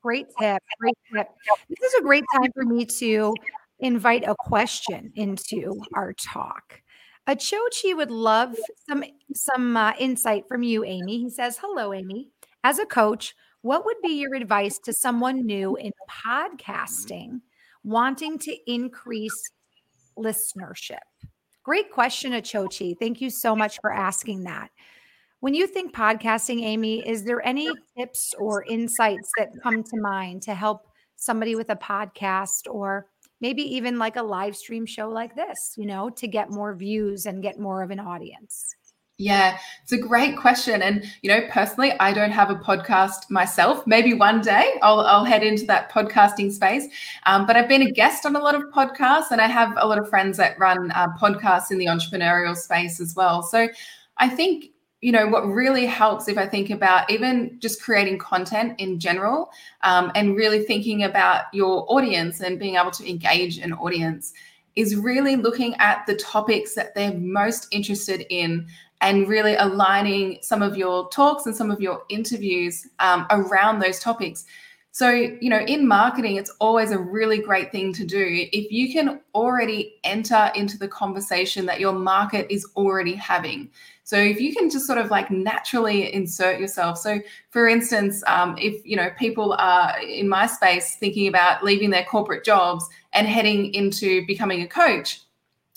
Great 0.02 0.26
tip. 0.38 0.62
Great 0.78 0.96
tip. 1.12 1.28
This 1.68 1.92
is 1.92 2.00
a 2.00 2.02
great 2.02 2.24
time 2.34 2.50
for 2.52 2.64
me 2.64 2.86
to 2.86 3.34
invite 3.80 4.24
a 4.26 4.34
question 4.38 5.12
into 5.14 5.80
our 5.94 6.12
talk. 6.12 6.80
Achochi 7.28 7.94
would 7.94 8.10
love 8.10 8.56
some 8.88 9.04
some 9.34 9.76
uh, 9.76 9.92
insight 9.98 10.44
from 10.48 10.62
you, 10.62 10.84
Amy. 10.84 11.18
He 11.18 11.30
says, 11.30 11.58
"Hello, 11.60 11.92
Amy. 11.92 12.28
As 12.64 12.78
a 12.78 12.86
coach." 12.86 13.34
what 13.62 13.84
would 13.84 13.96
be 14.02 14.20
your 14.20 14.34
advice 14.34 14.78
to 14.78 14.92
someone 14.92 15.44
new 15.44 15.76
in 15.76 15.92
podcasting 16.24 17.40
wanting 17.84 18.38
to 18.38 18.56
increase 18.66 19.50
listenership? 20.18 20.98
Great 21.62 21.90
question, 21.90 22.32
Achochi. 22.32 22.94
Thank 22.98 23.20
you 23.20 23.28
so 23.28 23.54
much 23.54 23.78
for 23.80 23.92
asking 23.92 24.44
that. 24.44 24.70
When 25.40 25.54
you 25.54 25.66
think 25.66 25.94
podcasting, 25.94 26.62
Amy, 26.62 27.00
is 27.08 27.24
there 27.24 27.44
any 27.46 27.70
tips 27.96 28.34
or 28.38 28.62
insights 28.64 29.32
that 29.38 29.48
come 29.62 29.82
to 29.82 29.96
mind 29.98 30.42
to 30.42 30.54
help 30.54 30.86
somebody 31.16 31.54
with 31.54 31.70
a 31.70 31.76
podcast 31.76 32.70
or 32.70 33.06
maybe 33.40 33.62
even 33.62 33.98
like 33.98 34.16
a 34.16 34.22
live 34.22 34.54
stream 34.54 34.84
show 34.84 35.08
like 35.08 35.34
this, 35.34 35.72
you 35.78 35.86
know, 35.86 36.10
to 36.10 36.28
get 36.28 36.50
more 36.50 36.74
views 36.74 37.24
and 37.24 37.42
get 37.42 37.58
more 37.58 37.82
of 37.82 37.90
an 37.90 37.98
audience? 37.98 38.74
Yeah, 39.16 39.56
it's 39.82 39.92
a 39.92 39.98
great 39.98 40.36
question. 40.36 40.82
And, 40.82 41.04
you 41.22 41.30
know, 41.30 41.46
personally, 41.50 41.92
I 42.00 42.12
don't 42.12 42.32
have 42.32 42.50
a 42.50 42.56
podcast 42.56 43.30
myself. 43.30 43.86
Maybe 43.86 44.12
one 44.12 44.42
day 44.42 44.74
I'll, 44.82 45.00
I'll 45.00 45.24
head 45.24 45.42
into 45.42 45.64
that 45.66 45.90
podcasting 45.90 46.52
space. 46.52 46.86
Um, 47.24 47.46
but 47.46 47.56
I've 47.56 47.68
been 47.68 47.82
a 47.82 47.90
guest 47.90 48.26
on 48.26 48.36
a 48.36 48.40
lot 48.40 48.54
of 48.54 48.64
podcasts 48.74 49.30
and 49.30 49.40
I 49.40 49.46
have 49.46 49.72
a 49.78 49.86
lot 49.86 49.98
of 49.98 50.06
friends 50.10 50.36
that 50.36 50.58
run 50.58 50.90
uh, 50.90 51.08
podcasts 51.18 51.70
in 51.70 51.78
the 51.78 51.86
entrepreneurial 51.86 52.54
space 52.54 53.00
as 53.00 53.14
well. 53.14 53.42
So 53.42 53.68
I 54.18 54.28
think, 54.28 54.69
you 55.00 55.12
know, 55.12 55.26
what 55.26 55.46
really 55.46 55.86
helps 55.86 56.28
if 56.28 56.36
I 56.36 56.46
think 56.46 56.68
about 56.68 57.10
even 57.10 57.56
just 57.58 57.82
creating 57.82 58.18
content 58.18 58.78
in 58.78 58.98
general 58.98 59.50
um, 59.82 60.12
and 60.14 60.36
really 60.36 60.62
thinking 60.62 61.04
about 61.04 61.44
your 61.54 61.86
audience 61.88 62.40
and 62.40 62.58
being 62.58 62.76
able 62.76 62.90
to 62.92 63.08
engage 63.08 63.58
an 63.58 63.72
audience 63.72 64.34
is 64.76 64.96
really 64.96 65.36
looking 65.36 65.74
at 65.76 66.06
the 66.06 66.14
topics 66.16 66.74
that 66.74 66.94
they're 66.94 67.14
most 67.14 67.66
interested 67.72 68.26
in 68.30 68.66
and 69.00 69.28
really 69.28 69.54
aligning 69.56 70.38
some 70.42 70.60
of 70.60 70.76
your 70.76 71.08
talks 71.08 71.46
and 71.46 71.56
some 71.56 71.70
of 71.70 71.80
your 71.80 72.02
interviews 72.10 72.86
um, 72.98 73.26
around 73.30 73.78
those 73.78 73.98
topics. 74.00 74.44
So, 74.92 75.10
you 75.10 75.48
know, 75.48 75.60
in 75.60 75.86
marketing, 75.86 76.36
it's 76.36 76.50
always 76.58 76.90
a 76.90 76.98
really 76.98 77.38
great 77.38 77.70
thing 77.70 77.92
to 77.94 78.04
do 78.04 78.48
if 78.52 78.72
you 78.72 78.92
can 78.92 79.20
already 79.34 79.94
enter 80.02 80.50
into 80.54 80.76
the 80.76 80.88
conversation 80.88 81.64
that 81.66 81.80
your 81.80 81.92
market 81.92 82.46
is 82.50 82.66
already 82.76 83.14
having. 83.14 83.70
So, 84.10 84.16
if 84.16 84.40
you 84.40 84.52
can 84.52 84.68
just 84.68 84.88
sort 84.88 84.98
of 84.98 85.08
like 85.08 85.30
naturally 85.30 86.12
insert 86.12 86.58
yourself. 86.58 86.98
So, 86.98 87.20
for 87.50 87.68
instance, 87.68 88.24
um, 88.26 88.58
if, 88.58 88.84
you 88.84 88.96
know, 88.96 89.10
people 89.16 89.54
are 89.56 90.00
in 90.00 90.28
my 90.28 90.46
space 90.48 90.96
thinking 90.96 91.28
about 91.28 91.62
leaving 91.62 91.90
their 91.90 92.02
corporate 92.02 92.44
jobs 92.44 92.84
and 93.12 93.28
heading 93.28 93.72
into 93.72 94.26
becoming 94.26 94.62
a 94.62 94.66
coach, 94.66 95.20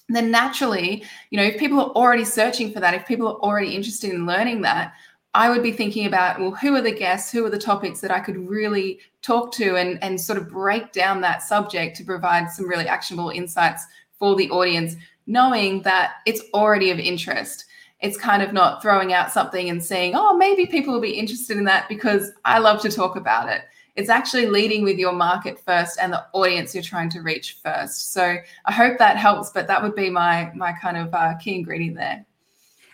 then 0.09 0.31
naturally, 0.31 1.03
you 1.29 1.37
know, 1.37 1.43
if 1.43 1.59
people 1.59 1.79
are 1.79 1.91
already 1.91 2.25
searching 2.25 2.73
for 2.73 2.79
that, 2.79 2.95
if 2.95 3.05
people 3.05 3.27
are 3.27 3.35
already 3.35 3.75
interested 3.75 4.09
in 4.09 4.25
learning 4.25 4.63
that, 4.63 4.93
I 5.35 5.51
would 5.51 5.61
be 5.61 5.71
thinking 5.71 6.07
about, 6.07 6.39
well, 6.39 6.55
who 6.55 6.73
are 6.73 6.81
the 6.81 6.91
guests? 6.91 7.31
Who 7.31 7.45
are 7.45 7.51
the 7.51 7.59
topics 7.59 8.01
that 8.01 8.09
I 8.09 8.19
could 8.19 8.49
really 8.49 8.99
talk 9.21 9.51
to 9.57 9.75
and, 9.75 10.03
and 10.03 10.19
sort 10.19 10.39
of 10.39 10.49
break 10.49 10.91
down 10.91 11.21
that 11.21 11.43
subject 11.43 11.97
to 11.97 12.03
provide 12.03 12.49
some 12.49 12.67
really 12.67 12.87
actionable 12.87 13.29
insights 13.29 13.85
for 14.17 14.35
the 14.35 14.49
audience, 14.49 14.95
knowing 15.27 15.83
that 15.83 16.13
it's 16.25 16.41
already 16.55 16.89
of 16.89 16.97
interest. 16.97 17.65
It's 18.03 18.17
kind 18.17 18.43
of 18.43 18.53
not 18.53 18.81
throwing 18.81 19.13
out 19.13 19.31
something 19.31 19.69
and 19.69 19.83
saying, 19.83 20.13
oh, 20.15 20.37
maybe 20.37 20.67
people 20.67 20.93
will 20.93 21.01
be 21.01 21.17
interested 21.17 21.57
in 21.57 21.63
that 21.65 21.89
because 21.89 22.31
I 22.45 22.59
love 22.59 22.81
to 22.81 22.91
talk 22.91 23.15
about 23.15 23.49
it 23.49 23.63
it's 23.95 24.09
actually 24.09 24.47
leading 24.47 24.83
with 24.83 24.97
your 24.97 25.13
market 25.13 25.59
first 25.59 25.99
and 26.01 26.11
the 26.11 26.25
audience 26.33 26.73
you're 26.73 26.83
trying 26.83 27.09
to 27.11 27.21
reach 27.21 27.57
first. 27.63 28.11
So 28.11 28.37
I 28.65 28.71
hope 28.71 28.97
that 28.97 29.17
helps, 29.17 29.51
but 29.51 29.67
that 29.67 29.81
would 29.83 29.95
be 29.95 30.09
my 30.09 30.51
my 30.55 30.73
kind 30.73 30.97
of 30.97 31.13
uh, 31.13 31.35
key 31.37 31.55
ingredient 31.55 31.97
there. 31.97 32.25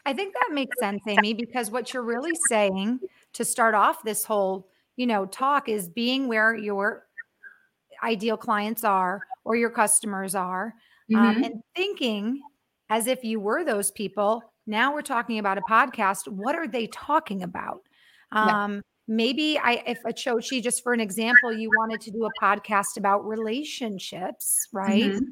I 0.06 0.14
think 0.14 0.34
that 0.34 0.50
makes 0.52 0.78
sense, 0.80 1.02
Amy, 1.08 1.34
because 1.34 1.72
what 1.72 1.94
you're 1.94 2.04
really 2.04 2.38
saying 2.50 3.00
to 3.34 3.46
start 3.46 3.76
off 3.76 4.04
this 4.04 4.24
whole, 4.24 4.68
you 4.96 5.06
know, 5.06 5.26
talk 5.26 5.70
is 5.70 5.88
being 5.88 6.28
where 6.28 6.56
your 6.56 7.06
ideal 8.04 8.38
clients 8.38 8.84
are 8.84 9.22
or 9.44 9.56
your 9.56 9.70
customers 9.70 10.36
are, 10.36 10.74
um, 11.14 11.22
mm-hmm. 11.22 11.38
um, 11.38 11.44
and 11.44 11.64
thinking 11.76 12.42
as 12.90 13.08
if 13.08 13.24
you 13.24 13.40
were 13.40 13.64
those 13.64 13.92
people. 13.92 14.42
Now 14.70 14.94
we're 14.94 15.02
talking 15.02 15.40
about 15.40 15.58
a 15.58 15.62
podcast. 15.62 16.28
What 16.28 16.56
are 16.56 16.68
they 16.68 16.88
talking 16.88 17.44
about? 17.44 17.82
Um, 18.32 18.76
yeah 18.76 18.82
maybe 19.10 19.58
I, 19.58 19.84
if 19.88 20.04
Achochi, 20.04 20.64
just 20.64 20.84
for 20.84 20.94
an 20.94 21.02
example, 21.02 21.52
you 21.52 21.70
wanted 21.76 22.00
to 22.02 22.12
do 22.12 22.26
a 22.26 22.30
podcast 22.42 22.96
about 22.96 23.28
relationships, 23.28 24.68
right? 24.72 25.12
Mm-hmm. 25.12 25.26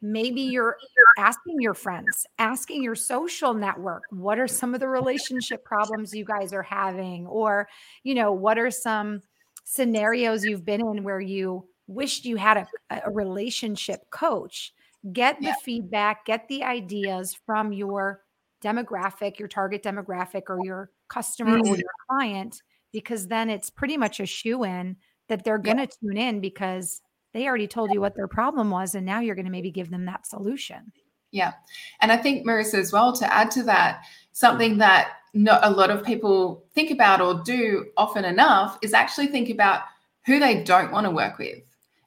Maybe 0.00 0.42
you're 0.42 0.76
asking 1.18 1.56
your 1.60 1.74
friends, 1.74 2.24
asking 2.38 2.84
your 2.84 2.94
social 2.94 3.52
network, 3.52 4.04
what 4.10 4.38
are 4.38 4.46
some 4.46 4.74
of 4.74 4.80
the 4.80 4.88
relationship 4.88 5.64
problems 5.64 6.14
you 6.14 6.24
guys 6.24 6.52
are 6.52 6.62
having? 6.62 7.26
Or, 7.26 7.68
you 8.04 8.14
know, 8.14 8.32
what 8.32 8.58
are 8.58 8.70
some 8.70 9.22
scenarios 9.64 10.44
you've 10.44 10.64
been 10.64 10.80
in 10.80 11.02
where 11.02 11.20
you 11.20 11.66
wished 11.88 12.24
you 12.24 12.36
had 12.36 12.58
a, 12.58 13.02
a 13.06 13.10
relationship 13.10 14.08
coach? 14.10 14.72
Get 15.12 15.40
the 15.40 15.46
yeah. 15.46 15.54
feedback, 15.64 16.26
get 16.26 16.46
the 16.48 16.62
ideas 16.62 17.36
from 17.44 17.72
your 17.72 18.22
demographic, 18.66 19.38
your 19.38 19.48
target 19.48 19.82
demographic, 19.82 20.42
or 20.48 20.58
your 20.64 20.90
customer 21.08 21.58
mm-hmm. 21.58 21.72
or 21.72 21.76
your 21.76 21.90
client 22.08 22.62
because 22.92 23.28
then 23.28 23.50
it's 23.50 23.68
pretty 23.68 23.96
much 23.96 24.20
a 24.20 24.26
shoe 24.26 24.64
in 24.64 24.96
that 25.28 25.44
they're 25.44 25.58
going 25.58 25.76
to 25.76 25.86
tune 25.86 26.16
in 26.16 26.40
because 26.40 27.00
they 27.34 27.46
already 27.46 27.66
told 27.66 27.92
you 27.92 28.00
what 28.00 28.16
their 28.16 28.28
problem 28.28 28.70
was 28.70 28.94
and 28.94 29.04
now 29.04 29.20
you're 29.20 29.34
going 29.34 29.44
to 29.44 29.50
maybe 29.50 29.70
give 29.70 29.90
them 29.90 30.06
that 30.06 30.26
solution. 30.26 30.92
Yeah. 31.30 31.52
And 32.00 32.10
I 32.10 32.16
think 32.16 32.46
Marissa 32.46 32.78
as 32.78 32.92
well 32.92 33.12
to 33.16 33.32
add 33.32 33.50
to 33.52 33.62
that 33.64 34.04
something 34.32 34.78
that 34.78 35.10
not 35.34 35.60
a 35.62 35.70
lot 35.70 35.90
of 35.90 36.04
people 36.04 36.64
think 36.74 36.90
about 36.90 37.20
or 37.20 37.42
do 37.44 37.86
often 37.96 38.24
enough 38.24 38.78
is 38.80 38.94
actually 38.94 39.26
think 39.26 39.50
about 39.50 39.82
who 40.24 40.40
they 40.40 40.62
don't 40.62 40.92
want 40.92 41.04
to 41.04 41.10
work 41.10 41.38
with 41.38 41.58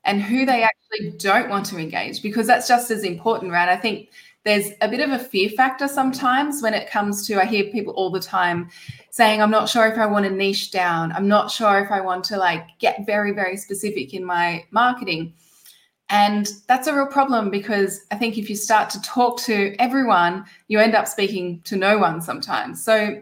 and 0.05 0.21
who 0.21 0.45
they 0.45 0.63
actually 0.63 1.11
don't 1.17 1.49
want 1.49 1.65
to 1.67 1.77
engage 1.77 2.23
because 2.23 2.47
that's 2.47 2.67
just 2.67 2.89
as 2.89 3.03
important, 3.03 3.51
right? 3.51 3.69
I 3.69 3.77
think 3.77 4.09
there's 4.49 4.71
a 4.81 4.89
bit 4.89 4.99
of 4.99 5.11
a 5.11 5.19
fear 5.19 5.47
factor 5.49 5.87
sometimes 5.87 6.63
when 6.63 6.73
it 6.73 6.89
comes 6.89 7.27
to, 7.27 7.39
I 7.39 7.45
hear 7.45 7.65
people 7.65 7.93
all 7.93 8.09
the 8.09 8.19
time 8.19 8.69
saying, 9.11 9.43
I'm 9.43 9.51
not 9.51 9.69
sure 9.69 9.85
if 9.85 9.99
I 9.99 10.07
want 10.07 10.25
to 10.25 10.31
niche 10.31 10.71
down. 10.71 11.11
I'm 11.11 11.27
not 11.27 11.51
sure 11.51 11.79
if 11.79 11.91
I 11.91 12.01
want 12.01 12.23
to 12.25 12.37
like 12.37 12.65
get 12.79 13.05
very, 13.05 13.31
very 13.31 13.57
specific 13.57 14.15
in 14.15 14.25
my 14.25 14.65
marketing. 14.71 15.33
And 16.09 16.49
that's 16.67 16.87
a 16.87 16.95
real 16.95 17.05
problem 17.05 17.51
because 17.51 18.01
I 18.09 18.15
think 18.15 18.39
if 18.39 18.49
you 18.49 18.55
start 18.55 18.89
to 18.89 19.01
talk 19.03 19.39
to 19.41 19.75
everyone, 19.77 20.45
you 20.67 20.79
end 20.79 20.95
up 20.95 21.07
speaking 21.07 21.61
to 21.65 21.75
no 21.75 21.99
one 21.99 22.19
sometimes. 22.19 22.83
So 22.83 23.21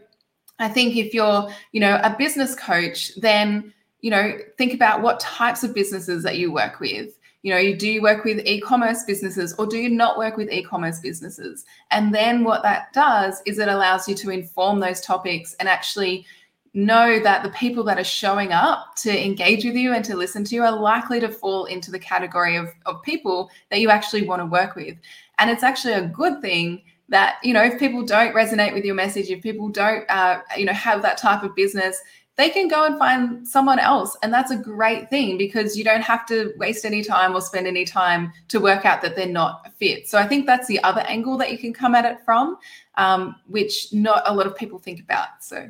I 0.59 0.69
think 0.69 0.95
if 0.95 1.13
you're, 1.13 1.49
you 1.73 1.81
know, 1.81 1.99
a 2.03 2.15
business 2.17 2.55
coach, 2.55 3.13
then, 3.17 3.73
you 3.99 4.11
know, 4.11 4.37
think 4.57 4.73
about 4.73 5.01
what 5.01 5.19
types 5.19 5.65
of 5.65 5.73
businesses 5.73 6.23
that 6.23 6.37
you 6.37 6.53
work 6.53 6.79
with 6.79 7.16
you 7.47 7.53
know 7.53 7.73
do 7.77 7.89
you 7.89 8.01
work 8.01 8.25
with 8.25 8.45
e-commerce 8.45 9.03
businesses 9.03 9.53
or 9.57 9.65
do 9.65 9.77
you 9.77 9.89
not 9.89 10.17
work 10.17 10.35
with 10.35 10.51
e-commerce 10.51 10.99
businesses? 10.99 11.63
And 11.91 12.13
then 12.13 12.43
what 12.43 12.61
that 12.63 12.91
does 12.91 13.41
is 13.45 13.57
it 13.57 13.69
allows 13.69 14.05
you 14.05 14.15
to 14.15 14.31
inform 14.31 14.81
those 14.81 14.99
topics 14.99 15.55
and 15.57 15.69
actually 15.69 16.25
know 16.73 17.21
that 17.21 17.43
the 17.43 17.49
people 17.51 17.85
that 17.85 17.97
are 17.97 18.03
showing 18.03 18.51
up 18.51 18.97
to 18.97 19.25
engage 19.25 19.63
with 19.63 19.75
you 19.75 19.93
and 19.93 20.03
to 20.03 20.17
listen 20.17 20.43
to 20.43 20.55
you 20.55 20.63
are 20.63 20.77
likely 20.77 21.21
to 21.21 21.29
fall 21.29 21.63
into 21.65 21.89
the 21.89 21.97
category 21.97 22.57
of, 22.57 22.67
of 22.85 23.01
people 23.01 23.49
that 23.71 23.79
you 23.79 23.89
actually 23.89 24.27
want 24.27 24.41
to 24.41 24.45
work 24.45 24.75
with. 24.75 24.97
And 25.39 25.49
it's 25.49 25.63
actually 25.63 25.93
a 25.93 26.05
good 26.05 26.41
thing 26.41 26.83
that 27.07 27.37
you 27.43 27.53
know 27.53 27.63
if 27.63 27.79
people 27.79 28.03
don't 28.03 28.35
resonate 28.35 28.73
with 28.73 28.83
your 28.83 28.93
message 28.93 29.29
if 29.29 29.41
people 29.41 29.69
don't 29.69 30.03
uh, 30.09 30.41
you 30.57 30.65
know 30.65 30.73
have 30.73 31.01
that 31.01 31.17
type 31.17 31.43
of 31.43 31.55
business 31.55 32.01
they 32.37 32.51
can 32.51 32.67
go 32.67 32.85
and 32.85 32.97
find 32.99 33.47
someone 33.47 33.79
else. 33.79 34.15
And 34.21 34.31
that's 34.31 34.51
a 34.51 34.55
great 34.55 35.09
thing 35.09 35.37
because 35.37 35.75
you 35.75 35.83
don't 35.83 36.03
have 36.03 36.25
to 36.27 36.53
waste 36.57 36.85
any 36.85 37.03
time 37.03 37.35
or 37.35 37.41
spend 37.41 37.65
any 37.65 37.83
time 37.83 38.31
to 38.49 38.59
work 38.59 38.85
out 38.85 39.01
that 39.01 39.15
they're 39.15 39.25
not 39.25 39.73
fit. 39.77 40.07
So 40.07 40.19
I 40.19 40.27
think 40.27 40.45
that's 40.45 40.67
the 40.67 40.81
other 40.83 41.01
angle 41.01 41.37
that 41.39 41.51
you 41.51 41.57
can 41.57 41.73
come 41.73 41.95
at 41.95 42.05
it 42.05 42.19
from, 42.23 42.57
um, 42.95 43.35
which 43.47 43.91
not 43.91 44.21
a 44.27 44.33
lot 44.33 44.45
of 44.45 44.55
people 44.55 44.77
think 44.77 44.99
about. 44.99 45.27
So 45.41 45.69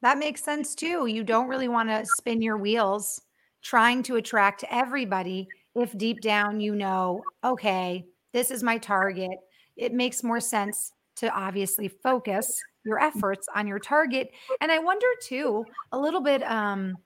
that 0.00 0.18
makes 0.18 0.44
sense 0.44 0.76
too. 0.76 1.06
You 1.06 1.24
don't 1.24 1.48
really 1.48 1.68
want 1.68 1.88
to 1.88 2.06
spin 2.06 2.40
your 2.40 2.56
wheels 2.56 3.20
trying 3.62 4.02
to 4.04 4.16
attract 4.16 4.64
everybody 4.70 5.48
if 5.74 5.96
deep 5.98 6.20
down 6.20 6.60
you 6.60 6.76
know, 6.76 7.22
okay, 7.42 8.06
this 8.32 8.52
is 8.52 8.62
my 8.62 8.78
target. 8.78 9.38
It 9.76 9.92
makes 9.92 10.22
more 10.22 10.40
sense 10.40 10.92
to 11.16 11.28
obviously 11.30 11.88
focus 11.88 12.62
your 12.84 13.00
efforts 13.00 13.48
on 13.54 13.66
your 13.66 13.78
target. 13.78 14.30
And 14.60 14.70
I 14.70 14.78
wonder 14.78 15.06
too, 15.22 15.64
a 15.92 15.98
little 15.98 16.20
bit, 16.20 16.42
um, 16.42 16.96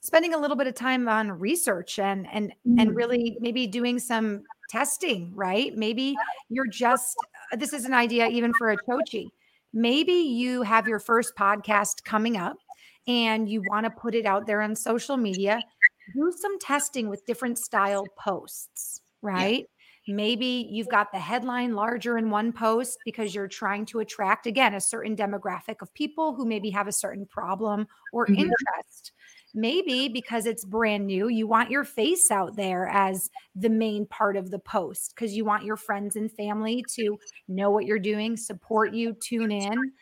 spending 0.00 0.34
a 0.34 0.38
little 0.38 0.56
bit 0.56 0.66
of 0.66 0.74
time 0.74 1.08
on 1.08 1.32
research 1.32 1.98
and 1.98 2.26
and 2.32 2.50
mm-hmm. 2.50 2.78
and 2.78 2.96
really 2.96 3.36
maybe 3.40 3.66
doing 3.66 3.98
some 3.98 4.42
testing, 4.70 5.32
right? 5.34 5.76
Maybe 5.76 6.14
you're 6.48 6.68
just 6.68 7.16
uh, 7.52 7.56
this 7.56 7.72
is 7.72 7.84
an 7.84 7.94
idea 7.94 8.28
even 8.28 8.52
for 8.58 8.74
Achochi. 8.74 9.28
Maybe 9.72 10.12
you 10.12 10.62
have 10.62 10.86
your 10.86 11.00
first 11.00 11.34
podcast 11.36 12.04
coming 12.04 12.36
up 12.36 12.56
and 13.06 13.48
you 13.48 13.62
want 13.68 13.84
to 13.84 13.90
put 13.90 14.14
it 14.14 14.26
out 14.26 14.46
there 14.46 14.62
on 14.62 14.74
social 14.74 15.16
media. 15.16 15.60
Do 16.14 16.32
some 16.36 16.58
testing 16.60 17.08
with 17.08 17.26
different 17.26 17.58
style 17.58 18.06
posts, 18.18 19.00
right? 19.22 19.66
Maybe 20.08 20.68
you've 20.70 20.88
got 20.88 21.10
the 21.12 21.18
headline 21.18 21.74
larger 21.74 22.16
in 22.16 22.30
one 22.30 22.52
post 22.52 22.98
because 23.04 23.34
you're 23.34 23.48
trying 23.48 23.86
to 23.86 23.98
attract, 24.00 24.46
again, 24.46 24.74
a 24.74 24.80
certain 24.80 25.16
demographic 25.16 25.82
of 25.82 25.92
people 25.94 26.34
who 26.34 26.44
maybe 26.46 26.70
have 26.70 26.86
a 26.86 26.92
certain 26.92 27.26
problem 27.26 27.88
or 28.12 28.26
mm-hmm. 28.26 28.42
interest. 28.42 29.12
maybe 29.56 30.08
because 30.08 30.46
it's 30.46 30.64
brand 30.64 31.06
new, 31.06 31.28
you 31.28 31.46
want 31.46 31.70
your 31.70 31.82
face 31.82 32.30
out 32.30 32.54
there 32.56 32.88
as 32.88 33.30
the 33.54 33.70
main 33.70 34.06
part 34.06 34.36
of 34.36 34.50
the 34.50 34.58
post 34.58 35.12
because 35.14 35.34
you 35.34 35.44
want 35.44 35.64
your 35.64 35.76
friends 35.76 36.14
and 36.14 36.30
family 36.30 36.84
to 36.94 37.18
know 37.48 37.70
what 37.70 37.86
you're 37.86 37.98
doing, 37.98 38.36
support 38.36 38.92
you, 38.92 39.14
tune 39.14 39.50
in. 39.50 39.92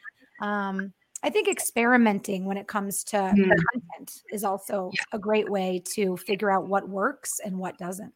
Um, 0.43 0.93
I 1.23 1.31
think 1.31 1.49
experimenting 1.49 2.45
when 2.45 2.59
it 2.59 2.67
comes 2.67 3.05
to 3.05 3.17
mm. 3.17 3.51
content 3.73 4.23
is 4.33 4.45
also 4.45 4.91
yeah. 4.93 5.05
a 5.13 5.19
great 5.19 5.49
way 5.49 5.83
to 5.95 6.17
figure 6.19 6.51
out 6.51 6.67
what 6.67 6.89
works 6.89 7.41
and 7.43 7.57
what 7.57 7.79
doesn't. 7.79 8.13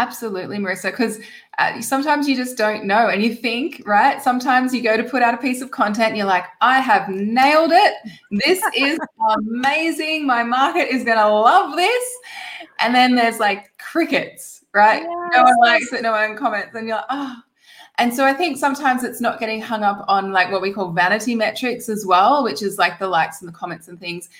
Absolutely, 0.00 0.56
Marissa, 0.56 0.90
because 0.90 1.20
uh, 1.58 1.78
sometimes 1.82 2.26
you 2.26 2.34
just 2.34 2.56
don't 2.56 2.86
know. 2.86 3.08
And 3.08 3.22
you 3.22 3.34
think, 3.34 3.82
right? 3.84 4.22
Sometimes 4.22 4.72
you 4.72 4.82
go 4.82 4.96
to 4.96 5.04
put 5.04 5.22
out 5.22 5.34
a 5.34 5.36
piece 5.36 5.60
of 5.60 5.70
content 5.70 6.08
and 6.08 6.16
you're 6.16 6.26
like, 6.26 6.46
I 6.62 6.80
have 6.80 7.10
nailed 7.10 7.70
it. 7.70 7.94
This 8.30 8.62
is 8.74 8.98
amazing. 9.36 10.26
My 10.26 10.42
market 10.42 10.88
is 10.88 11.04
going 11.04 11.18
to 11.18 11.28
love 11.28 11.76
this. 11.76 12.18
And 12.78 12.94
then 12.94 13.14
there's 13.14 13.38
like 13.38 13.76
crickets, 13.76 14.64
right? 14.72 15.02
Yes. 15.02 15.30
No 15.36 15.42
one 15.42 15.60
likes 15.60 15.92
it, 15.92 16.00
no 16.00 16.12
one 16.12 16.34
comments. 16.34 16.74
And 16.74 16.88
you're 16.88 16.96
like, 16.96 17.04
oh, 17.10 17.36
and 17.98 18.14
so 18.14 18.24
I 18.24 18.32
think 18.32 18.56
sometimes 18.56 19.04
it's 19.04 19.20
not 19.20 19.38
getting 19.38 19.60
hung 19.60 19.82
up 19.82 20.06
on 20.08 20.32
like 20.32 20.50
what 20.50 20.62
we 20.62 20.72
call 20.72 20.92
vanity 20.92 21.34
metrics 21.34 21.90
as 21.90 22.06
well, 22.06 22.42
which 22.42 22.62
is 22.62 22.78
like 22.78 22.98
the 22.98 23.06
likes 23.06 23.42
and 23.42 23.48
the 23.48 23.52
comments 23.52 23.88
and 23.88 24.00
things. 24.00 24.30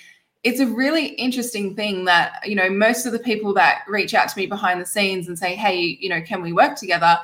It's 0.43 0.59
a 0.59 0.67
really 0.67 1.07
interesting 1.07 1.75
thing 1.75 2.05
that, 2.05 2.41
you 2.45 2.55
know, 2.55 2.69
most 2.69 3.05
of 3.05 3.11
the 3.11 3.19
people 3.19 3.53
that 3.55 3.83
reach 3.87 4.13
out 4.13 4.27
to 4.29 4.37
me 4.37 4.47
behind 4.47 4.81
the 4.81 4.85
scenes 4.85 5.27
and 5.27 5.37
say, 5.37 5.55
hey, 5.55 5.97
you 5.99 6.09
know, 6.09 6.21
can 6.21 6.41
we 6.41 6.51
work 6.51 6.75
together? 6.75 7.17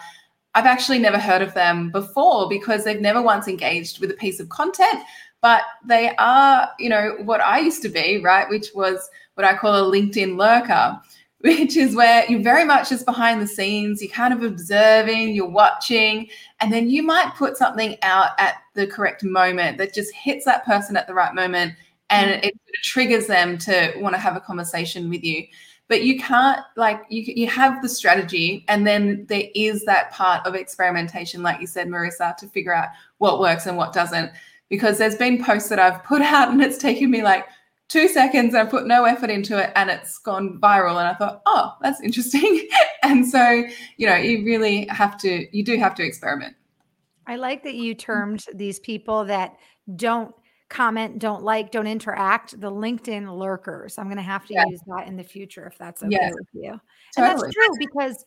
I've 0.54 0.66
actually 0.66 1.00
never 1.00 1.18
heard 1.18 1.42
of 1.42 1.54
them 1.54 1.92
before 1.92 2.48
because 2.48 2.84
they've 2.84 3.02
never 3.02 3.22
once 3.22 3.48
engaged 3.48 4.00
with 4.00 4.12
a 4.12 4.16
piece 4.16 4.40
of 4.40 4.50
content, 4.50 5.04
but 5.42 5.64
they 5.86 6.16
are, 6.18 6.70
you 6.80 6.90
know, 6.90 7.16
what 7.24 7.42
I 7.42 7.60
used 7.60 7.82
to 7.84 7.90
be, 7.90 8.22
right? 8.24 8.48
Which 8.50 8.68
was 8.76 9.10
what 9.34 9.46
I 9.46 9.56
call 9.56 9.76
a 9.76 9.92
LinkedIn 9.92 10.38
lurker 10.38 11.00
which 11.42 11.78
is 11.78 11.96
where 11.96 12.26
you're 12.28 12.42
very 12.42 12.66
much 12.66 12.90
just 12.90 13.06
behind 13.06 13.40
the 13.40 13.48
scenes, 13.48 14.02
you're 14.02 14.12
kind 14.12 14.34
of 14.34 14.42
observing, 14.42 15.36
you're 15.36 15.48
watching, 15.48 16.28
and 16.60 16.74
then 16.74 16.90
you 16.90 17.04
might 17.04 17.36
put 17.36 17.56
something 17.56 17.96
out 18.02 18.32
at 18.40 18.56
the 18.74 18.88
correct 18.88 19.24
moment 19.24 19.78
that 19.78 19.94
just 19.94 20.12
hits 20.16 20.46
that 20.46 20.66
person 20.66 20.98
at 20.98 21.06
the 21.06 21.14
right 21.14 21.36
moment 21.36 21.74
and 22.10 22.32
mm. 22.32 22.46
it 22.46 22.56
triggers 22.84 23.28
them 23.28 23.58
to 23.60 23.94
want 23.98 24.16
to 24.16 24.20
have 24.20 24.36
a 24.36 24.40
conversation 24.40 25.10
with 25.10 25.24
you. 25.24 25.46
But 25.90 26.04
you 26.04 26.20
can't 26.20 26.62
like 26.76 27.02
you 27.10 27.24
you 27.36 27.48
have 27.48 27.82
the 27.82 27.88
strategy 27.88 28.66
and 28.68 28.86
then 28.86 29.26
there 29.30 29.46
is 29.56 29.86
that 29.86 30.12
part 30.12 30.46
of 30.46 30.54
experimentation 30.54 31.42
like 31.42 31.62
you 31.62 31.68
said 31.68 31.88
Marissa 31.88 32.36
to 32.38 32.48
figure 32.48 32.74
out 32.74 32.90
what 33.20 33.40
works 33.40 33.68
and 33.68 33.78
what 33.78 33.94
doesn't 33.94 34.32
because 34.68 34.98
there's 34.98 35.16
been 35.16 35.42
posts 35.42 35.70
that 35.70 35.80
I've 35.80 36.04
put 36.04 36.22
out 36.34 36.50
and 36.50 36.62
it's 36.62 36.78
taken 36.78 37.10
me 37.10 37.24
like 37.24 37.46
two 37.88 38.08
seconds 38.08 38.54
and 38.54 38.68
I 38.68 38.70
put 38.70 38.86
no 38.86 39.06
effort 39.06 39.30
into 39.30 39.58
it 39.58 39.72
and 39.76 39.90
it's 39.90 40.18
gone 40.20 40.60
viral. 40.62 41.00
And 41.00 41.08
I 41.08 41.14
thought, 41.14 41.42
oh, 41.46 41.76
that's 41.82 42.02
interesting. 42.02 42.68
and 43.04 43.26
so, 43.26 43.64
you 43.98 44.08
know, 44.08 44.16
you 44.16 44.46
really 44.46 44.86
have 44.88 45.18
to, 45.20 45.48
you 45.56 45.64
do 45.64 45.78
have 45.78 45.96
to 45.96 46.04
experiment. 46.04 46.56
I 47.28 47.36
like 47.36 47.64
that 47.64 47.76
you 47.76 47.94
termed 47.94 48.46
these 48.54 48.80
people 48.80 49.26
that 49.26 49.58
don't 49.96 50.34
comment, 50.70 51.20
don't 51.20 51.44
like, 51.44 51.72
don't 51.72 51.88
interact, 51.88 52.60
the 52.60 52.72
LinkedIn 52.72 53.38
lurkers. 53.38 53.98
I'm 53.98 54.06
going 54.06 54.18
to 54.18 54.24
have 54.24 54.46
to 54.48 54.54
yeah. 54.54 54.66
use 54.68 54.82
that 54.88 55.08
in 55.08 55.16
the 55.16 55.24
future 55.24 55.66
if 55.66 55.78
that's 55.78 56.04
okay 56.04 56.18
yes. 56.20 56.34
with 56.34 56.48
you. 56.54 56.72
And 56.72 57.26
that's 57.26 57.42
true 57.42 57.70
because, 57.80 58.26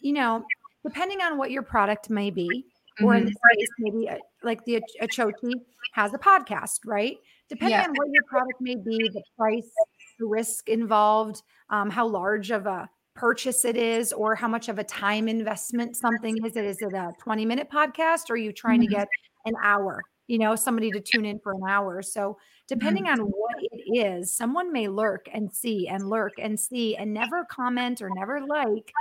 you 0.00 0.12
know, 0.12 0.44
depending 0.84 1.20
on 1.20 1.38
what 1.38 1.50
your 1.50 1.62
product 1.62 2.10
may 2.10 2.30
be, 2.30 2.66
or 3.02 3.12
mm-hmm. 3.12 3.18
in 3.18 3.24
this 3.26 3.34
case, 3.56 3.68
maybe 3.78 4.06
a, 4.06 4.18
like 4.42 4.64
the 4.64 4.82
Achochi 5.02 5.52
has 5.92 6.14
a 6.14 6.18
podcast, 6.18 6.80
right? 6.86 7.18
depending 7.48 7.78
yeah. 7.78 7.84
on 7.84 7.94
what 7.94 8.08
your 8.10 8.22
product 8.24 8.60
may 8.60 8.74
be, 8.74 9.08
the 9.12 9.22
price, 9.36 9.70
the 10.18 10.26
risk 10.26 10.68
involved, 10.68 11.42
um, 11.70 11.90
how 11.90 12.06
large 12.06 12.50
of 12.50 12.66
a 12.66 12.88
purchase 13.14 13.64
it 13.64 13.76
is, 13.76 14.12
or 14.12 14.34
how 14.34 14.48
much 14.48 14.68
of 14.68 14.78
a 14.78 14.84
time 14.84 15.28
investment 15.28 15.96
something 15.96 16.36
is. 16.44 16.56
It 16.56 16.64
is 16.64 16.82
it 16.82 16.92
a 16.92 17.12
20 17.20 17.46
minute 17.46 17.70
podcast, 17.70 18.30
or 18.30 18.34
are 18.34 18.36
you 18.36 18.52
trying 18.52 18.80
mm-hmm. 18.80 18.90
to 18.90 18.96
get 18.96 19.08
an 19.44 19.54
hour? 19.62 20.02
You 20.26 20.38
know, 20.38 20.56
somebody 20.56 20.90
to 20.90 21.00
tune 21.00 21.24
in 21.24 21.38
for 21.38 21.52
an 21.52 21.62
hour. 21.68 22.02
So, 22.02 22.38
depending 22.68 23.04
mm-hmm. 23.04 23.22
on 23.22 23.28
what 23.28 23.56
it 23.60 23.98
is, 23.98 24.34
someone 24.34 24.72
may 24.72 24.88
lurk 24.88 25.28
and 25.32 25.52
see 25.52 25.88
and 25.88 26.08
lurk 26.08 26.34
and 26.38 26.58
see 26.58 26.96
and 26.96 27.14
never 27.14 27.44
comment 27.44 28.02
or 28.02 28.10
never 28.14 28.40
like 28.40 28.92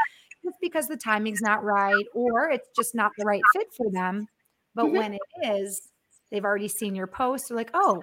just 0.44 0.58
because 0.62 0.88
the 0.88 0.98
timing's 0.98 1.42
not 1.42 1.64
right 1.64 2.06
or 2.14 2.50
it's 2.50 2.70
just 2.76 2.94
not 2.94 3.12
the 3.18 3.26
right 3.26 3.42
fit 3.56 3.68
for 3.76 3.90
them. 3.92 4.28
But 4.76 4.86
mm-hmm. 4.86 4.98
when 4.98 5.14
it 5.16 5.22
is, 5.44 5.90
they've 6.32 6.46
already 6.46 6.68
seen 6.68 6.96
your 6.96 7.08
post. 7.08 7.50
They're 7.50 7.58
like, 7.58 7.72
oh, 7.74 8.00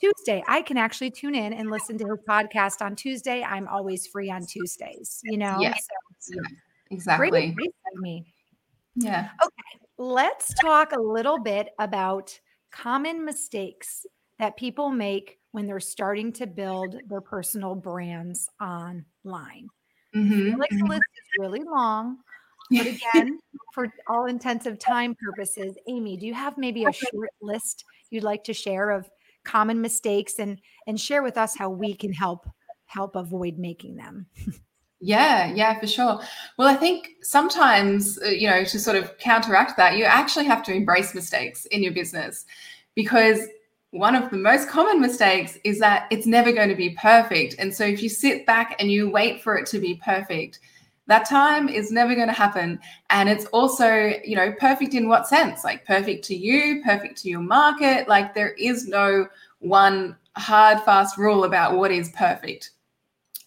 Tuesday. 0.00 0.42
I 0.48 0.62
can 0.62 0.76
actually 0.76 1.10
tune 1.10 1.34
in 1.34 1.52
and 1.52 1.70
listen 1.70 1.96
to 1.98 2.06
his 2.06 2.18
podcast 2.28 2.84
on 2.84 2.96
Tuesday. 2.96 3.42
I'm 3.42 3.68
always 3.68 4.06
free 4.06 4.30
on 4.30 4.44
Tuesdays, 4.44 5.20
you 5.24 5.38
know? 5.38 5.56
Yes. 5.60 5.86
So, 6.18 6.34
yeah, 6.34 6.56
exactly. 6.90 7.52
Great 7.52 7.70
me. 7.96 8.26
Yeah. 8.96 9.28
Okay. 9.42 9.84
Let's 9.98 10.52
talk 10.54 10.92
a 10.92 11.00
little 11.00 11.38
bit 11.38 11.68
about 11.78 12.38
common 12.74 13.24
mistakes 13.24 14.04
that 14.38 14.56
people 14.56 14.90
make 14.90 15.38
when 15.52 15.66
they're 15.66 15.80
starting 15.80 16.32
to 16.32 16.46
build 16.46 16.96
their 17.08 17.20
personal 17.20 17.74
brands 17.74 18.48
online. 18.60 19.68
Mm-hmm. 20.14 20.60
like 20.60 20.70
the 20.70 20.76
mm-hmm. 20.76 20.86
list 20.86 21.02
is 21.16 21.38
really 21.38 21.62
long. 21.62 22.18
But 22.70 22.86
again, 22.86 23.38
for 23.74 23.92
all 24.08 24.24
intensive 24.24 24.78
time 24.78 25.14
purposes, 25.22 25.76
Amy, 25.86 26.16
do 26.16 26.26
you 26.26 26.32
have 26.32 26.56
maybe 26.56 26.84
a 26.84 26.92
short 26.92 27.28
list 27.42 27.84
you'd 28.08 28.22
like 28.22 28.42
to 28.44 28.54
share 28.54 28.88
of 28.88 29.06
common 29.44 29.82
mistakes 29.82 30.38
and 30.38 30.58
and 30.86 30.98
share 30.98 31.22
with 31.22 31.36
us 31.36 31.54
how 31.54 31.68
we 31.68 31.94
can 31.94 32.10
help 32.10 32.48
help 32.86 33.16
avoid 33.16 33.58
making 33.58 33.96
them 33.96 34.26
yeah 35.04 35.52
yeah 35.52 35.78
for 35.78 35.86
sure. 35.86 36.20
Well 36.56 36.68
i 36.68 36.74
think 36.74 37.10
sometimes 37.22 38.18
uh, 38.22 38.28
you 38.28 38.48
know 38.48 38.64
to 38.64 38.78
sort 38.78 38.96
of 38.96 39.16
counteract 39.18 39.76
that 39.76 39.96
you 39.98 40.04
actually 40.04 40.46
have 40.46 40.62
to 40.64 40.72
embrace 40.72 41.14
mistakes 41.14 41.66
in 41.66 41.82
your 41.82 41.92
business 41.92 42.46
because 42.94 43.40
one 43.90 44.14
of 44.14 44.30
the 44.30 44.38
most 44.38 44.68
common 44.68 45.00
mistakes 45.00 45.58
is 45.62 45.78
that 45.78 46.06
it's 46.10 46.26
never 46.26 46.50
going 46.50 46.68
to 46.68 46.74
be 46.74 46.90
perfect. 46.90 47.54
And 47.60 47.72
so 47.72 47.84
if 47.84 48.02
you 48.02 48.08
sit 48.08 48.44
back 48.44 48.74
and 48.80 48.90
you 48.90 49.08
wait 49.08 49.40
for 49.40 49.56
it 49.56 49.66
to 49.66 49.78
be 49.78 50.00
perfect 50.04 50.58
that 51.06 51.28
time 51.28 51.68
is 51.68 51.92
never 51.92 52.14
going 52.14 52.28
to 52.28 52.32
happen. 52.32 52.80
And 53.10 53.28
it's 53.28 53.44
also 53.46 54.14
you 54.24 54.36
know 54.36 54.52
perfect 54.58 54.94
in 54.94 55.06
what 55.08 55.28
sense? 55.28 55.64
Like 55.64 55.84
perfect 55.84 56.24
to 56.26 56.34
you 56.34 56.82
perfect 56.82 57.18
to 57.22 57.28
your 57.28 57.42
market. 57.42 58.08
Like 58.08 58.34
there 58.34 58.52
is 58.52 58.88
no 58.88 59.28
one 59.58 60.16
hard 60.36 60.80
fast 60.80 61.18
rule 61.18 61.44
about 61.44 61.76
what 61.76 61.90
is 61.90 62.08
perfect 62.10 62.70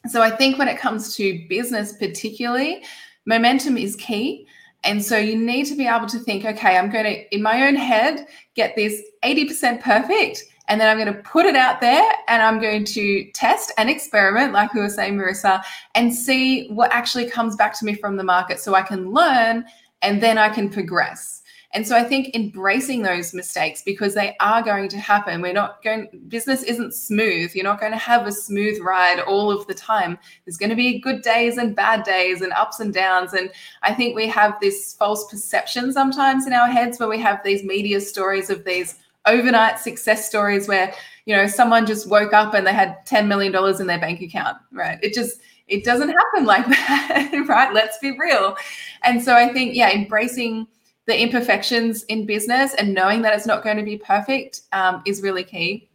so 0.09 0.21
i 0.21 0.29
think 0.29 0.57
when 0.57 0.67
it 0.67 0.77
comes 0.77 1.15
to 1.15 1.45
business 1.47 1.93
particularly 1.93 2.83
momentum 3.25 3.77
is 3.77 3.95
key 3.95 4.47
and 4.83 5.03
so 5.03 5.17
you 5.17 5.37
need 5.37 5.65
to 5.65 5.75
be 5.75 5.87
able 5.87 6.07
to 6.07 6.19
think 6.19 6.45
okay 6.45 6.77
i'm 6.77 6.89
going 6.89 7.05
to 7.05 7.35
in 7.35 7.41
my 7.41 7.67
own 7.67 7.75
head 7.75 8.27
get 8.55 8.75
this 8.75 9.01
80% 9.23 9.81
perfect 9.81 10.43
and 10.67 10.81
then 10.81 10.89
I'm 10.89 10.97
going 10.97 11.13
to 11.13 11.21
put 11.23 11.45
it 11.45 11.55
out 11.55 11.79
there 11.81 12.09
and 12.27 12.41
I'm 12.41 12.59
going 12.59 12.83
to 12.85 13.31
test 13.31 13.71
and 13.77 13.89
experiment, 13.89 14.53
like 14.53 14.73
we 14.73 14.81
were 14.81 14.89
saying, 14.89 15.15
Marissa, 15.15 15.63
and 15.95 16.13
see 16.13 16.67
what 16.67 16.91
actually 16.91 17.29
comes 17.29 17.55
back 17.55 17.77
to 17.79 17.85
me 17.85 17.93
from 17.93 18.17
the 18.17 18.23
market 18.23 18.59
so 18.59 18.75
I 18.75 18.81
can 18.81 19.11
learn 19.11 19.65
and 20.01 20.21
then 20.21 20.37
I 20.37 20.49
can 20.49 20.69
progress. 20.69 21.36
And 21.73 21.85
so 21.85 21.97
I 21.97 22.03
think 22.03 22.33
embracing 22.33 23.01
those 23.01 23.33
mistakes 23.33 23.81
because 23.83 24.13
they 24.13 24.35
are 24.39 24.61
going 24.61 24.87
to 24.89 24.97
happen. 24.97 25.41
We're 25.41 25.53
not 25.53 25.83
going, 25.83 26.07
business 26.27 26.63
isn't 26.63 26.93
smooth. 26.93 27.53
You're 27.53 27.65
not 27.65 27.79
going 27.79 27.91
to 27.91 27.97
have 27.97 28.25
a 28.25 28.31
smooth 28.31 28.79
ride 28.81 29.19
all 29.19 29.51
of 29.51 29.67
the 29.67 29.73
time. 29.73 30.17
There's 30.45 30.57
going 30.57 30.69
to 30.69 30.75
be 30.75 30.99
good 30.99 31.21
days 31.21 31.57
and 31.57 31.75
bad 31.75 32.03
days 32.03 32.41
and 32.41 32.53
ups 32.53 32.79
and 32.79 32.93
downs. 32.93 33.33
And 33.33 33.51
I 33.83 33.93
think 33.93 34.15
we 34.15 34.27
have 34.27 34.55
this 34.61 34.93
false 34.93 35.29
perception 35.29 35.91
sometimes 35.91 36.47
in 36.47 36.53
our 36.53 36.67
heads 36.67 36.99
where 36.99 37.09
we 37.09 37.19
have 37.19 37.43
these 37.43 37.63
media 37.63 37.99
stories 37.99 38.49
of 38.49 38.63
these 38.63 38.95
overnight 39.25 39.77
success 39.77 40.27
stories 40.27 40.67
where 40.67 40.93
you 41.25 41.35
know 41.35 41.45
someone 41.45 41.85
just 41.85 42.09
woke 42.09 42.33
up 42.33 42.53
and 42.53 42.65
they 42.65 42.73
had 42.73 43.05
10 43.05 43.27
million 43.27 43.51
dollars 43.51 43.79
in 43.79 43.87
their 43.87 43.99
bank 43.99 44.21
account 44.21 44.57
right 44.71 44.97
it 45.03 45.13
just 45.13 45.41
it 45.67 45.83
doesn't 45.83 46.09
happen 46.09 46.45
like 46.45 46.65
that 46.67 47.45
right 47.47 47.73
let's 47.73 47.97
be 47.99 48.17
real 48.17 48.55
and 49.03 49.21
so 49.21 49.35
i 49.35 49.51
think 49.51 49.75
yeah 49.75 49.91
embracing 49.91 50.65
the 51.07 51.19
imperfections 51.19 52.03
in 52.03 52.25
business 52.25 52.73
and 52.75 52.93
knowing 52.93 53.21
that 53.21 53.33
it's 53.33 53.47
not 53.47 53.63
going 53.63 53.77
to 53.77 53.83
be 53.83 53.97
perfect 53.97 54.61
um, 54.73 55.01
is 55.05 55.21
really 55.21 55.43
key 55.43 55.89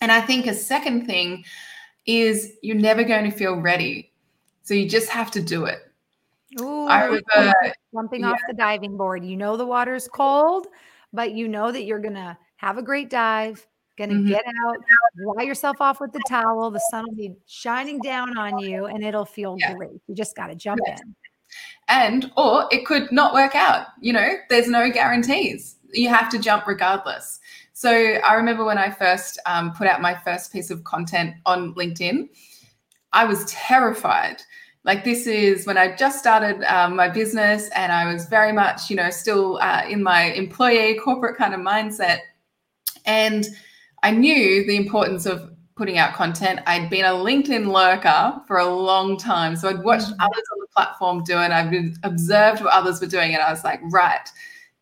and 0.00 0.10
i 0.10 0.20
think 0.20 0.46
a 0.46 0.54
second 0.54 1.06
thing 1.06 1.44
is 2.06 2.52
you're 2.62 2.76
never 2.76 3.04
going 3.04 3.30
to 3.30 3.36
feel 3.36 3.60
ready 3.60 4.12
so 4.62 4.74
you 4.74 4.88
just 4.88 5.08
have 5.08 5.30
to 5.30 5.40
do 5.40 5.64
it 5.64 5.80
Ooh, 6.60 6.86
I 6.86 7.04
remember, 7.04 7.54
jumping 7.92 8.20
yeah. 8.20 8.30
off 8.30 8.40
the 8.48 8.54
diving 8.54 8.96
board 8.96 9.24
you 9.24 9.36
know 9.36 9.56
the 9.56 9.66
water's 9.66 10.08
cold 10.08 10.66
but 11.12 11.32
you 11.32 11.48
know 11.48 11.70
that 11.72 11.84
you're 11.84 11.98
gonna 11.98 12.38
have 12.56 12.78
a 12.78 12.82
great 12.82 13.10
dive, 13.10 13.66
gonna 13.96 14.14
mm-hmm. 14.14 14.28
get 14.28 14.44
out, 14.66 14.76
dry 15.16 15.44
yourself 15.44 15.80
off 15.80 16.00
with 16.00 16.12
the 16.12 16.22
towel. 16.28 16.70
The 16.70 16.82
sun 16.90 17.04
will 17.08 17.16
be 17.16 17.34
shining 17.46 17.98
down 18.00 18.36
on 18.36 18.58
you 18.58 18.86
and 18.86 19.04
it'll 19.04 19.24
feel 19.24 19.56
yeah. 19.58 19.74
great. 19.74 20.00
You 20.06 20.14
just 20.14 20.36
got 20.36 20.48
to 20.48 20.54
jump 20.54 20.80
in. 20.86 21.14
And, 21.88 22.30
or 22.36 22.66
it 22.70 22.84
could 22.84 23.10
not 23.12 23.32
work 23.32 23.54
out. 23.54 23.86
You 24.00 24.12
know, 24.12 24.34
there's 24.50 24.68
no 24.68 24.90
guarantees. 24.90 25.76
you 25.92 26.08
have 26.08 26.28
to 26.30 26.38
jump 26.38 26.66
regardless. 26.66 27.38
So 27.72 27.90
I 27.90 28.34
remember 28.34 28.64
when 28.64 28.78
I 28.78 28.90
first 28.90 29.38
um, 29.46 29.72
put 29.72 29.86
out 29.86 30.00
my 30.00 30.14
first 30.14 30.52
piece 30.52 30.70
of 30.70 30.82
content 30.84 31.34
on 31.44 31.74
LinkedIn, 31.74 32.28
I 33.12 33.24
was 33.24 33.44
terrified. 33.46 34.42
Like 34.84 35.04
this 35.04 35.26
is 35.26 35.66
when 35.66 35.76
I 35.76 35.94
just 35.94 36.18
started 36.18 36.62
um, 36.64 36.96
my 36.96 37.08
business, 37.08 37.68
and 37.74 37.92
I 37.92 38.12
was 38.12 38.26
very 38.26 38.52
much, 38.52 38.88
you 38.88 38.96
know, 38.96 39.10
still 39.10 39.58
uh, 39.60 39.82
in 39.88 40.02
my 40.02 40.32
employee 40.32 40.94
corporate 40.94 41.36
kind 41.36 41.54
of 41.54 41.60
mindset, 41.60 42.18
and 43.04 43.46
I 44.02 44.10
knew 44.12 44.64
the 44.66 44.76
importance 44.76 45.26
of 45.26 45.50
putting 45.76 45.98
out 45.98 46.14
content. 46.14 46.60
I'd 46.66 46.88
been 46.88 47.04
a 47.04 47.10
LinkedIn 47.10 47.70
lurker 47.70 48.40
for 48.46 48.58
a 48.58 48.66
long 48.66 49.18
time. 49.18 49.56
So 49.56 49.68
I'd 49.68 49.82
watched 49.82 50.06
mm-hmm. 50.06 50.20
others 50.20 50.44
on 50.52 50.60
the 50.60 50.65
platform 50.76 51.24
do 51.24 51.38
it. 51.38 51.50
I've 51.50 51.72
observed 52.02 52.62
what 52.62 52.72
others 52.72 53.00
were 53.00 53.06
doing. 53.06 53.34
And 53.34 53.42
I 53.42 53.50
was 53.50 53.64
like, 53.64 53.80
right, 53.84 54.28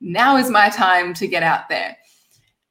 now 0.00 0.36
is 0.36 0.50
my 0.50 0.68
time 0.68 1.14
to 1.14 1.28
get 1.28 1.42
out 1.42 1.68
there. 1.68 1.96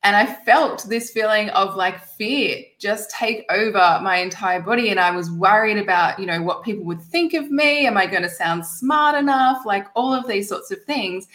And 0.06 0.18
I 0.18 0.26
felt 0.26 0.86
this 0.90 1.12
feeling 1.12 1.50
of 1.52 1.78
like 1.78 2.04
fear 2.04 2.62
just 2.78 3.10
take 3.10 3.46
over 3.50 4.00
my 4.04 4.18
entire 4.18 4.60
body. 4.60 4.90
And 4.90 5.00
I 5.00 5.12
was 5.12 5.32
worried 5.32 5.78
about, 5.78 6.20
you 6.20 6.26
know, 6.26 6.42
what 6.42 6.64
people 6.64 6.84
would 6.84 7.02
think 7.02 7.34
of 7.34 7.50
me. 7.50 7.88
Am 7.88 7.96
I 7.96 8.06
going 8.06 8.24
to 8.24 8.30
sound 8.30 8.66
smart 8.66 9.18
enough? 9.18 9.66
Like 9.66 9.88
all 9.96 10.14
of 10.14 10.28
these 10.28 10.50
sorts 10.50 10.72
of 10.72 10.84
things. 10.84 11.26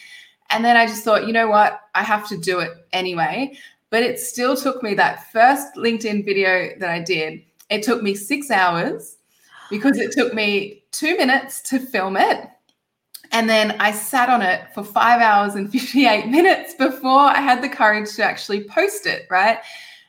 And 0.51 0.63
then 0.63 0.77
I 0.77 0.87
just 0.87 1.03
thought, 1.03 1.27
you 1.27 1.33
know 1.33 1.49
what? 1.49 1.81
I 1.95 2.03
have 2.03 2.29
to 2.29 2.37
do 2.37 2.61
it 2.61 2.73
anyway. 2.93 3.55
But 3.89 4.03
it 4.03 4.21
still 4.21 4.55
took 4.55 4.83
me 4.83 4.93
that 4.95 5.33
first 5.33 5.75
LinkedIn 5.77 6.27
video 6.27 6.79
that 6.79 6.91
I 6.91 7.01
did, 7.01 7.41
it 7.71 7.83
took 7.83 8.03
me 8.03 8.15
six 8.15 8.51
hours 8.51 9.17
because 9.71 9.99
it 9.99 10.13
took 10.13 10.35
me 10.35 10.78
two 10.93 11.17
minutes 11.17 11.61
to 11.63 11.79
film 11.79 12.17
it. 12.17 12.49
And 13.31 13.49
then 13.49 13.73
I 13.79 13.93
sat 13.93 14.31
on 14.31 14.43
it 14.43 14.73
for 14.75 14.83
five 14.83 15.21
hours 15.21 15.55
and 15.55 15.71
58 15.71 16.27
minutes 16.29 16.75
before 16.75 17.21
I 17.21 17.41
had 17.41 17.63
the 17.63 17.69
courage 17.69 18.15
to 18.17 18.25
actually 18.25 18.65
post 18.65 19.07
it, 19.07 19.27
right? 19.31 19.59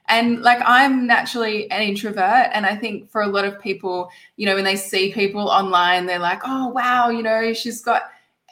And 0.07 0.41
like 0.41 0.59
I'm 0.65 1.05
naturally 1.05 1.69
an 1.69 1.81
introvert. 1.81 2.49
And 2.53 2.65
I 2.65 2.75
think 2.75 3.09
for 3.09 3.21
a 3.21 3.27
lot 3.27 3.45
of 3.45 3.61
people, 3.61 4.09
you 4.37 4.45
know, 4.45 4.55
when 4.55 4.63
they 4.63 4.75
see 4.75 5.13
people 5.13 5.49
online, 5.49 6.05
they're 6.05 6.17
like, 6.19 6.41
oh, 6.45 6.67
wow, 6.67 7.09
you 7.09 7.21
know, 7.21 7.53
she's 7.53 7.81
got 7.81 8.03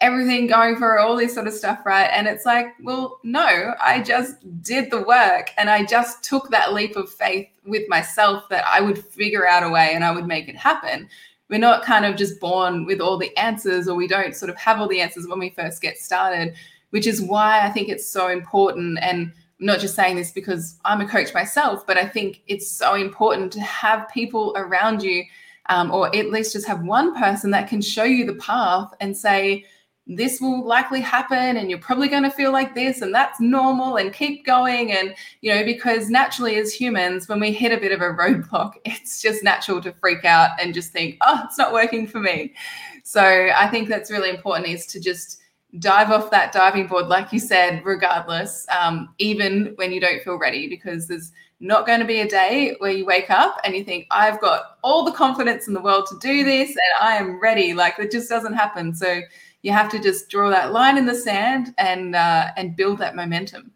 everything 0.02 0.48
going 0.48 0.76
for 0.76 0.82
her, 0.82 1.00
all 1.00 1.16
this 1.16 1.34
sort 1.34 1.48
of 1.48 1.54
stuff, 1.54 1.80
right? 1.86 2.10
And 2.14 2.28
it's 2.28 2.46
like, 2.46 2.68
well, 2.84 3.20
no, 3.24 3.74
I 3.82 4.02
just 4.02 4.36
did 4.62 4.92
the 4.92 5.02
work 5.02 5.52
and 5.58 5.70
I 5.70 5.86
just 5.86 6.24
took 6.24 6.50
that 6.52 6.74
leap 6.74 6.96
of 6.96 7.10
faith 7.10 7.48
with 7.66 7.90
myself 7.90 8.48
that 8.50 8.66
I 8.66 8.82
would 8.82 9.04
figure 9.04 9.48
out 9.48 9.64
a 9.64 9.70
way 9.70 9.92
and 9.94 10.04
I 10.04 10.12
would 10.12 10.28
make 10.28 10.48
it 10.48 10.56
happen. 10.56 11.10
We're 11.50 11.60
not 11.60 11.84
kind 11.84 12.06
of 12.06 12.16
just 12.16 12.40
born 12.40 12.86
with 12.86 13.00
all 13.00 13.18
the 13.18 13.36
answers 13.38 13.88
or 13.88 13.96
we 13.96 14.08
don't 14.08 14.36
sort 14.36 14.50
of 14.50 14.58
have 14.58 14.80
all 14.80 14.88
the 14.88 15.02
answers 15.02 15.28
when 15.28 15.40
we 15.40 15.50
first 15.52 15.82
get 15.82 15.98
started, 15.98 16.56
which 16.90 17.08
is 17.08 17.22
why 17.22 17.66
I 17.66 17.70
think 17.70 17.90
it's 17.90 18.08
so 18.08 18.30
important. 18.30 19.00
And 19.02 19.32
I'm 19.60 19.66
not 19.66 19.80
just 19.80 19.96
saying 19.96 20.18
this 20.18 20.32
because 20.32 20.78
I'm 20.84 21.02
a 21.02 21.08
coach 21.08 21.34
myself, 21.34 21.88
but 21.88 21.98
I 21.98 22.06
think 22.06 22.42
it's 22.48 22.70
so 22.70 22.96
important 22.96 23.54
to 23.54 23.62
have 23.62 24.10
people 24.10 24.54
around 24.58 25.04
you. 25.04 25.24
Um, 25.70 25.92
or 25.92 26.08
at 26.16 26.32
least 26.32 26.54
just 26.54 26.66
have 26.68 26.84
one 26.84 27.14
person 27.14 27.52
that 27.52 27.68
can 27.68 27.82
show 27.82 28.06
you 28.06 28.26
the 28.26 28.36
path 28.36 28.94
and 29.02 29.18
say, 29.18 29.66
this 30.08 30.40
will 30.40 30.66
likely 30.66 31.02
happen 31.02 31.58
and 31.58 31.70
you're 31.70 31.80
probably 31.80 32.08
going 32.08 32.24
to 32.24 32.32
feel 32.32 32.52
like 32.52 32.74
this 32.74 33.02
and 33.02 33.14
that's 33.14 33.42
normal 33.42 33.98
and 33.98 34.14
keep 34.14 34.46
going 34.46 34.94
and 34.94 35.14
you 35.42 35.54
know 35.54 35.66
because 35.66 36.10
naturally 36.10 36.56
as 36.56 36.74
humans 36.74 37.28
when 37.28 37.40
we 37.40 37.52
hit 37.52 37.74
a 37.74 37.80
bit 37.80 37.92
of 37.92 38.00
a 38.00 38.06
roadblock 38.14 38.74
it's 38.86 39.22
just 39.22 39.44
natural 39.44 39.82
to 39.82 39.92
freak 39.94 40.24
out 40.24 40.52
and 40.62 40.74
just 40.74 40.92
think 40.92 41.18
oh 41.22 41.42
it's 41.46 41.58
not 41.58 41.74
working 41.74 42.08
for 42.08 42.20
me. 42.20 42.54
So 43.04 43.22
i 43.56 43.68
think 43.68 43.90
that's 43.90 44.12
really 44.12 44.30
important 44.30 44.68
is 44.68 44.86
to 44.88 45.00
just 45.00 45.42
dive 45.80 46.10
off 46.12 46.32
that 46.32 46.54
diving 46.54 46.88
board 46.88 47.08
like 47.08 47.34
you 47.34 47.40
said 47.40 47.84
regardless 47.84 48.66
um, 48.70 49.14
even 49.18 49.74
when 49.76 49.92
you 49.92 50.00
don't 50.00 50.24
feel 50.24 50.38
ready 50.38 50.68
because 50.68 51.08
there's 51.08 51.34
not 51.60 51.86
going 51.86 52.00
to 52.00 52.06
be 52.06 52.22
a 52.22 52.28
day 52.28 52.76
where 52.80 52.92
you 52.92 53.06
wake 53.06 53.30
up 53.30 53.60
and 53.64 53.76
you 53.76 53.84
think 53.84 54.08
i've 54.12 54.40
got 54.40 54.78
all 54.84 55.04
the 55.04 55.12
confidence 55.12 55.68
in 55.68 55.74
the 55.74 55.82
world 55.82 56.06
to 56.08 56.18
do 56.20 56.44
this 56.46 56.70
and 56.70 56.80
i 57.02 57.16
am 57.16 57.40
ready. 57.42 57.74
Like 57.74 58.00
it 58.00 58.12
just 58.12 58.30
doesn't 58.30 58.54
happen. 58.54 58.96
So 58.96 59.22
you 59.68 59.74
have 59.74 59.90
to 59.90 60.00
just 60.00 60.30
draw 60.30 60.50
that 60.50 60.72
line 60.72 60.98
in 60.98 61.06
the 61.06 61.14
sand 61.14 61.74
and 61.78 62.16
uh, 62.16 62.52
and 62.56 62.78
build 62.78 63.00
that 63.00 63.18
momentum. 63.18 63.74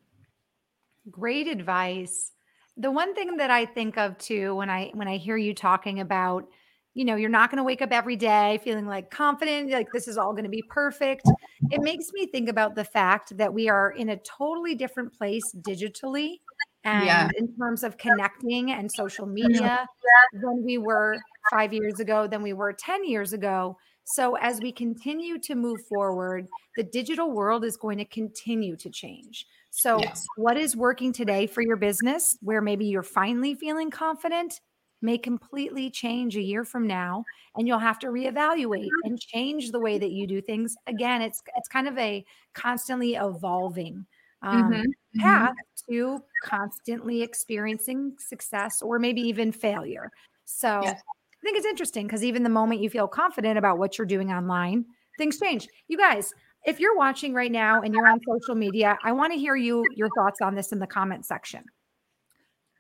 Great 1.10 1.50
advice. 1.50 2.32
The 2.78 2.90
one 2.90 3.14
thing 3.14 3.36
that 3.36 3.52
i 3.52 3.66
think 3.66 3.98
of 3.98 4.18
too 4.18 4.56
when 4.56 4.70
i 4.70 4.90
when 4.94 5.10
i 5.10 5.18
hear 5.18 5.36
you 5.36 5.54
talking 5.54 6.00
about 6.00 6.48
you 6.94 7.04
know 7.04 7.18
you're 7.18 7.30
not 7.30 7.52
going 7.52 7.58
to 7.58 7.64
wake 7.64 7.82
up 7.82 7.92
every 7.92 8.16
day 8.16 8.60
feeling 8.64 8.88
like 8.88 9.12
confident 9.12 9.70
like 9.70 9.92
this 9.94 10.08
is 10.08 10.18
all 10.18 10.32
going 10.32 10.46
to 10.46 10.50
be 10.50 10.64
perfect 10.70 11.30
it 11.70 11.82
makes 11.82 12.12
me 12.14 12.26
think 12.26 12.48
about 12.48 12.74
the 12.74 12.84
fact 12.84 13.38
that 13.38 13.54
we 13.54 13.68
are 13.68 13.92
in 13.92 14.10
a 14.10 14.18
totally 14.18 14.74
different 14.74 15.14
place 15.14 15.44
digitally 15.68 16.40
and 16.86 17.06
yeah. 17.06 17.30
in 17.38 17.54
terms 17.58 17.84
of 17.84 17.98
connecting 17.98 18.72
and 18.72 18.90
social 18.92 19.28
media 19.28 19.86
than 20.34 20.64
we 20.64 20.78
were 20.78 21.18
five 21.52 21.74
years 21.74 22.00
ago 22.00 22.26
than 22.26 22.42
we 22.42 22.54
were 22.54 22.72
10 22.74 23.04
years 23.04 23.34
ago 23.34 23.78
so, 24.04 24.36
as 24.38 24.60
we 24.60 24.72
continue 24.72 25.38
to 25.40 25.56
move 25.56 25.80
forward, 25.88 26.48
the 26.76 26.84
digital 26.84 27.32
world 27.32 27.64
is 27.64 27.78
going 27.78 27.98
to 28.00 28.06
continue 28.06 28.76
to 28.78 28.90
change. 28.90 29.46
So, 29.70 30.00
yes. 30.00 30.26
what 30.36 30.58
is 30.58 30.76
working 30.76 31.14
today 31.14 31.48
for 31.48 31.62
your 31.62 31.78
business, 31.78 32.38
where 32.42 32.62
maybe 32.62 32.86
you're 32.86 33.04
finally 33.04 33.56
feeling 33.56 33.90
confident, 33.90 34.60
may 35.02 35.18
completely 35.18 35.90
change 35.90 36.36
a 36.36 36.42
year 36.42 36.64
from 36.64 36.88
now, 36.88 37.24
and 37.56 37.68
you'll 37.68 37.80
have 37.80 38.00
to 38.00 38.08
reevaluate 38.08 38.90
and 39.04 39.20
change 39.20 39.72
the 39.72 39.80
way 39.80 39.98
that 39.98 40.12
you 40.12 40.28
do 40.28 40.42
things. 40.42 40.76
Again, 40.88 41.22
it's 41.22 41.42
it's 41.56 41.70
kind 41.70 41.88
of 41.88 41.98
a 41.98 42.26
constantly 42.54 43.16
evolving 43.16 44.06
um, 44.42 44.64
mm-hmm. 44.64 44.82
mm-hmm. 44.82 45.22
path 45.22 45.56
to 45.90 46.20
constantly 46.44 47.22
experiencing 47.22 48.16
success 48.20 48.82
or 48.82 49.00
maybe 49.00 49.22
even 49.22 49.52
failure. 49.52 50.12
So. 50.46 50.82
Yes 50.84 51.02
I 51.42 51.46
think 51.46 51.58
it's 51.58 51.66
interesting 51.66 52.06
because 52.06 52.24
even 52.24 52.44
the 52.44 52.50
moment 52.50 52.82
you 52.82 52.90
feel 52.90 53.08
confident 53.08 53.58
about 53.58 53.80
what 53.80 53.98
you're 53.98 54.06
doing 54.06 54.32
online, 54.32 54.86
things 55.18 55.40
change. 55.40 55.68
You 55.88 55.98
guys, 55.98 56.34
if 56.66 56.80
you're 56.80 56.96
watching 56.96 57.34
right 57.34 57.52
now 57.52 57.82
and 57.82 57.94
you're 57.94 58.08
on 58.08 58.20
social 58.28 58.56
media, 58.56 58.98
I 59.04 59.12
want 59.12 59.34
to 59.34 59.40
hear 59.40 59.56
you 59.56 59.84
your 59.96 60.10
thoughts 60.16 60.42
on 60.42 60.54
this 60.54 60.72
in 60.72 60.80
the 60.80 60.88
comment 60.88 61.26
section. 61.26 61.64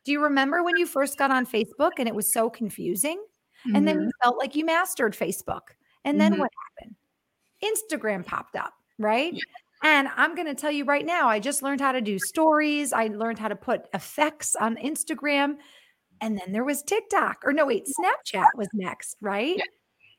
Do 0.05 0.12
you 0.12 0.24
remember 0.24 0.64
when 0.64 0.78
you 0.78 0.86
first 0.86 1.18
got 1.18 1.32
on 1.32 1.45
Facebook 1.45 1.91
and 1.97 2.07
it 2.07 2.16
was 2.16 2.32
so 2.32 2.49
confusing? 2.49 3.18
Mm-hmm. 3.66 3.76
And 3.76 3.88
then 3.88 3.95
you 3.95 4.01
mm-hmm. 4.01 4.24
felt 4.24 4.38
like 4.38 4.55
you 4.55 4.66
mastered 4.66 5.14
Facebook. 5.14 5.62
And 6.05 6.20
then 6.20 6.34
mm-hmm. 6.34 6.41
what 6.41 6.51
happened? 6.80 6.95
Instagram 7.64 8.26
popped 8.26 8.55
up, 8.55 8.74
right? 8.97 9.34
Yeah. 9.34 9.41
And 9.84 10.09
I'm 10.16 10.36
going 10.36 10.47
to 10.47 10.55
tell 10.55 10.72
you 10.72 10.86
right 10.86 11.05
now, 11.05 11.28
I 11.28 11.39
just 11.39 11.64
learned 11.64 11.82
how 11.82 11.91
to 11.91 12.01
do 12.01 12.20
stories. 12.20 12.93
I 12.93 13.07
learned 13.07 13.39
how 13.39 13.47
to 13.47 13.55
put 13.55 13.88
effects 13.93 14.55
on 14.55 14.76
Instagram. 14.78 15.55
And 16.22 16.38
then 16.38 16.52
there 16.52 16.64
was 16.64 16.84
TikTok, 16.84 17.38
or 17.44 17.52
no, 17.52 17.66
wait, 17.66 17.88
Snapchat 17.88 18.46
was 18.56 18.70
next, 18.74 19.18
right? 19.22 19.58
Yeah. 19.58 19.64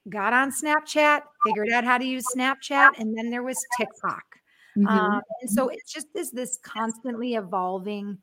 Got 0.08 0.32
on 0.32 0.50
Snapchat, 0.50 1.22
figured 1.46 1.70
out 1.70 1.84
how 1.84 1.96
to 1.96 2.04
use 2.04 2.24
Snapchat, 2.36 2.98
and 2.98 3.16
then 3.16 3.30
there 3.30 3.44
was 3.44 3.56
TikTok. 3.78 4.24
Mm-hmm. 4.76 4.88
Um, 4.88 5.22
and 5.40 5.50
so 5.50 5.68
it 5.68 5.78
just 5.88 6.08
is 6.16 6.32
this 6.32 6.58
constantly 6.64 7.34
evolving, 7.34 8.18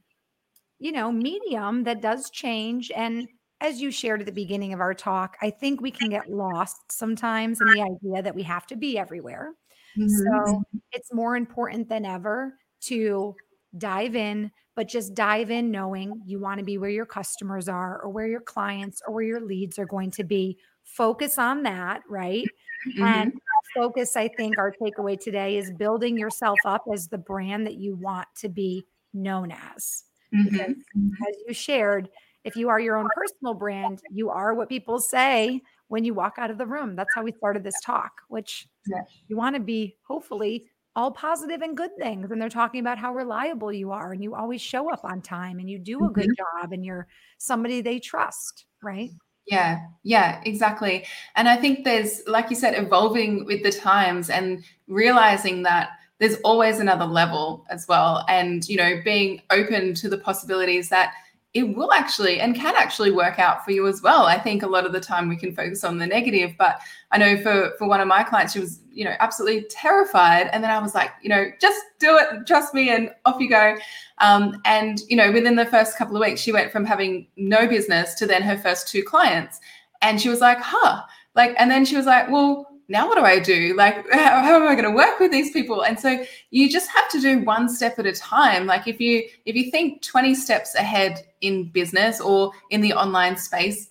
you 0.80 0.92
know, 0.92 1.10
medium 1.12 1.84
that 1.86 2.02
does 2.02 2.30
change. 2.32 2.92
And 2.94 3.28
as 3.62 3.82
you 3.82 3.92
shared 3.92 4.20
at 4.20 4.26
the 4.26 4.32
beginning 4.34 4.74
of 4.74 4.82
our 4.82 4.94
talk, 4.94 5.38
I 5.42 5.52
think 5.52 5.80
we 5.80 5.92
can 5.92 6.10
get 6.10 6.30
lost 6.30 6.92
sometimes 6.92 7.62
in 7.62 7.68
the 7.68 7.82
idea 7.82 8.24
that 8.24 8.36
we 8.36 8.44
have 8.44 8.68
to 8.68 8.76
be 8.76 8.98
everywhere. 8.98 9.54
Mm-hmm. 9.98 10.08
So 10.08 10.64
it's 10.92 11.14
more 11.14 11.38
important 11.38 11.88
than 11.88 12.06
ever 12.06 12.56
to 12.84 13.36
dive 13.78 14.16
in, 14.16 14.52
but 14.80 14.88
just 14.88 15.14
dive 15.14 15.52
in 15.52 15.72
knowing 15.72 16.22
you 16.26 16.40
want 16.40 16.58
to 16.58 16.64
be 16.64 16.78
where 16.78 16.90
your 16.90 17.06
customers 17.06 17.68
are 17.68 18.00
or 18.02 18.10
where 18.10 18.28
your 18.28 18.40
clients 18.40 19.02
or 19.06 19.14
where 19.14 19.26
your 19.26 19.42
leads 19.42 19.78
are 19.78 19.86
going 19.86 20.10
to 20.10 20.24
be. 20.24 20.58
Focus 20.86 21.38
on 21.38 21.64
that, 21.64 22.00
right? 22.08 22.46
Mm-hmm. 22.88 23.04
And 23.04 23.34
focus, 23.76 24.16
I 24.16 24.30
think 24.30 24.58
our 24.58 24.74
takeaway 24.82 25.20
today 25.20 25.58
is 25.58 25.70
building 25.74 26.18
yourself 26.18 26.58
up 26.64 26.86
as 26.94 27.10
the 27.10 27.18
brand 27.18 27.68
that 27.68 27.76
you 27.76 27.98
want 27.98 28.30
to 28.38 28.48
be 28.48 28.86
known 29.14 29.52
as. 29.52 30.06
Mm-hmm. 30.34 30.46
Because 30.46 30.76
mm-hmm. 30.98 31.24
as 31.28 31.36
you 31.46 31.54
shared, 31.54 32.08
if 32.46 32.56
you 32.56 32.70
are 32.70 32.80
your 32.80 32.96
own 32.96 33.10
personal 33.14 33.56
brand, 33.56 34.02
you 34.10 34.30
are 34.30 34.54
what 34.54 34.70
people 34.70 35.00
say 35.00 35.60
when 35.90 36.06
you 36.06 36.14
walk 36.14 36.36
out 36.38 36.52
of 36.52 36.58
the 36.58 36.66
room. 36.66 36.96
That's 36.96 37.14
how 37.14 37.24
we 37.24 37.34
started 37.34 37.66
this 37.66 37.82
talk, 37.84 38.14
which 38.30 38.70
yeah. 38.88 39.02
you 39.28 39.36
want 39.36 39.58
to 39.58 39.62
be 39.62 39.98
hopefully 40.08 40.68
all 40.96 41.12
positive 41.12 41.62
and 41.62 41.78
good 41.78 41.92
things 41.98 42.32
and 42.32 42.42
they're 42.42 42.50
talking 42.50 42.80
about 42.80 42.98
how 42.98 43.14
reliable 43.14 43.72
you 43.72 43.92
are 43.92 44.12
and 44.12 44.24
you 44.24 44.36
always 44.36 44.62
show 44.62 44.92
up 44.92 45.04
on 45.04 45.22
time 45.22 45.60
and 45.60 45.70
you 45.70 45.78
do 45.78 46.06
a 46.06 46.10
good 46.10 46.26
mm-hmm. 46.26 46.62
job 46.62 46.72
and 46.74 46.84
you're 46.84 47.08
somebody 47.38 47.82
they 47.82 48.00
trust 48.00 48.66
right 48.82 49.12
yeah 49.46 49.80
yeah 50.04 50.42
exactly 50.46 51.06
and 51.36 51.48
i 51.48 51.56
think 51.56 51.84
there's 51.84 52.22
like 52.28 52.50
you 52.50 52.56
said 52.56 52.74
evolving 52.76 53.46
with 53.46 53.64
the 53.64 53.72
times 53.72 54.30
and 54.30 54.64
realizing 54.88 55.64
that 55.64 55.90
there's 56.20 56.36
always 56.44 56.80
another 56.80 57.06
level 57.06 57.66
as 57.70 57.88
well 57.88 58.26
and 58.28 58.68
you 58.68 58.76
know 58.76 59.00
being 59.04 59.42
open 59.52 59.94
to 59.94 60.10
the 60.10 60.18
possibilities 60.18 60.90
that 60.90 61.14
it 61.56 61.76
will 61.76 61.92
actually 61.92 62.40
and 62.40 62.56
can 62.56 62.76
actually 62.76 63.12
work 63.12 63.40
out 63.40 63.66
for 63.66 63.72
you 63.72 63.88
as 63.88 64.04
well. 64.04 64.26
I 64.26 64.38
think 64.38 64.62
a 64.62 64.68
lot 64.68 64.86
of 64.86 64.92
the 64.92 65.00
time 65.00 65.28
we 65.28 65.36
can 65.36 65.54
focus 65.54 65.84
on 65.84 65.98
the 65.98 66.06
negative, 66.06 66.54
but 66.60 66.80
I 67.12 67.18
know 67.18 67.38
for 67.42 67.72
for 67.80 67.88
one 67.88 68.02
of 68.02 68.08
my 68.08 68.24
clients, 68.24 68.54
she 68.54 68.60
was 68.60 68.82
you 68.92 69.04
know 69.04 69.16
absolutely 69.20 69.64
terrified, 69.70 70.50
and 70.54 70.64
then 70.64 70.70
I 70.70 70.80
was 70.80 70.94
like, 70.94 71.12
you 71.24 71.30
know, 71.30 71.46
just 71.60 71.84
do 72.00 72.18
it, 72.18 72.46
trust 72.46 72.74
me, 72.74 72.92
and 72.92 73.12
off 73.26 73.40
you 73.40 73.50
go. 73.50 73.78
Um, 74.20 74.62
and 74.66 75.02
you 75.10 75.18
know, 75.18 75.32
within 75.32 75.56
the 75.56 75.66
first 75.66 75.98
couple 75.98 76.16
of 76.16 76.22
weeks, 76.22 76.40
she 76.40 76.52
went 76.52 76.72
from 76.72 76.86
having 76.86 77.28
no 77.36 77.68
business 77.68 78.14
to 78.16 78.28
then 78.28 78.44
her 78.44 78.58
first 78.58 78.88
two 78.88 79.04
clients, 79.04 79.60
and 80.04 80.22
she 80.22 80.30
was 80.30 80.42
like, 80.42 80.60
huh, 80.60 81.02
like, 81.34 81.56
and 81.58 81.72
then 81.72 81.84
she 81.84 81.98
was 81.98 82.06
like, 82.06 82.30
well 82.30 82.69
now 82.90 83.08
what 83.08 83.18
do 83.18 83.24
I 83.24 83.40
do? 83.40 83.76
Like, 83.78 84.06
how, 84.12 84.42
how 84.42 84.56
am 84.56 84.68
I 84.68 84.74
going 84.74 84.90
to 84.90 84.96
work 84.96 85.20
with 85.20 85.32
these 85.32 85.52
people? 85.52 85.84
And 85.84 86.00
so 86.00 86.24
you 86.50 86.70
just 86.70 86.90
have 86.90 87.08
to 87.10 87.22
do 87.22 87.40
one 87.40 87.70
step 87.70 87.98
at 88.00 88.06
a 88.06 88.14
time. 88.14 88.66
Like 88.66 88.88
if 88.88 89.00
you 89.00 89.24
if 89.46 89.56
you 89.56 89.72
think 89.72 90.02
20 90.02 90.36
steps 90.36 90.76
ahead 90.76 91.26
in 91.42 91.70
business 91.70 92.20
or 92.20 92.52
in 92.72 92.82
the 92.82 92.94
online 92.94 93.38
space, 93.38 93.90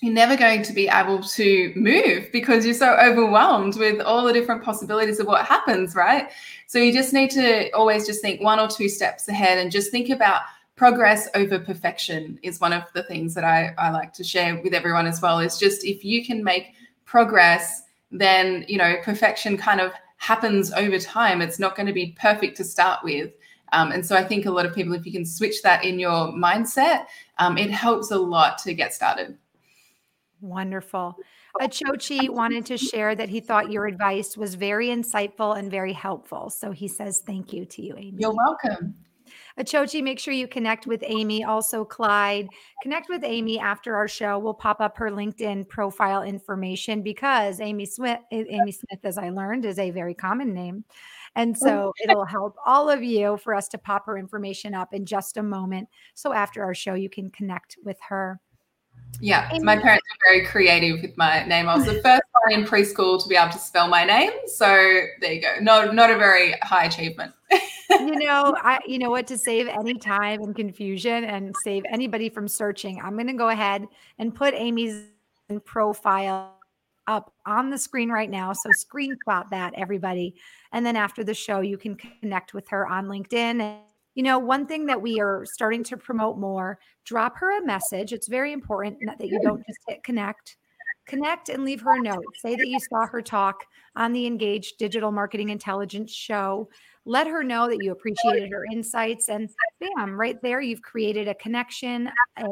you're 0.00 0.14
never 0.14 0.36
going 0.36 0.62
to 0.62 0.72
be 0.72 0.88
able 0.88 1.22
to 1.22 1.72
move 1.76 2.28
because 2.32 2.64
you're 2.64 2.72
so 2.72 2.96
overwhelmed 2.96 3.76
with 3.76 4.00
all 4.00 4.24
the 4.24 4.32
different 4.32 4.62
possibilities 4.62 5.20
of 5.20 5.26
what 5.26 5.44
happens, 5.44 5.94
right? 5.94 6.30
So 6.66 6.78
you 6.78 6.92
just 6.92 7.12
need 7.12 7.30
to 7.32 7.70
always 7.72 8.06
just 8.06 8.22
think 8.22 8.40
one 8.40 8.58
or 8.58 8.68
two 8.68 8.88
steps 8.88 9.28
ahead 9.28 9.58
and 9.58 9.70
just 9.70 9.90
think 9.90 10.08
about 10.08 10.42
progress 10.74 11.28
over 11.34 11.58
perfection 11.58 12.38
is 12.42 12.60
one 12.60 12.72
of 12.72 12.84
the 12.94 13.02
things 13.02 13.34
that 13.34 13.44
I, 13.44 13.74
I 13.76 13.90
like 13.90 14.14
to 14.14 14.24
share 14.24 14.58
with 14.62 14.72
everyone 14.72 15.06
as 15.06 15.20
well. 15.20 15.40
Is 15.40 15.58
just 15.58 15.84
if 15.84 16.02
you 16.02 16.24
can 16.24 16.42
make 16.42 16.72
progress 17.04 17.82
then 18.10 18.64
you 18.68 18.78
know 18.78 18.96
perfection 19.02 19.56
kind 19.56 19.80
of 19.80 19.92
happens 20.16 20.72
over 20.72 20.98
time. 20.98 21.40
It's 21.40 21.58
not 21.58 21.76
going 21.76 21.86
to 21.86 21.92
be 21.92 22.16
perfect 22.20 22.56
to 22.58 22.64
start 22.64 23.02
with. 23.02 23.32
Um, 23.72 23.92
and 23.92 24.04
so 24.04 24.16
I 24.16 24.24
think 24.24 24.46
a 24.46 24.50
lot 24.50 24.66
of 24.66 24.74
people, 24.74 24.92
if 24.94 25.06
you 25.06 25.12
can 25.12 25.24
switch 25.24 25.62
that 25.62 25.84
in 25.84 25.98
your 25.98 26.32
mindset, 26.32 27.06
um, 27.38 27.56
it 27.56 27.70
helps 27.70 28.10
a 28.10 28.18
lot 28.18 28.58
to 28.58 28.74
get 28.74 28.92
started. 28.92 29.38
Wonderful. 30.40 31.16
Achochi 31.60 32.28
wanted 32.28 32.66
to 32.66 32.78
share 32.78 33.14
that 33.14 33.28
he 33.28 33.40
thought 33.40 33.70
your 33.70 33.86
advice 33.86 34.36
was 34.36 34.54
very 34.54 34.88
insightful 34.88 35.58
and 35.58 35.70
very 35.70 35.92
helpful. 35.92 36.50
So 36.50 36.70
he 36.70 36.88
says 36.88 37.20
thank 37.20 37.52
you 37.52 37.64
to 37.66 37.82
you, 37.82 37.94
Amy. 37.96 38.14
You're 38.18 38.34
welcome. 38.34 38.94
Achochi, 39.60 40.02
make 40.02 40.18
sure 40.18 40.32
you 40.32 40.48
connect 40.48 40.86
with 40.86 41.04
Amy. 41.06 41.44
Also, 41.44 41.84
Clyde, 41.84 42.48
connect 42.82 43.10
with 43.10 43.22
Amy 43.24 43.58
after 43.58 43.94
our 43.94 44.08
show. 44.08 44.38
We'll 44.38 44.54
pop 44.54 44.80
up 44.80 44.96
her 44.96 45.10
LinkedIn 45.10 45.68
profile 45.68 46.22
information 46.22 47.02
because 47.02 47.60
Amy 47.60 47.84
Smith, 47.84 48.20
Amy 48.32 48.72
Smith, 48.72 49.00
as 49.04 49.18
I 49.18 49.28
learned, 49.28 49.66
is 49.66 49.78
a 49.78 49.90
very 49.90 50.14
common 50.14 50.54
name. 50.54 50.84
And 51.36 51.56
so 51.56 51.92
it'll 52.02 52.24
help 52.24 52.56
all 52.64 52.88
of 52.88 53.02
you 53.02 53.36
for 53.36 53.54
us 53.54 53.68
to 53.68 53.78
pop 53.78 54.06
her 54.06 54.16
information 54.16 54.74
up 54.74 54.94
in 54.94 55.04
just 55.04 55.36
a 55.36 55.42
moment. 55.42 55.88
So 56.14 56.32
after 56.32 56.64
our 56.64 56.74
show, 56.74 56.94
you 56.94 57.10
can 57.10 57.30
connect 57.30 57.76
with 57.84 57.98
her. 58.08 58.40
Yeah, 59.20 59.50
my 59.60 59.76
parents 59.76 60.04
are 60.10 60.32
very 60.32 60.46
creative 60.46 61.02
with 61.02 61.16
my 61.16 61.44
name. 61.44 61.68
I 61.68 61.76
was 61.76 61.84
the 61.84 62.00
first 62.02 62.22
one 62.44 62.60
in 62.60 62.66
preschool 62.66 63.22
to 63.22 63.28
be 63.28 63.36
able 63.36 63.52
to 63.52 63.58
spell 63.58 63.86
my 63.88 64.04
name. 64.04 64.30
So 64.46 64.66
there 65.20 65.32
you 65.32 65.42
go. 65.42 65.56
Not 65.60 65.94
not 65.94 66.10
a 66.10 66.16
very 66.16 66.52
high 66.62 66.84
achievement. 66.84 67.34
you 67.90 68.16
know, 68.18 68.54
I 68.62 68.78
you 68.86 68.98
know 68.98 69.10
what 69.10 69.26
to 69.26 69.36
save 69.36 69.68
any 69.68 69.94
time 69.94 70.42
and 70.42 70.54
confusion 70.56 71.24
and 71.24 71.54
save 71.64 71.84
anybody 71.90 72.28
from 72.30 72.48
searching. 72.48 73.00
I'm 73.02 73.14
going 73.14 73.26
to 73.26 73.34
go 73.34 73.48
ahead 73.50 73.86
and 74.18 74.34
put 74.34 74.54
Amy's 74.54 75.04
profile 75.64 76.54
up 77.06 77.32
on 77.44 77.70
the 77.70 77.78
screen 77.78 78.08
right 78.08 78.30
now. 78.30 78.52
So 78.52 78.70
screenshot 78.70 79.48
that 79.50 79.74
everybody. 79.76 80.34
And 80.72 80.86
then 80.86 80.96
after 80.96 81.24
the 81.24 81.34
show 81.34 81.60
you 81.60 81.76
can 81.76 81.96
connect 81.96 82.54
with 82.54 82.68
her 82.68 82.86
on 82.86 83.06
LinkedIn 83.06 83.60
and 83.60 83.80
you 84.14 84.22
know, 84.22 84.38
one 84.38 84.66
thing 84.66 84.86
that 84.86 85.00
we 85.00 85.20
are 85.20 85.44
starting 85.44 85.84
to 85.84 85.96
promote 85.96 86.38
more, 86.38 86.78
drop 87.04 87.36
her 87.38 87.58
a 87.58 87.64
message. 87.64 88.12
It's 88.12 88.28
very 88.28 88.52
important 88.52 88.98
that 89.06 89.26
you 89.26 89.40
don't 89.42 89.64
just 89.66 89.78
hit 89.86 90.02
connect. 90.02 90.56
Connect 91.06 91.48
and 91.48 91.64
leave 91.64 91.80
her 91.80 91.96
a 91.96 92.00
note. 92.00 92.24
Say 92.40 92.54
that 92.54 92.68
you 92.68 92.78
saw 92.78 93.06
her 93.06 93.22
talk 93.22 93.64
on 93.96 94.12
the 94.12 94.26
Engaged 94.26 94.78
Digital 94.78 95.10
Marketing 95.10 95.48
Intelligence 95.48 96.12
show. 96.12 96.68
Let 97.04 97.26
her 97.26 97.42
know 97.42 97.68
that 97.68 97.82
you 97.82 97.90
appreciated 97.90 98.50
her 98.50 98.64
insights. 98.70 99.28
And 99.28 99.48
bam, 99.80 100.20
right 100.20 100.40
there, 100.42 100.60
you've 100.60 100.82
created 100.82 101.26
a 101.26 101.34
connection, 101.34 102.10
a 102.38 102.46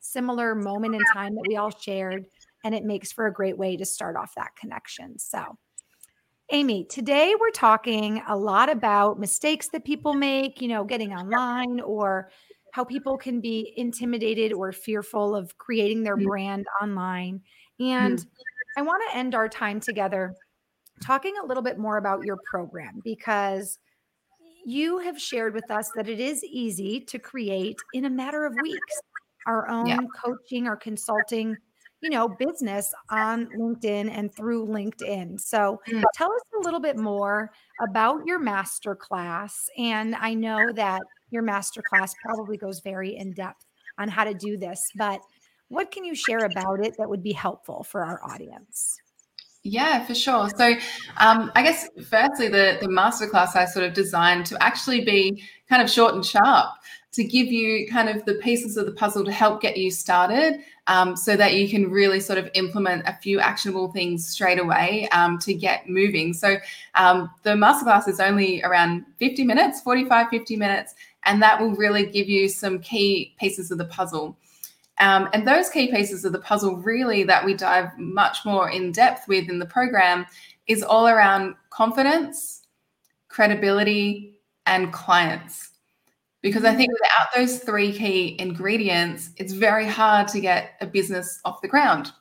similar 0.00 0.54
moment 0.54 0.94
in 0.96 1.02
time 1.12 1.34
that 1.34 1.44
we 1.46 1.56
all 1.56 1.70
shared. 1.70 2.24
And 2.64 2.74
it 2.74 2.84
makes 2.84 3.12
for 3.12 3.26
a 3.26 3.32
great 3.32 3.58
way 3.58 3.76
to 3.76 3.84
start 3.84 4.16
off 4.16 4.32
that 4.36 4.56
connection. 4.56 5.18
So, 5.18 5.56
Amy, 6.54 6.84
today 6.84 7.34
we're 7.40 7.50
talking 7.50 8.22
a 8.28 8.36
lot 8.36 8.68
about 8.68 9.18
mistakes 9.18 9.68
that 9.68 9.86
people 9.86 10.12
make, 10.12 10.60
you 10.60 10.68
know, 10.68 10.84
getting 10.84 11.14
online 11.14 11.80
or 11.80 12.30
how 12.74 12.84
people 12.84 13.16
can 13.16 13.40
be 13.40 13.72
intimidated 13.78 14.52
or 14.52 14.70
fearful 14.70 15.34
of 15.34 15.56
creating 15.56 16.02
their 16.02 16.14
mm-hmm. 16.14 16.28
brand 16.28 16.66
online. 16.82 17.40
And 17.80 18.18
mm-hmm. 18.18 18.80
I 18.80 18.82
want 18.82 19.02
to 19.08 19.16
end 19.16 19.34
our 19.34 19.48
time 19.48 19.80
together 19.80 20.34
talking 21.02 21.32
a 21.42 21.46
little 21.46 21.62
bit 21.62 21.78
more 21.78 21.96
about 21.96 22.26
your 22.26 22.36
program 22.44 23.00
because 23.02 23.78
you 24.66 24.98
have 24.98 25.18
shared 25.18 25.54
with 25.54 25.70
us 25.70 25.90
that 25.96 26.06
it 26.06 26.20
is 26.20 26.44
easy 26.44 27.00
to 27.00 27.18
create 27.18 27.76
in 27.94 28.04
a 28.04 28.10
matter 28.10 28.44
of 28.44 28.52
weeks 28.60 29.00
our 29.46 29.70
own 29.70 29.86
yeah. 29.86 30.00
coaching 30.22 30.66
or 30.68 30.76
consulting 30.76 31.56
you 32.02 32.10
know, 32.10 32.28
business 32.28 32.92
on 33.10 33.46
LinkedIn 33.56 34.10
and 34.10 34.34
through 34.34 34.66
LinkedIn. 34.66 35.40
So 35.40 35.80
mm. 35.88 36.02
tell 36.14 36.32
us 36.32 36.42
a 36.60 36.64
little 36.64 36.80
bit 36.80 36.96
more 36.96 37.52
about 37.80 38.26
your 38.26 38.40
masterclass. 38.40 39.66
And 39.78 40.16
I 40.16 40.34
know 40.34 40.72
that 40.74 41.00
your 41.30 41.42
masterclass 41.42 42.12
probably 42.20 42.56
goes 42.56 42.80
very 42.80 43.16
in 43.16 43.32
depth 43.32 43.64
on 43.98 44.08
how 44.08 44.24
to 44.24 44.34
do 44.34 44.56
this, 44.56 44.90
but 44.96 45.20
what 45.68 45.90
can 45.90 46.04
you 46.04 46.14
share 46.14 46.44
about 46.44 46.84
it 46.84 46.96
that 46.98 47.08
would 47.08 47.22
be 47.22 47.32
helpful 47.32 47.84
for 47.84 48.04
our 48.04 48.20
audience? 48.24 49.00
Yeah, 49.62 50.04
for 50.04 50.14
sure. 50.14 50.50
So, 50.56 50.74
um, 51.18 51.52
I 51.54 51.62
guess 51.62 51.88
firstly, 52.04 52.48
the 52.48 52.78
the 52.80 52.88
masterclass 52.88 53.54
I 53.54 53.64
sort 53.64 53.86
of 53.86 53.94
designed 53.94 54.44
to 54.46 54.60
actually 54.60 55.04
be 55.04 55.44
kind 55.68 55.80
of 55.80 55.88
short 55.88 56.14
and 56.14 56.26
sharp 56.26 56.70
to 57.12 57.24
give 57.24 57.46
you 57.46 57.86
kind 57.88 58.08
of 58.08 58.24
the 58.24 58.34
pieces 58.34 58.76
of 58.76 58.86
the 58.86 58.92
puzzle 58.92 59.24
to 59.24 59.32
help 59.32 59.60
get 59.60 59.76
you 59.76 59.90
started 59.90 60.60
um, 60.86 61.16
so 61.16 61.36
that 61.36 61.54
you 61.54 61.68
can 61.68 61.90
really 61.90 62.20
sort 62.20 62.38
of 62.38 62.50
implement 62.54 63.06
a 63.06 63.14
few 63.14 63.40
actionable 63.40 63.92
things 63.92 64.28
straight 64.28 64.58
away 64.58 65.08
um, 65.10 65.38
to 65.38 65.54
get 65.54 65.88
moving. 65.88 66.32
So 66.32 66.56
um, 66.94 67.30
the 67.42 67.50
masterclass 67.50 68.08
is 68.08 68.20
only 68.20 68.62
around 68.62 69.04
50 69.18 69.44
minutes, 69.44 69.80
45, 69.80 70.28
50 70.28 70.56
minutes, 70.56 70.94
and 71.24 71.40
that 71.42 71.60
will 71.60 71.74
really 71.74 72.06
give 72.06 72.28
you 72.28 72.48
some 72.48 72.80
key 72.80 73.34
pieces 73.38 73.70
of 73.70 73.78
the 73.78 73.84
puzzle. 73.84 74.36
Um, 74.98 75.28
and 75.32 75.46
those 75.46 75.68
key 75.68 75.90
pieces 75.90 76.24
of 76.24 76.32
the 76.32 76.40
puzzle, 76.40 76.76
really, 76.76 77.22
that 77.24 77.44
we 77.44 77.54
dive 77.54 77.96
much 77.98 78.44
more 78.44 78.70
in 78.70 78.92
depth 78.92 79.26
with 79.28 79.48
in 79.48 79.58
the 79.58 79.66
program, 79.66 80.26
is 80.66 80.82
all 80.82 81.08
around 81.08 81.54
confidence, 81.70 82.66
credibility, 83.28 84.34
and 84.66 84.92
clients 84.92 85.71
because 86.42 86.64
I 86.64 86.74
think 86.74 86.92
without 86.92 87.28
those 87.34 87.60
three 87.60 87.92
key 87.92 88.36
ingredients, 88.38 89.30
it's 89.36 89.52
very 89.52 89.86
hard 89.86 90.28
to 90.28 90.40
get 90.40 90.72
a 90.80 90.86
business 90.86 91.40
off 91.44 91.62
the 91.62 91.68
ground. 91.68 92.12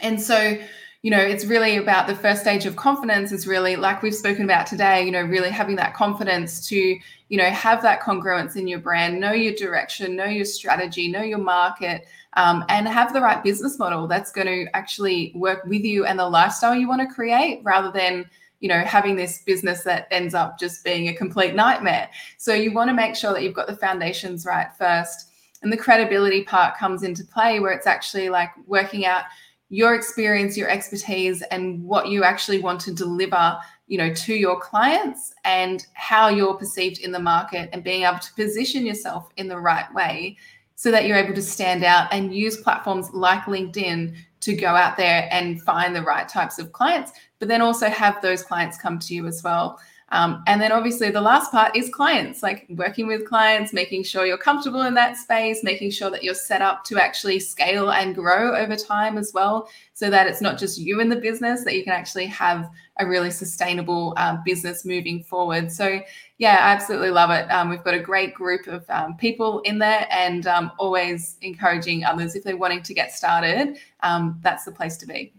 And 0.00 0.20
so, 0.20 0.58
you 1.02 1.10
know, 1.10 1.18
it's 1.18 1.44
really 1.44 1.76
about 1.76 2.06
the 2.06 2.14
first 2.14 2.40
stage 2.40 2.64
of 2.64 2.76
confidence 2.76 3.30
is 3.30 3.46
really 3.46 3.76
like 3.76 4.02
we've 4.02 4.14
spoken 4.14 4.44
about 4.44 4.66
today, 4.66 5.04
you 5.04 5.10
know, 5.10 5.22
really 5.22 5.50
having 5.50 5.76
that 5.76 5.94
confidence 5.94 6.66
to, 6.68 6.76
you 6.76 7.38
know, 7.38 7.50
have 7.50 7.82
that 7.82 8.00
congruence 8.00 8.56
in 8.56 8.66
your 8.66 8.78
brand, 8.78 9.20
know 9.20 9.32
your 9.32 9.54
direction, 9.54 10.16
know 10.16 10.24
your 10.24 10.44
strategy, 10.46 11.08
know 11.08 11.22
your 11.22 11.38
market, 11.38 12.06
um, 12.34 12.64
and 12.68 12.88
have 12.88 13.12
the 13.12 13.20
right 13.20 13.44
business 13.44 13.78
model 13.78 14.06
that's 14.06 14.32
going 14.32 14.46
to 14.46 14.66
actually 14.74 15.32
work 15.34 15.64
with 15.66 15.82
you 15.82 16.06
and 16.06 16.18
the 16.18 16.28
lifestyle 16.28 16.74
you 16.74 16.88
want 16.88 17.02
to 17.02 17.14
create 17.14 17.60
rather 17.62 17.92
than, 17.92 18.24
you 18.62 18.68
know 18.68 18.78
having 18.78 19.16
this 19.16 19.42
business 19.42 19.82
that 19.82 20.06
ends 20.10 20.34
up 20.34 20.58
just 20.58 20.84
being 20.84 21.08
a 21.08 21.14
complete 21.14 21.54
nightmare. 21.54 22.08
So 22.38 22.54
you 22.54 22.72
want 22.72 22.88
to 22.88 22.94
make 22.94 23.16
sure 23.16 23.32
that 23.32 23.42
you've 23.42 23.54
got 23.54 23.66
the 23.66 23.76
foundations 23.76 24.46
right 24.46 24.68
first 24.78 25.28
and 25.62 25.72
the 25.72 25.76
credibility 25.76 26.44
part 26.44 26.76
comes 26.76 27.02
into 27.02 27.24
play 27.24 27.60
where 27.60 27.72
it's 27.72 27.86
actually 27.86 28.28
like 28.28 28.50
working 28.66 29.04
out 29.04 29.24
your 29.68 29.94
experience 29.94 30.56
your 30.56 30.68
expertise 30.68 31.42
and 31.50 31.82
what 31.82 32.08
you 32.08 32.22
actually 32.22 32.60
want 32.60 32.80
to 32.80 32.94
deliver 32.94 33.58
you 33.88 33.98
know 33.98 34.14
to 34.14 34.34
your 34.34 34.60
clients 34.60 35.34
and 35.44 35.86
how 35.94 36.28
you're 36.28 36.54
perceived 36.54 37.00
in 37.00 37.10
the 37.10 37.18
market 37.18 37.68
and 37.72 37.82
being 37.82 38.04
able 38.04 38.18
to 38.20 38.32
position 38.34 38.86
yourself 38.86 39.28
in 39.38 39.48
the 39.48 39.58
right 39.58 39.92
way 39.92 40.36
so 40.76 40.90
that 40.90 41.06
you're 41.06 41.16
able 41.16 41.34
to 41.34 41.42
stand 41.42 41.82
out 41.82 42.06
and 42.12 42.34
use 42.34 42.56
platforms 42.58 43.10
like 43.12 43.42
LinkedIn 43.42 44.14
to 44.42 44.54
go 44.54 44.68
out 44.68 44.96
there 44.96 45.28
and 45.30 45.62
find 45.62 45.96
the 45.96 46.02
right 46.02 46.28
types 46.28 46.58
of 46.58 46.72
clients, 46.72 47.12
but 47.38 47.48
then 47.48 47.62
also 47.62 47.88
have 47.88 48.20
those 48.22 48.42
clients 48.42 48.76
come 48.76 48.98
to 48.98 49.14
you 49.14 49.26
as 49.26 49.42
well. 49.42 49.78
Um, 50.12 50.44
and 50.46 50.60
then 50.60 50.72
obviously 50.72 51.10
the 51.10 51.22
last 51.22 51.50
part 51.50 51.74
is 51.74 51.88
clients, 51.88 52.42
like 52.42 52.66
working 52.68 53.06
with 53.06 53.26
clients, 53.26 53.72
making 53.72 54.04
sure 54.04 54.26
you're 54.26 54.36
comfortable 54.36 54.82
in 54.82 54.92
that 54.92 55.16
space, 55.16 55.64
making 55.64 55.90
sure 55.90 56.10
that 56.10 56.22
you're 56.22 56.34
set 56.34 56.60
up 56.60 56.84
to 56.84 57.02
actually 57.02 57.40
scale 57.40 57.90
and 57.90 58.14
grow 58.14 58.54
over 58.54 58.76
time 58.76 59.16
as 59.16 59.32
well, 59.32 59.70
so 59.94 60.10
that 60.10 60.26
it's 60.26 60.42
not 60.42 60.58
just 60.58 60.78
you 60.78 61.00
in 61.00 61.08
the 61.08 61.16
business, 61.16 61.64
that 61.64 61.74
you 61.74 61.82
can 61.82 61.94
actually 61.94 62.26
have 62.26 62.70
a 62.98 63.06
really 63.06 63.30
sustainable 63.30 64.12
um, 64.18 64.42
business 64.44 64.84
moving 64.84 65.22
forward. 65.24 65.72
So, 65.72 66.02
yeah, 66.42 66.56
I 66.56 66.72
absolutely 66.72 67.10
love 67.10 67.30
it. 67.30 67.48
Um, 67.52 67.70
we've 67.70 67.84
got 67.84 67.94
a 67.94 68.00
great 68.00 68.34
group 68.34 68.66
of 68.66 68.84
um, 68.90 69.16
people 69.16 69.60
in 69.60 69.78
there 69.78 70.08
and 70.10 70.44
um, 70.48 70.72
always 70.76 71.36
encouraging 71.40 72.04
others 72.04 72.34
if 72.34 72.42
they're 72.42 72.56
wanting 72.56 72.82
to 72.82 72.92
get 72.92 73.12
started, 73.12 73.78
um, 74.00 74.40
that's 74.42 74.64
the 74.64 74.72
place 74.72 74.96
to 74.96 75.06
be. 75.06 75.32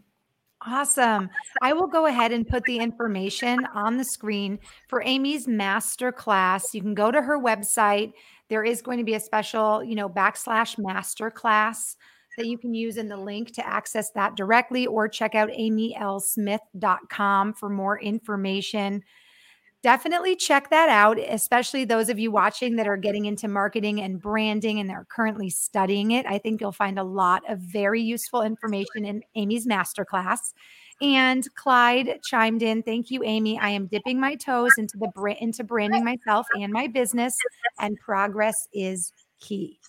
Awesome. 0.66 1.30
I 1.62 1.74
will 1.74 1.88
go 1.88 2.06
ahead 2.06 2.32
and 2.32 2.48
put 2.48 2.64
the 2.64 2.78
information 2.78 3.68
on 3.74 3.98
the 3.98 4.06
screen 4.06 4.58
for 4.88 5.04
Amy's 5.06 5.46
master 5.46 6.14
class. 6.14 6.74
You 6.74 6.80
can 6.80 6.94
go 6.94 7.12
to 7.12 7.22
her 7.22 7.38
website. 7.38 8.14
There 8.48 8.64
is 8.64 8.82
going 8.82 9.00
to 9.00 9.04
be 9.04 9.16
a 9.16 9.20
special, 9.20 9.84
you 9.84 9.96
know, 9.96 10.08
backslash 10.08 10.80
master 10.80 11.30
class 11.30 11.98
that 12.38 12.48
you 12.48 12.58
can 12.58 12.74
use 12.74 12.96
in 12.96 13.10
the 13.10 13.18
link 13.18 13.52
to 13.56 13.68
access 13.68 14.12
that 14.12 14.38
directly 14.38 14.88
or 14.88 15.10
check 15.10 15.36
out 15.36 15.50
amylsmith.com 15.50 17.54
for 17.56 17.68
more 17.68 18.00
information 18.00 19.04
definitely 19.84 20.36
check 20.36 20.70
that 20.70 20.90
out, 20.90 21.20
especially 21.20 21.84
those 21.86 22.10
of 22.10 22.18
you 22.18 22.32
watching 22.32 22.78
that 22.78 22.88
are 22.88 22.98
getting 22.98 23.26
into 23.26 23.48
marketing 23.48 24.02
and 24.02 24.20
branding 24.20 24.80
and 24.80 24.90
they're 24.90 25.06
currently 25.10 25.50
studying 25.50 26.12
it. 26.12 26.26
I 26.26 26.38
think 26.38 26.62
you'll 26.62 26.72
find 26.72 26.98
a 26.98 27.04
lot 27.04 27.44
of 27.50 27.60
very 27.60 28.02
useful 28.02 28.42
information 28.42 29.06
in 29.06 29.22
Amy's 29.36 29.68
masterclass. 29.68 30.54
And 31.02 31.46
Clyde 31.56 32.22
chimed 32.30 32.64
in, 32.64 32.82
"Thank 32.82 33.12
you, 33.12 33.24
Amy. 33.24 33.60
I 33.60 33.70
am 33.70 33.88
dipping 33.88 34.20
my 34.20 34.36
toes 34.36 34.72
into 34.78 34.98
the 34.98 35.36
into 35.42 35.64
branding 35.64 36.06
myself 36.06 36.48
and 36.54 36.72
my 36.72 36.88
business, 36.88 37.36
and 37.80 37.98
progress 37.98 38.68
is 38.74 39.12
key." 39.40 39.80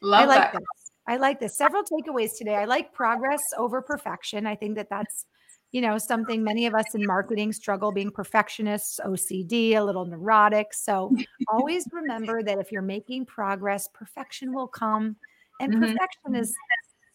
Love 0.00 0.22
I 0.22 0.24
like 0.26 0.52
that. 0.52 0.60
this. 0.60 0.90
I 1.08 1.16
like 1.16 1.40
this. 1.40 1.56
Several 1.56 1.82
takeaways 1.82 2.36
today. 2.38 2.54
I 2.54 2.66
like 2.66 2.92
progress 2.92 3.42
over 3.58 3.82
perfection. 3.82 4.46
I 4.46 4.54
think 4.54 4.76
that 4.76 4.88
that's 4.90 5.26
you 5.72 5.80
know, 5.80 5.98
something 5.98 6.42
many 6.42 6.66
of 6.66 6.74
us 6.74 6.94
in 6.94 7.06
marketing 7.06 7.52
struggle 7.52 7.92
being 7.92 8.10
perfectionists, 8.10 8.98
OCD, 9.04 9.76
a 9.76 9.80
little 9.80 10.04
neurotic. 10.04 10.74
So 10.74 11.14
always 11.48 11.84
remember 11.92 12.42
that 12.42 12.58
if 12.58 12.72
you're 12.72 12.82
making 12.82 13.26
progress, 13.26 13.88
perfection 13.94 14.52
will 14.52 14.66
come. 14.66 15.16
And 15.60 15.72
mm-hmm. 15.72 15.82
perfection 15.82 16.34
is 16.34 16.54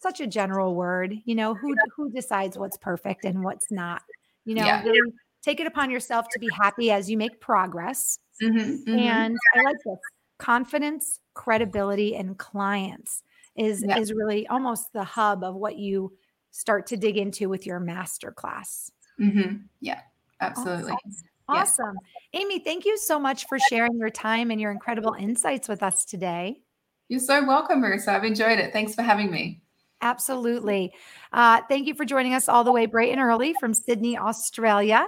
such 0.00 0.20
a 0.20 0.26
general 0.26 0.74
word. 0.74 1.14
You 1.24 1.34
know, 1.34 1.54
who 1.54 1.74
who 1.94 2.10
decides 2.10 2.56
what's 2.56 2.76
perfect 2.76 3.24
and 3.24 3.42
what's 3.44 3.70
not? 3.70 4.02
You 4.44 4.54
know, 4.54 4.64
yeah. 4.64 4.82
really 4.82 5.12
take 5.42 5.60
it 5.60 5.66
upon 5.66 5.90
yourself 5.90 6.26
to 6.30 6.38
be 6.38 6.48
happy 6.56 6.90
as 6.90 7.10
you 7.10 7.16
make 7.16 7.40
progress. 7.40 8.18
Mm-hmm, 8.42 8.58
mm-hmm. 8.58 8.98
And 8.98 9.36
I 9.54 9.62
like 9.62 9.76
this 9.84 9.98
confidence, 10.38 11.20
credibility, 11.34 12.16
and 12.16 12.38
clients 12.38 13.22
is 13.56 13.84
yeah. 13.86 13.98
is 13.98 14.12
really 14.12 14.46
almost 14.46 14.92
the 14.92 15.04
hub 15.04 15.44
of 15.44 15.54
what 15.54 15.76
you 15.76 16.12
start 16.56 16.86
to 16.86 16.96
dig 16.96 17.18
into 17.18 17.48
with 17.48 17.66
your 17.66 17.78
master 17.78 18.32
class. 18.32 18.90
Mm-hmm. 19.20 19.56
Yeah, 19.80 20.00
absolutely. 20.40 20.92
Awesome. 20.92 21.84
awesome. 21.86 21.98
Amy, 22.32 22.60
thank 22.60 22.84
you 22.84 22.96
so 22.96 23.18
much 23.18 23.46
for 23.46 23.58
sharing 23.58 23.98
your 23.98 24.10
time 24.10 24.50
and 24.50 24.60
your 24.60 24.70
incredible 24.70 25.14
insights 25.14 25.68
with 25.68 25.82
us 25.82 26.04
today. 26.04 26.60
You're 27.08 27.20
so 27.20 27.44
welcome, 27.46 27.82
Marissa. 27.82 28.08
I've 28.08 28.24
enjoyed 28.24 28.58
it. 28.58 28.72
Thanks 28.72 28.94
for 28.94 29.02
having 29.02 29.30
me. 29.30 29.60
Absolutely. 30.00 30.92
Uh, 31.32 31.60
thank 31.68 31.86
you 31.86 31.94
for 31.94 32.04
joining 32.04 32.34
us 32.34 32.48
all 32.48 32.64
the 32.64 32.72
way 32.72 32.86
bright 32.86 33.12
and 33.12 33.20
early 33.20 33.54
from 33.60 33.72
Sydney, 33.74 34.16
Australia. 34.16 35.06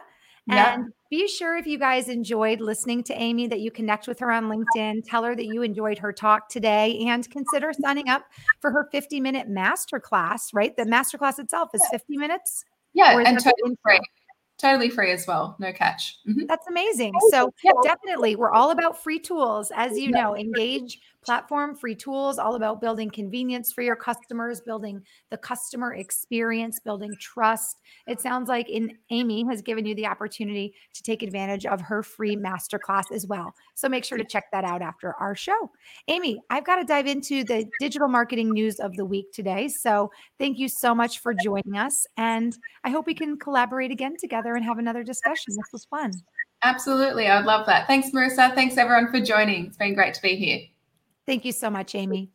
And 0.51 0.93
be 1.11 1.27
sure 1.27 1.57
if 1.57 1.67
you 1.67 1.79
guys 1.79 2.09
enjoyed 2.09 2.61
listening 2.61 3.03
to 3.05 3.15
Amy 3.15 3.47
that 3.47 3.61
you 3.61 3.71
connect 3.71 4.07
with 4.07 4.19
her 4.21 4.31
on 4.31 4.45
LinkedIn, 4.45 5.03
tell 5.09 5.25
her 5.25 5.35
that 5.35 5.47
you 5.47 5.63
enjoyed 5.63 5.99
her 5.99 6.13
talk 6.13 6.49
today, 6.49 6.99
and 7.07 7.29
consider 7.31 7.73
signing 7.73 8.09
up 8.09 8.25
for 8.61 8.71
her 8.71 8.89
50 8.93 9.21
minute 9.21 9.49
masterclass, 9.49 10.51
right? 10.53 10.77
The 10.77 10.85
masterclass 10.85 11.39
itself 11.39 11.71
is 11.75 11.83
50 11.91 12.17
minutes. 12.19 12.65
Yeah, 12.95 13.19
and 13.19 13.39
totally 13.39 13.77
free. 13.83 14.01
Totally 14.59 14.91
free 14.91 15.13
as 15.13 15.25
well. 15.27 15.57
No 15.61 15.73
catch. 15.73 16.19
Mm-hmm. 16.29 16.47
That's 16.49 16.67
amazing. 16.67 17.13
So, 17.31 17.53
definitely, 17.85 18.35
we're 18.35 18.51
all 18.51 18.73
about 18.73 19.01
free 19.01 19.21
tools. 19.21 19.71
As 19.75 19.97
you 19.97 20.11
know, 20.11 20.37
engage 20.37 21.01
platform, 21.29 21.75
free 21.75 21.95
tools, 21.95 22.39
all 22.39 22.55
about 22.55 22.81
building 22.81 23.11
convenience 23.11 23.71
for 23.71 23.83
your 23.83 23.95
customers, 23.95 24.63
building 24.63 25.03
the 25.29 25.37
customer 25.37 25.93
experience, 25.93 26.81
building 26.81 27.15
trust. 27.21 27.83
It 28.07 28.19
sounds 28.19 28.49
like 28.49 28.71
in 28.71 28.97
Amy 29.11 29.45
has 29.45 29.61
given 29.61 29.85
you 29.85 29.95
the 29.95 30.07
opportunity 30.07 30.73
to 30.95 31.03
take 31.03 31.23
advantage 31.23 31.67
of 31.67 31.83
her 31.83 32.03
free 32.03 32.35
masterclass 32.35 33.13
as 33.13 33.27
well. 33.27 33.53
So 33.75 33.91
make 33.91 34.07
sure 34.07 34.17
to 34.17 34.25
check 34.25 34.45
that 34.53 34.65
out 34.65 34.81
after 34.81 35.13
our 35.21 35.35
show. 35.35 35.71
Amy, 36.09 36.41
I've 36.49 36.65
got 36.65 36.77
to 36.77 36.85
dive 36.85 37.07
into 37.07 37.45
the 37.45 37.69
digital 37.79 38.09
marketing 38.09 38.51
news 38.51 38.81
of 38.81 38.97
the 38.97 39.05
week 39.05 39.31
today. 39.31 39.69
So 39.69 40.11
thank 40.39 40.59
you 40.59 40.67
so 40.67 40.95
much 40.95 41.19
for 41.19 41.35
joining 41.35 41.77
us. 41.77 42.07
And 42.17 42.57
I 42.85 42.89
hope 42.89 43.05
we 43.05 43.13
can 43.13 43.37
collaborate 43.37 43.91
again 43.91 44.17
together 44.19 44.55
and 44.55 44.65
have 44.65 44.79
another 44.79 45.03
discussion. 45.03 45.55
This 45.55 45.73
was 45.75 45.85
fun. 45.85 46.13
Absolutely. 46.63 47.29
I'd 47.29 47.45
love 47.45 47.67
that. 47.67 47.87
Thanks, 47.87 48.13
Marissa. 48.13 48.55
Thanks, 48.55 48.79
everyone, 48.79 49.13
for 49.13 49.21
joining. 49.21 49.67
It's 49.67 49.77
been 49.77 49.95
great 49.95 50.15
to 50.15 50.23
be 50.23 50.35
here. 50.35 50.61
Thank 51.29 51.45
you 51.45 51.53
so 51.53 51.69
much, 51.69 51.95
Amy. 51.95 52.31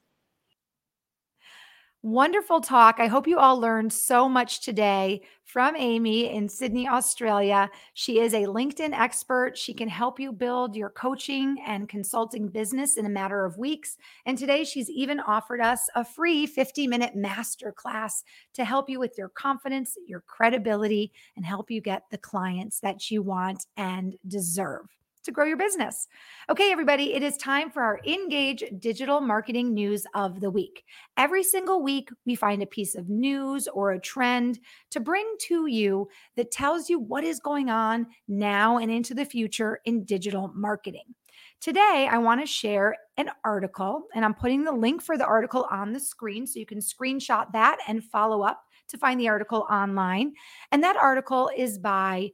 Wonderful 2.04 2.62
talk. 2.62 2.98
I 3.00 3.08
hope 3.08 3.28
you 3.28 3.40
all 3.40 3.60
learned 3.60 3.92
so 3.92 4.30
much 4.30 4.62
today 4.62 5.24
from 5.46 5.76
Amy 5.76 6.32
in 6.32 6.48
Sydney, 6.48 6.88
Australia. 6.88 7.72
She 7.96 8.20
is 8.20 8.36
a 8.36 8.44
LinkedIn 8.44 8.94
expert. 8.94 9.58
She 9.58 9.74
can 9.74 9.88
help 9.88 10.20
you 10.20 10.32
build 10.32 10.76
your 10.76 10.92
coaching 10.92 11.58
and 11.66 11.90
consulting 11.90 12.50
business 12.50 12.98
in 12.98 13.08
a 13.08 13.10
matter 13.10 13.46
of 13.46 13.58
weeks. 13.58 13.98
And 14.28 14.38
today 14.38 14.64
she's 14.64 14.92
even 14.92 15.20
offered 15.22 15.60
us 15.60 15.90
a 15.96 16.06
free 16.06 16.46
50 16.46 16.86
minute 16.86 17.16
masterclass 17.18 18.22
to 18.54 18.64
help 18.64 18.92
you 18.92 19.00
with 19.00 19.18
your 19.18 19.30
confidence, 19.30 19.98
your 20.06 20.22
credibility, 20.28 21.12
and 21.36 21.44
help 21.44 21.72
you 21.72 21.82
get 21.82 22.04
the 22.12 22.20
clients 22.20 22.80
that 22.82 23.10
you 23.10 23.24
want 23.24 23.66
and 23.76 24.18
deserve 24.28 24.86
to 25.24 25.32
grow 25.32 25.46
your 25.46 25.58
business. 25.58 26.08
Okay, 26.50 26.72
everybody, 26.72 27.14
it 27.14 27.24
is 27.24 27.38
time 27.38 27.70
for 27.70 27.82
our 27.82 28.00
Engage 28.06 28.64
digital 28.80 29.22
marketing 29.22 29.74
news 29.74 30.06
of 30.14 30.42
the 30.42 30.50
week. 30.50 30.84
Every 31.18 31.44
single 31.44 31.82
week, 31.82 32.10
we 32.26 32.36
find 32.36 32.62
a 32.62 32.68
piece 32.68 32.96
of 32.96 33.10
news 33.10 33.68
or 33.68 33.92
a 33.92 34.00
trend 34.00 34.60
to 34.92 35.00
bring 35.00 35.36
to 35.48 35.68
you 35.68 36.08
that 36.36 36.52
tells 36.52 36.90
you 36.90 37.00
what 37.00 37.24
is 37.24 37.40
going 37.40 37.70
on 37.70 38.08
now 38.28 38.78
and 38.78 38.92
into 38.92 39.14
the 39.14 39.26
future 39.26 39.80
in 39.86 40.04
digital 40.04 40.52
marketing. 40.54 41.16
Today, 41.62 42.10
I 42.12 42.18
want 42.18 42.42
to 42.42 42.46
share 42.46 42.96
an 43.16 43.30
article, 43.46 44.04
and 44.14 44.26
I'm 44.26 44.34
putting 44.34 44.66
the 44.66 44.74
link 44.74 45.02
for 45.02 45.18
the 45.18 45.26
article 45.26 45.66
on 45.72 45.94
the 45.94 46.00
screen 46.00 46.46
so 46.46 46.60
you 46.60 46.66
can 46.66 46.80
screenshot 46.80 47.52
that 47.54 47.78
and 47.88 48.04
follow 48.04 48.42
up 48.42 48.62
to 48.90 48.98
find 48.98 49.18
the 49.18 49.30
article 49.30 49.66
online. 49.72 50.34
And 50.74 50.84
that 50.84 50.98
article 50.98 51.50
is 51.56 51.80
by 51.80 52.32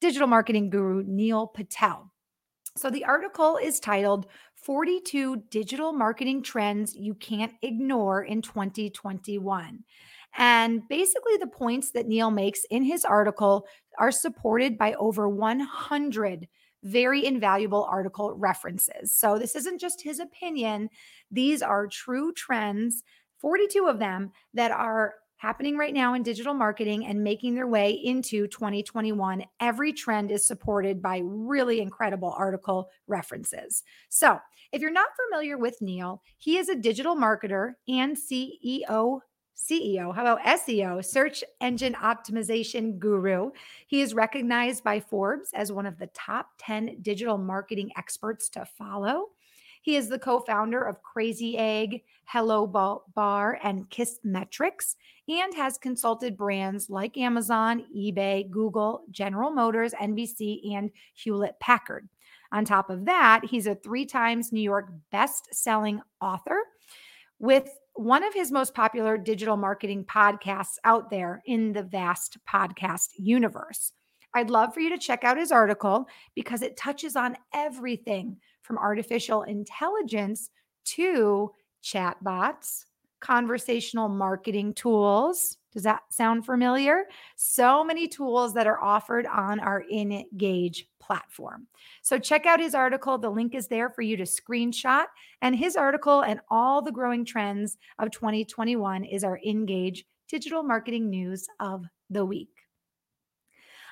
digital 0.00 0.26
marketing 0.26 0.70
guru 0.70 1.02
Neil 1.06 1.46
Patel. 1.46 2.10
So 2.76 2.90
the 2.90 3.04
article 3.04 3.58
is 3.62 3.80
titled 3.80 4.26
42 4.54 5.44
Digital 5.50 5.92
Marketing 5.92 6.42
Trends 6.42 6.94
You 6.94 7.14
Can't 7.14 7.52
Ignore 7.62 8.24
in 8.24 8.42
2021. 8.42 9.84
And 10.36 10.88
basically, 10.88 11.36
the 11.38 11.48
points 11.48 11.90
that 11.90 12.06
Neil 12.06 12.30
makes 12.30 12.64
in 12.70 12.84
his 12.84 13.04
article 13.04 13.66
are 13.98 14.12
supported 14.12 14.78
by 14.78 14.94
over 14.94 15.28
100 15.28 16.46
very 16.84 17.26
invaluable 17.26 17.84
article 17.90 18.34
references. 18.34 19.12
So, 19.12 19.38
this 19.38 19.56
isn't 19.56 19.80
just 19.80 20.02
his 20.02 20.20
opinion, 20.20 20.88
these 21.30 21.62
are 21.62 21.88
true 21.88 22.32
trends, 22.32 23.02
42 23.38 23.86
of 23.86 23.98
them 23.98 24.30
that 24.54 24.70
are 24.70 25.14
happening 25.40 25.78
right 25.78 25.94
now 25.94 26.12
in 26.12 26.22
digital 26.22 26.52
marketing 26.52 27.06
and 27.06 27.24
making 27.24 27.54
their 27.54 27.66
way 27.66 27.92
into 27.92 28.46
2021. 28.48 29.42
Every 29.58 29.90
trend 29.90 30.30
is 30.30 30.46
supported 30.46 31.00
by 31.00 31.22
really 31.24 31.80
incredible 31.80 32.34
article 32.36 32.90
references. 33.06 33.82
So, 34.10 34.38
if 34.70 34.82
you're 34.82 34.92
not 34.92 35.08
familiar 35.28 35.56
with 35.56 35.80
Neil, 35.80 36.22
he 36.36 36.58
is 36.58 36.68
a 36.68 36.76
digital 36.76 37.16
marketer 37.16 37.72
and 37.88 38.16
CEO 38.16 39.20
CEO, 39.56 40.14
how 40.14 40.22
about 40.22 40.40
SEO, 40.40 41.04
search 41.04 41.44
engine 41.60 41.94
optimization 41.94 42.98
guru. 42.98 43.50
He 43.86 44.00
is 44.00 44.14
recognized 44.14 44.82
by 44.82 45.00
Forbes 45.00 45.50
as 45.52 45.70
one 45.70 45.84
of 45.84 45.98
the 45.98 46.06
top 46.14 46.46
10 46.58 46.96
digital 47.02 47.36
marketing 47.36 47.90
experts 47.96 48.48
to 48.50 48.64
follow. 48.64 49.26
He 49.82 49.96
is 49.96 50.08
the 50.08 50.18
co 50.18 50.40
founder 50.40 50.82
of 50.82 51.02
Crazy 51.02 51.56
Egg, 51.56 52.02
Hello 52.26 52.66
Bar, 52.66 53.58
and 53.62 53.88
Kissmetrics, 53.88 54.96
and 55.28 55.54
has 55.54 55.78
consulted 55.78 56.36
brands 56.36 56.90
like 56.90 57.16
Amazon, 57.16 57.86
eBay, 57.96 58.50
Google, 58.50 59.04
General 59.10 59.50
Motors, 59.50 59.94
NBC, 59.94 60.74
and 60.74 60.90
Hewlett 61.14 61.58
Packard. 61.60 62.08
On 62.52 62.64
top 62.64 62.90
of 62.90 63.04
that, 63.06 63.42
he's 63.44 63.66
a 63.66 63.74
three 63.74 64.04
times 64.04 64.52
New 64.52 64.60
York 64.60 64.90
best-selling 65.10 66.00
author 66.20 66.62
with 67.38 67.70
one 67.94 68.22
of 68.22 68.34
his 68.34 68.52
most 68.52 68.74
popular 68.74 69.16
digital 69.16 69.56
marketing 69.56 70.04
podcasts 70.04 70.78
out 70.84 71.10
there 71.10 71.42
in 71.46 71.72
the 71.72 71.82
vast 71.82 72.38
podcast 72.48 73.08
universe. 73.16 73.92
I'd 74.34 74.50
love 74.50 74.74
for 74.74 74.80
you 74.80 74.90
to 74.90 74.98
check 74.98 75.24
out 75.24 75.38
his 75.38 75.50
article 75.50 76.06
because 76.34 76.62
it 76.62 76.76
touches 76.76 77.16
on 77.16 77.36
everything 77.52 78.36
from 78.70 78.78
artificial 78.78 79.42
intelligence 79.42 80.48
to 80.84 81.50
chatbots, 81.82 82.84
conversational 83.18 84.08
marketing 84.08 84.72
tools. 84.74 85.58
Does 85.72 85.82
that 85.82 86.02
sound 86.10 86.46
familiar? 86.46 87.06
So 87.34 87.82
many 87.82 88.06
tools 88.06 88.54
that 88.54 88.68
are 88.68 88.80
offered 88.80 89.26
on 89.26 89.58
our 89.58 89.82
Engage 89.90 90.86
platform. 91.00 91.66
So 92.02 92.16
check 92.16 92.46
out 92.46 92.60
his 92.60 92.76
article. 92.76 93.18
The 93.18 93.28
link 93.28 93.56
is 93.56 93.66
there 93.66 93.90
for 93.90 94.02
you 94.02 94.16
to 94.18 94.22
screenshot. 94.22 95.06
And 95.42 95.56
his 95.56 95.74
article 95.74 96.20
and 96.20 96.38
all 96.48 96.80
the 96.80 96.92
growing 96.92 97.24
trends 97.24 97.76
of 97.98 98.12
2021 98.12 99.02
is 99.02 99.24
our 99.24 99.40
Engage 99.44 100.04
digital 100.28 100.62
marketing 100.62 101.10
news 101.10 101.48
of 101.58 101.86
the 102.08 102.24
week. 102.24 102.59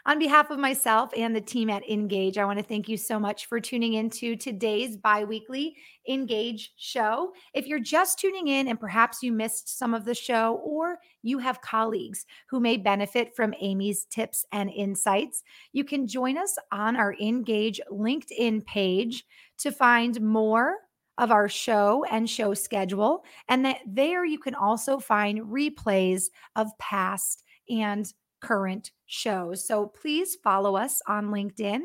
On 0.09 0.19
behalf 0.19 0.49
of 0.49 0.59
myself 0.59 1.11
and 1.15 1.37
the 1.37 1.41
team 1.43 1.69
at 1.69 1.87
Engage, 1.87 2.39
I 2.39 2.47
want 2.47 2.59
to 2.59 2.65
thank 2.65 2.89
you 2.89 2.97
so 2.97 3.21
much 3.21 3.45
for 3.45 3.61
tuning 3.61 3.93
into 3.93 4.37
today's 4.37 4.97
bi 4.97 5.23
weekly 5.23 5.77
Engage 6.09 6.73
show. 6.79 7.35
If 7.53 7.67
you're 7.67 7.79
just 7.79 8.19
tuning 8.19 8.49
in 8.49 8.69
and 8.69 8.81
perhaps 8.81 9.23
you 9.23 9.33
missed 9.33 9.79
some 9.79 9.93
of 9.93 10.07
the 10.07 10.15
show, 10.15 10.63
or 10.65 10.97
you 11.23 11.37
have 11.41 11.61
colleagues 11.61 12.25
who 12.49 12.59
may 12.59 12.79
benefit 12.79 13.37
from 13.37 13.53
Amy's 13.61 14.07
tips 14.07 14.47
and 14.51 14.71
insights, 14.71 15.43
you 15.75 15.85
can 15.85 16.07
join 16.07 16.39
us 16.39 16.57
on 16.73 16.97
our 16.97 17.15
Engage 17.21 17.79
LinkedIn 17.93 18.65
page 18.65 19.27
to 19.59 19.71
find 19.71 20.23
more 20.23 20.77
of 21.19 21.31
our 21.31 21.51
show 21.51 22.07
and 22.11 22.31
show 22.31 22.55
schedule. 22.55 23.25
And 23.51 23.63
that 23.67 23.81
there 23.87 24.25
you 24.25 24.39
can 24.39 24.55
also 24.55 25.01
find 25.01 25.41
replays 25.41 26.31
of 26.57 26.71
past 26.79 27.45
and 27.69 28.11
current 28.41 28.93
shows. 29.07 29.67
So 29.67 29.87
please 29.87 30.37
follow 30.43 30.77
us 30.77 31.01
on 31.07 31.29
LinkedIn 31.29 31.81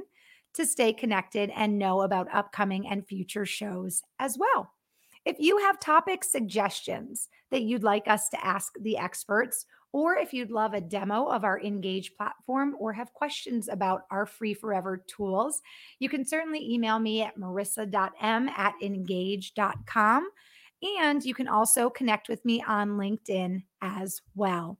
to 0.53 0.65
stay 0.65 0.93
connected 0.93 1.51
and 1.55 1.79
know 1.79 2.01
about 2.01 2.33
upcoming 2.33 2.87
and 2.87 3.07
future 3.07 3.45
shows 3.45 4.03
as 4.19 4.37
well. 4.37 4.71
If 5.25 5.37
you 5.39 5.57
have 5.59 5.79
topic 5.79 6.23
suggestions 6.23 7.29
that 7.49 7.61
you'd 7.61 7.83
like 7.83 8.07
us 8.07 8.29
to 8.29 8.45
ask 8.45 8.73
the 8.81 8.97
experts, 8.97 9.65
or 9.93 10.15
if 10.15 10.33
you'd 10.33 10.51
love 10.51 10.73
a 10.73 10.81
demo 10.81 11.27
of 11.27 11.43
our 11.43 11.61
Engage 11.61 12.15
platform 12.15 12.75
or 12.79 12.91
have 12.93 13.13
questions 13.13 13.69
about 13.69 14.01
our 14.11 14.25
free 14.25 14.53
forever 14.53 15.03
tools, 15.07 15.61
you 15.99 16.09
can 16.09 16.25
certainly 16.25 16.73
email 16.73 16.99
me 16.99 17.21
at 17.21 17.37
marissa.m 17.37 18.49
at 18.49 18.73
engage.com. 18.81 20.29
And 20.99 21.23
you 21.23 21.33
can 21.33 21.47
also 21.47 21.89
connect 21.89 22.27
with 22.27 22.43
me 22.43 22.61
on 22.67 22.97
LinkedIn 22.97 23.63
as 23.81 24.21
well. 24.35 24.79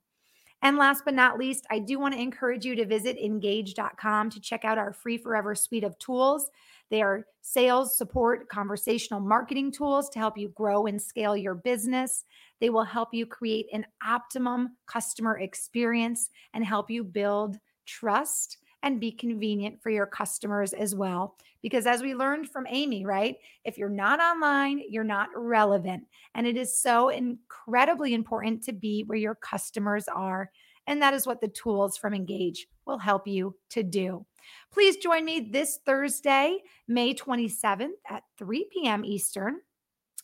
And 0.64 0.78
last 0.78 1.04
but 1.04 1.12
not 1.12 1.38
least, 1.38 1.66
I 1.70 1.78
do 1.78 1.98
want 1.98 2.14
to 2.14 2.20
encourage 2.20 2.64
you 2.64 2.74
to 2.74 2.86
visit 2.86 3.18
engage.com 3.18 4.30
to 4.30 4.40
check 4.40 4.64
out 4.64 4.78
our 4.78 4.94
free 4.94 5.18
forever 5.18 5.54
suite 5.54 5.84
of 5.84 5.98
tools. 5.98 6.50
They 6.90 7.02
are 7.02 7.26
sales, 7.42 7.98
support, 7.98 8.48
conversational 8.48 9.20
marketing 9.20 9.72
tools 9.72 10.08
to 10.10 10.18
help 10.18 10.38
you 10.38 10.48
grow 10.48 10.86
and 10.86 11.00
scale 11.00 11.36
your 11.36 11.54
business. 11.54 12.24
They 12.60 12.70
will 12.70 12.84
help 12.84 13.12
you 13.12 13.26
create 13.26 13.66
an 13.74 13.84
optimum 14.06 14.70
customer 14.86 15.38
experience 15.38 16.30
and 16.54 16.64
help 16.64 16.90
you 16.90 17.04
build 17.04 17.58
trust 17.84 18.56
and 18.84 19.00
be 19.00 19.10
convenient 19.10 19.82
for 19.82 19.88
your 19.88 20.06
customers 20.06 20.74
as 20.74 20.94
well. 20.94 21.36
Because 21.62 21.86
as 21.86 22.02
we 22.02 22.14
learned 22.14 22.50
from 22.50 22.66
Amy, 22.68 23.06
right? 23.06 23.36
If 23.64 23.78
you're 23.78 23.88
not 23.88 24.20
online, 24.20 24.82
you're 24.88 25.02
not 25.02 25.30
relevant. 25.34 26.04
And 26.34 26.46
it 26.46 26.58
is 26.58 26.78
so 26.78 27.08
incredibly 27.08 28.12
important 28.12 28.62
to 28.64 28.72
be 28.72 29.02
where 29.06 29.18
your 29.18 29.36
customers 29.36 30.06
are. 30.06 30.50
And 30.86 31.00
that 31.00 31.14
is 31.14 31.26
what 31.26 31.40
the 31.40 31.48
tools 31.48 31.96
from 31.96 32.12
Engage 32.12 32.66
will 32.84 32.98
help 32.98 33.26
you 33.26 33.56
to 33.70 33.82
do. 33.82 34.26
Please 34.70 34.98
join 34.98 35.24
me 35.24 35.40
this 35.40 35.78
Thursday, 35.86 36.58
May 36.86 37.14
27th 37.14 37.88
at 38.10 38.24
3 38.36 38.68
p.m. 38.70 39.02
Eastern. 39.02 39.60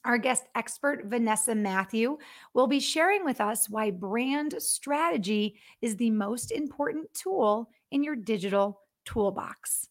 Our 0.04 0.18
guest 0.18 0.44
expert, 0.54 1.06
Vanessa 1.06 1.54
Matthew, 1.54 2.18
will 2.52 2.66
be 2.66 2.80
sharing 2.80 3.24
with 3.24 3.40
us 3.40 3.70
why 3.70 3.90
brand 3.90 4.54
strategy 4.58 5.56
is 5.80 5.96
the 5.96 6.10
most 6.10 6.52
important 6.52 7.12
tool 7.14 7.70
in 7.90 8.02
your 8.02 8.16
digital 8.16 8.80
toolbox. 9.04 9.88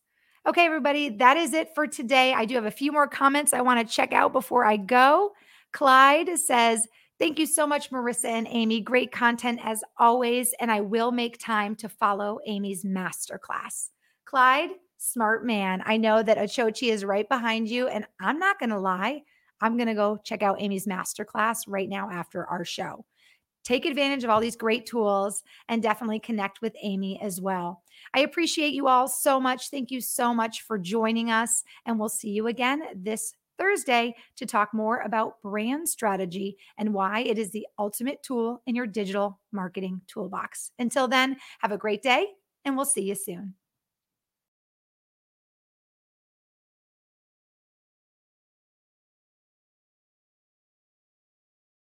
Okay, 0.47 0.65
everybody, 0.65 1.09
that 1.09 1.37
is 1.37 1.53
it 1.53 1.75
for 1.75 1.85
today. 1.85 2.33
I 2.33 2.45
do 2.45 2.55
have 2.55 2.65
a 2.65 2.71
few 2.71 2.91
more 2.91 3.07
comments 3.07 3.53
I 3.53 3.61
want 3.61 3.85
to 3.85 3.93
check 3.93 4.13
out 4.13 4.33
before 4.33 4.65
I 4.65 4.77
go. 4.77 5.31
Clyde 5.71 6.37
says, 6.39 6.87
Thank 7.19 7.37
you 7.37 7.45
so 7.45 7.67
much, 7.67 7.91
Marissa 7.91 8.29
and 8.29 8.47
Amy. 8.49 8.79
Great 8.79 9.11
content 9.11 9.59
as 9.61 9.83
always. 9.97 10.53
And 10.61 10.71
I 10.71 10.79
will 10.79 11.11
make 11.11 11.37
time 11.37 11.75
to 11.75 11.89
follow 11.89 12.39
Amy's 12.47 12.85
masterclass. 12.85 13.89
Clyde, 14.23 14.69
smart 14.97 15.45
man. 15.45 15.83
I 15.85 15.97
know 15.97 16.23
that 16.23 16.37
Achochi 16.37 16.89
is 16.89 17.03
right 17.03 17.27
behind 17.27 17.67
you. 17.67 17.89
And 17.89 18.05
I'm 18.21 18.39
not 18.39 18.57
going 18.57 18.69
to 18.69 18.79
lie, 18.79 19.23
I'm 19.59 19.75
going 19.75 19.87
to 19.87 19.95
go 19.95 20.17
check 20.23 20.43
out 20.43 20.61
Amy's 20.61 20.87
masterclass 20.87 21.65
right 21.67 21.89
now 21.89 22.09
after 22.09 22.45
our 22.45 22.63
show 22.63 23.03
take 23.63 23.85
advantage 23.85 24.23
of 24.23 24.29
all 24.29 24.39
these 24.39 24.55
great 24.55 24.85
tools 24.85 25.43
and 25.67 25.81
definitely 25.81 26.19
connect 26.19 26.61
with 26.61 26.75
Amy 26.81 27.19
as 27.21 27.39
well. 27.41 27.83
I 28.13 28.21
appreciate 28.21 28.73
you 28.73 28.87
all 28.87 29.07
so 29.07 29.39
much. 29.39 29.69
Thank 29.69 29.91
you 29.91 30.01
so 30.01 30.33
much 30.33 30.61
for 30.61 30.77
joining 30.77 31.31
us. 31.31 31.63
And 31.85 31.99
we'll 31.99 32.09
see 32.09 32.29
you 32.29 32.47
again 32.47 32.81
this 32.95 33.33
Thursday 33.57 34.15
to 34.37 34.45
talk 34.45 34.73
more 34.73 35.01
about 35.01 35.41
brand 35.41 35.87
strategy 35.87 36.57
and 36.77 36.93
why 36.93 37.19
it 37.19 37.37
is 37.37 37.51
the 37.51 37.67
ultimate 37.77 38.23
tool 38.23 38.61
in 38.65 38.75
your 38.75 38.87
digital 38.87 39.39
marketing 39.51 40.01
toolbox. 40.07 40.71
Until 40.79 41.07
then, 41.07 41.35
have 41.59 41.73
a 41.73 41.77
great 41.77 42.01
day 42.01 42.27
and 42.63 42.75
we'll 42.75 42.85
see 42.85 43.03
you 43.03 43.15
soon. 43.15 43.53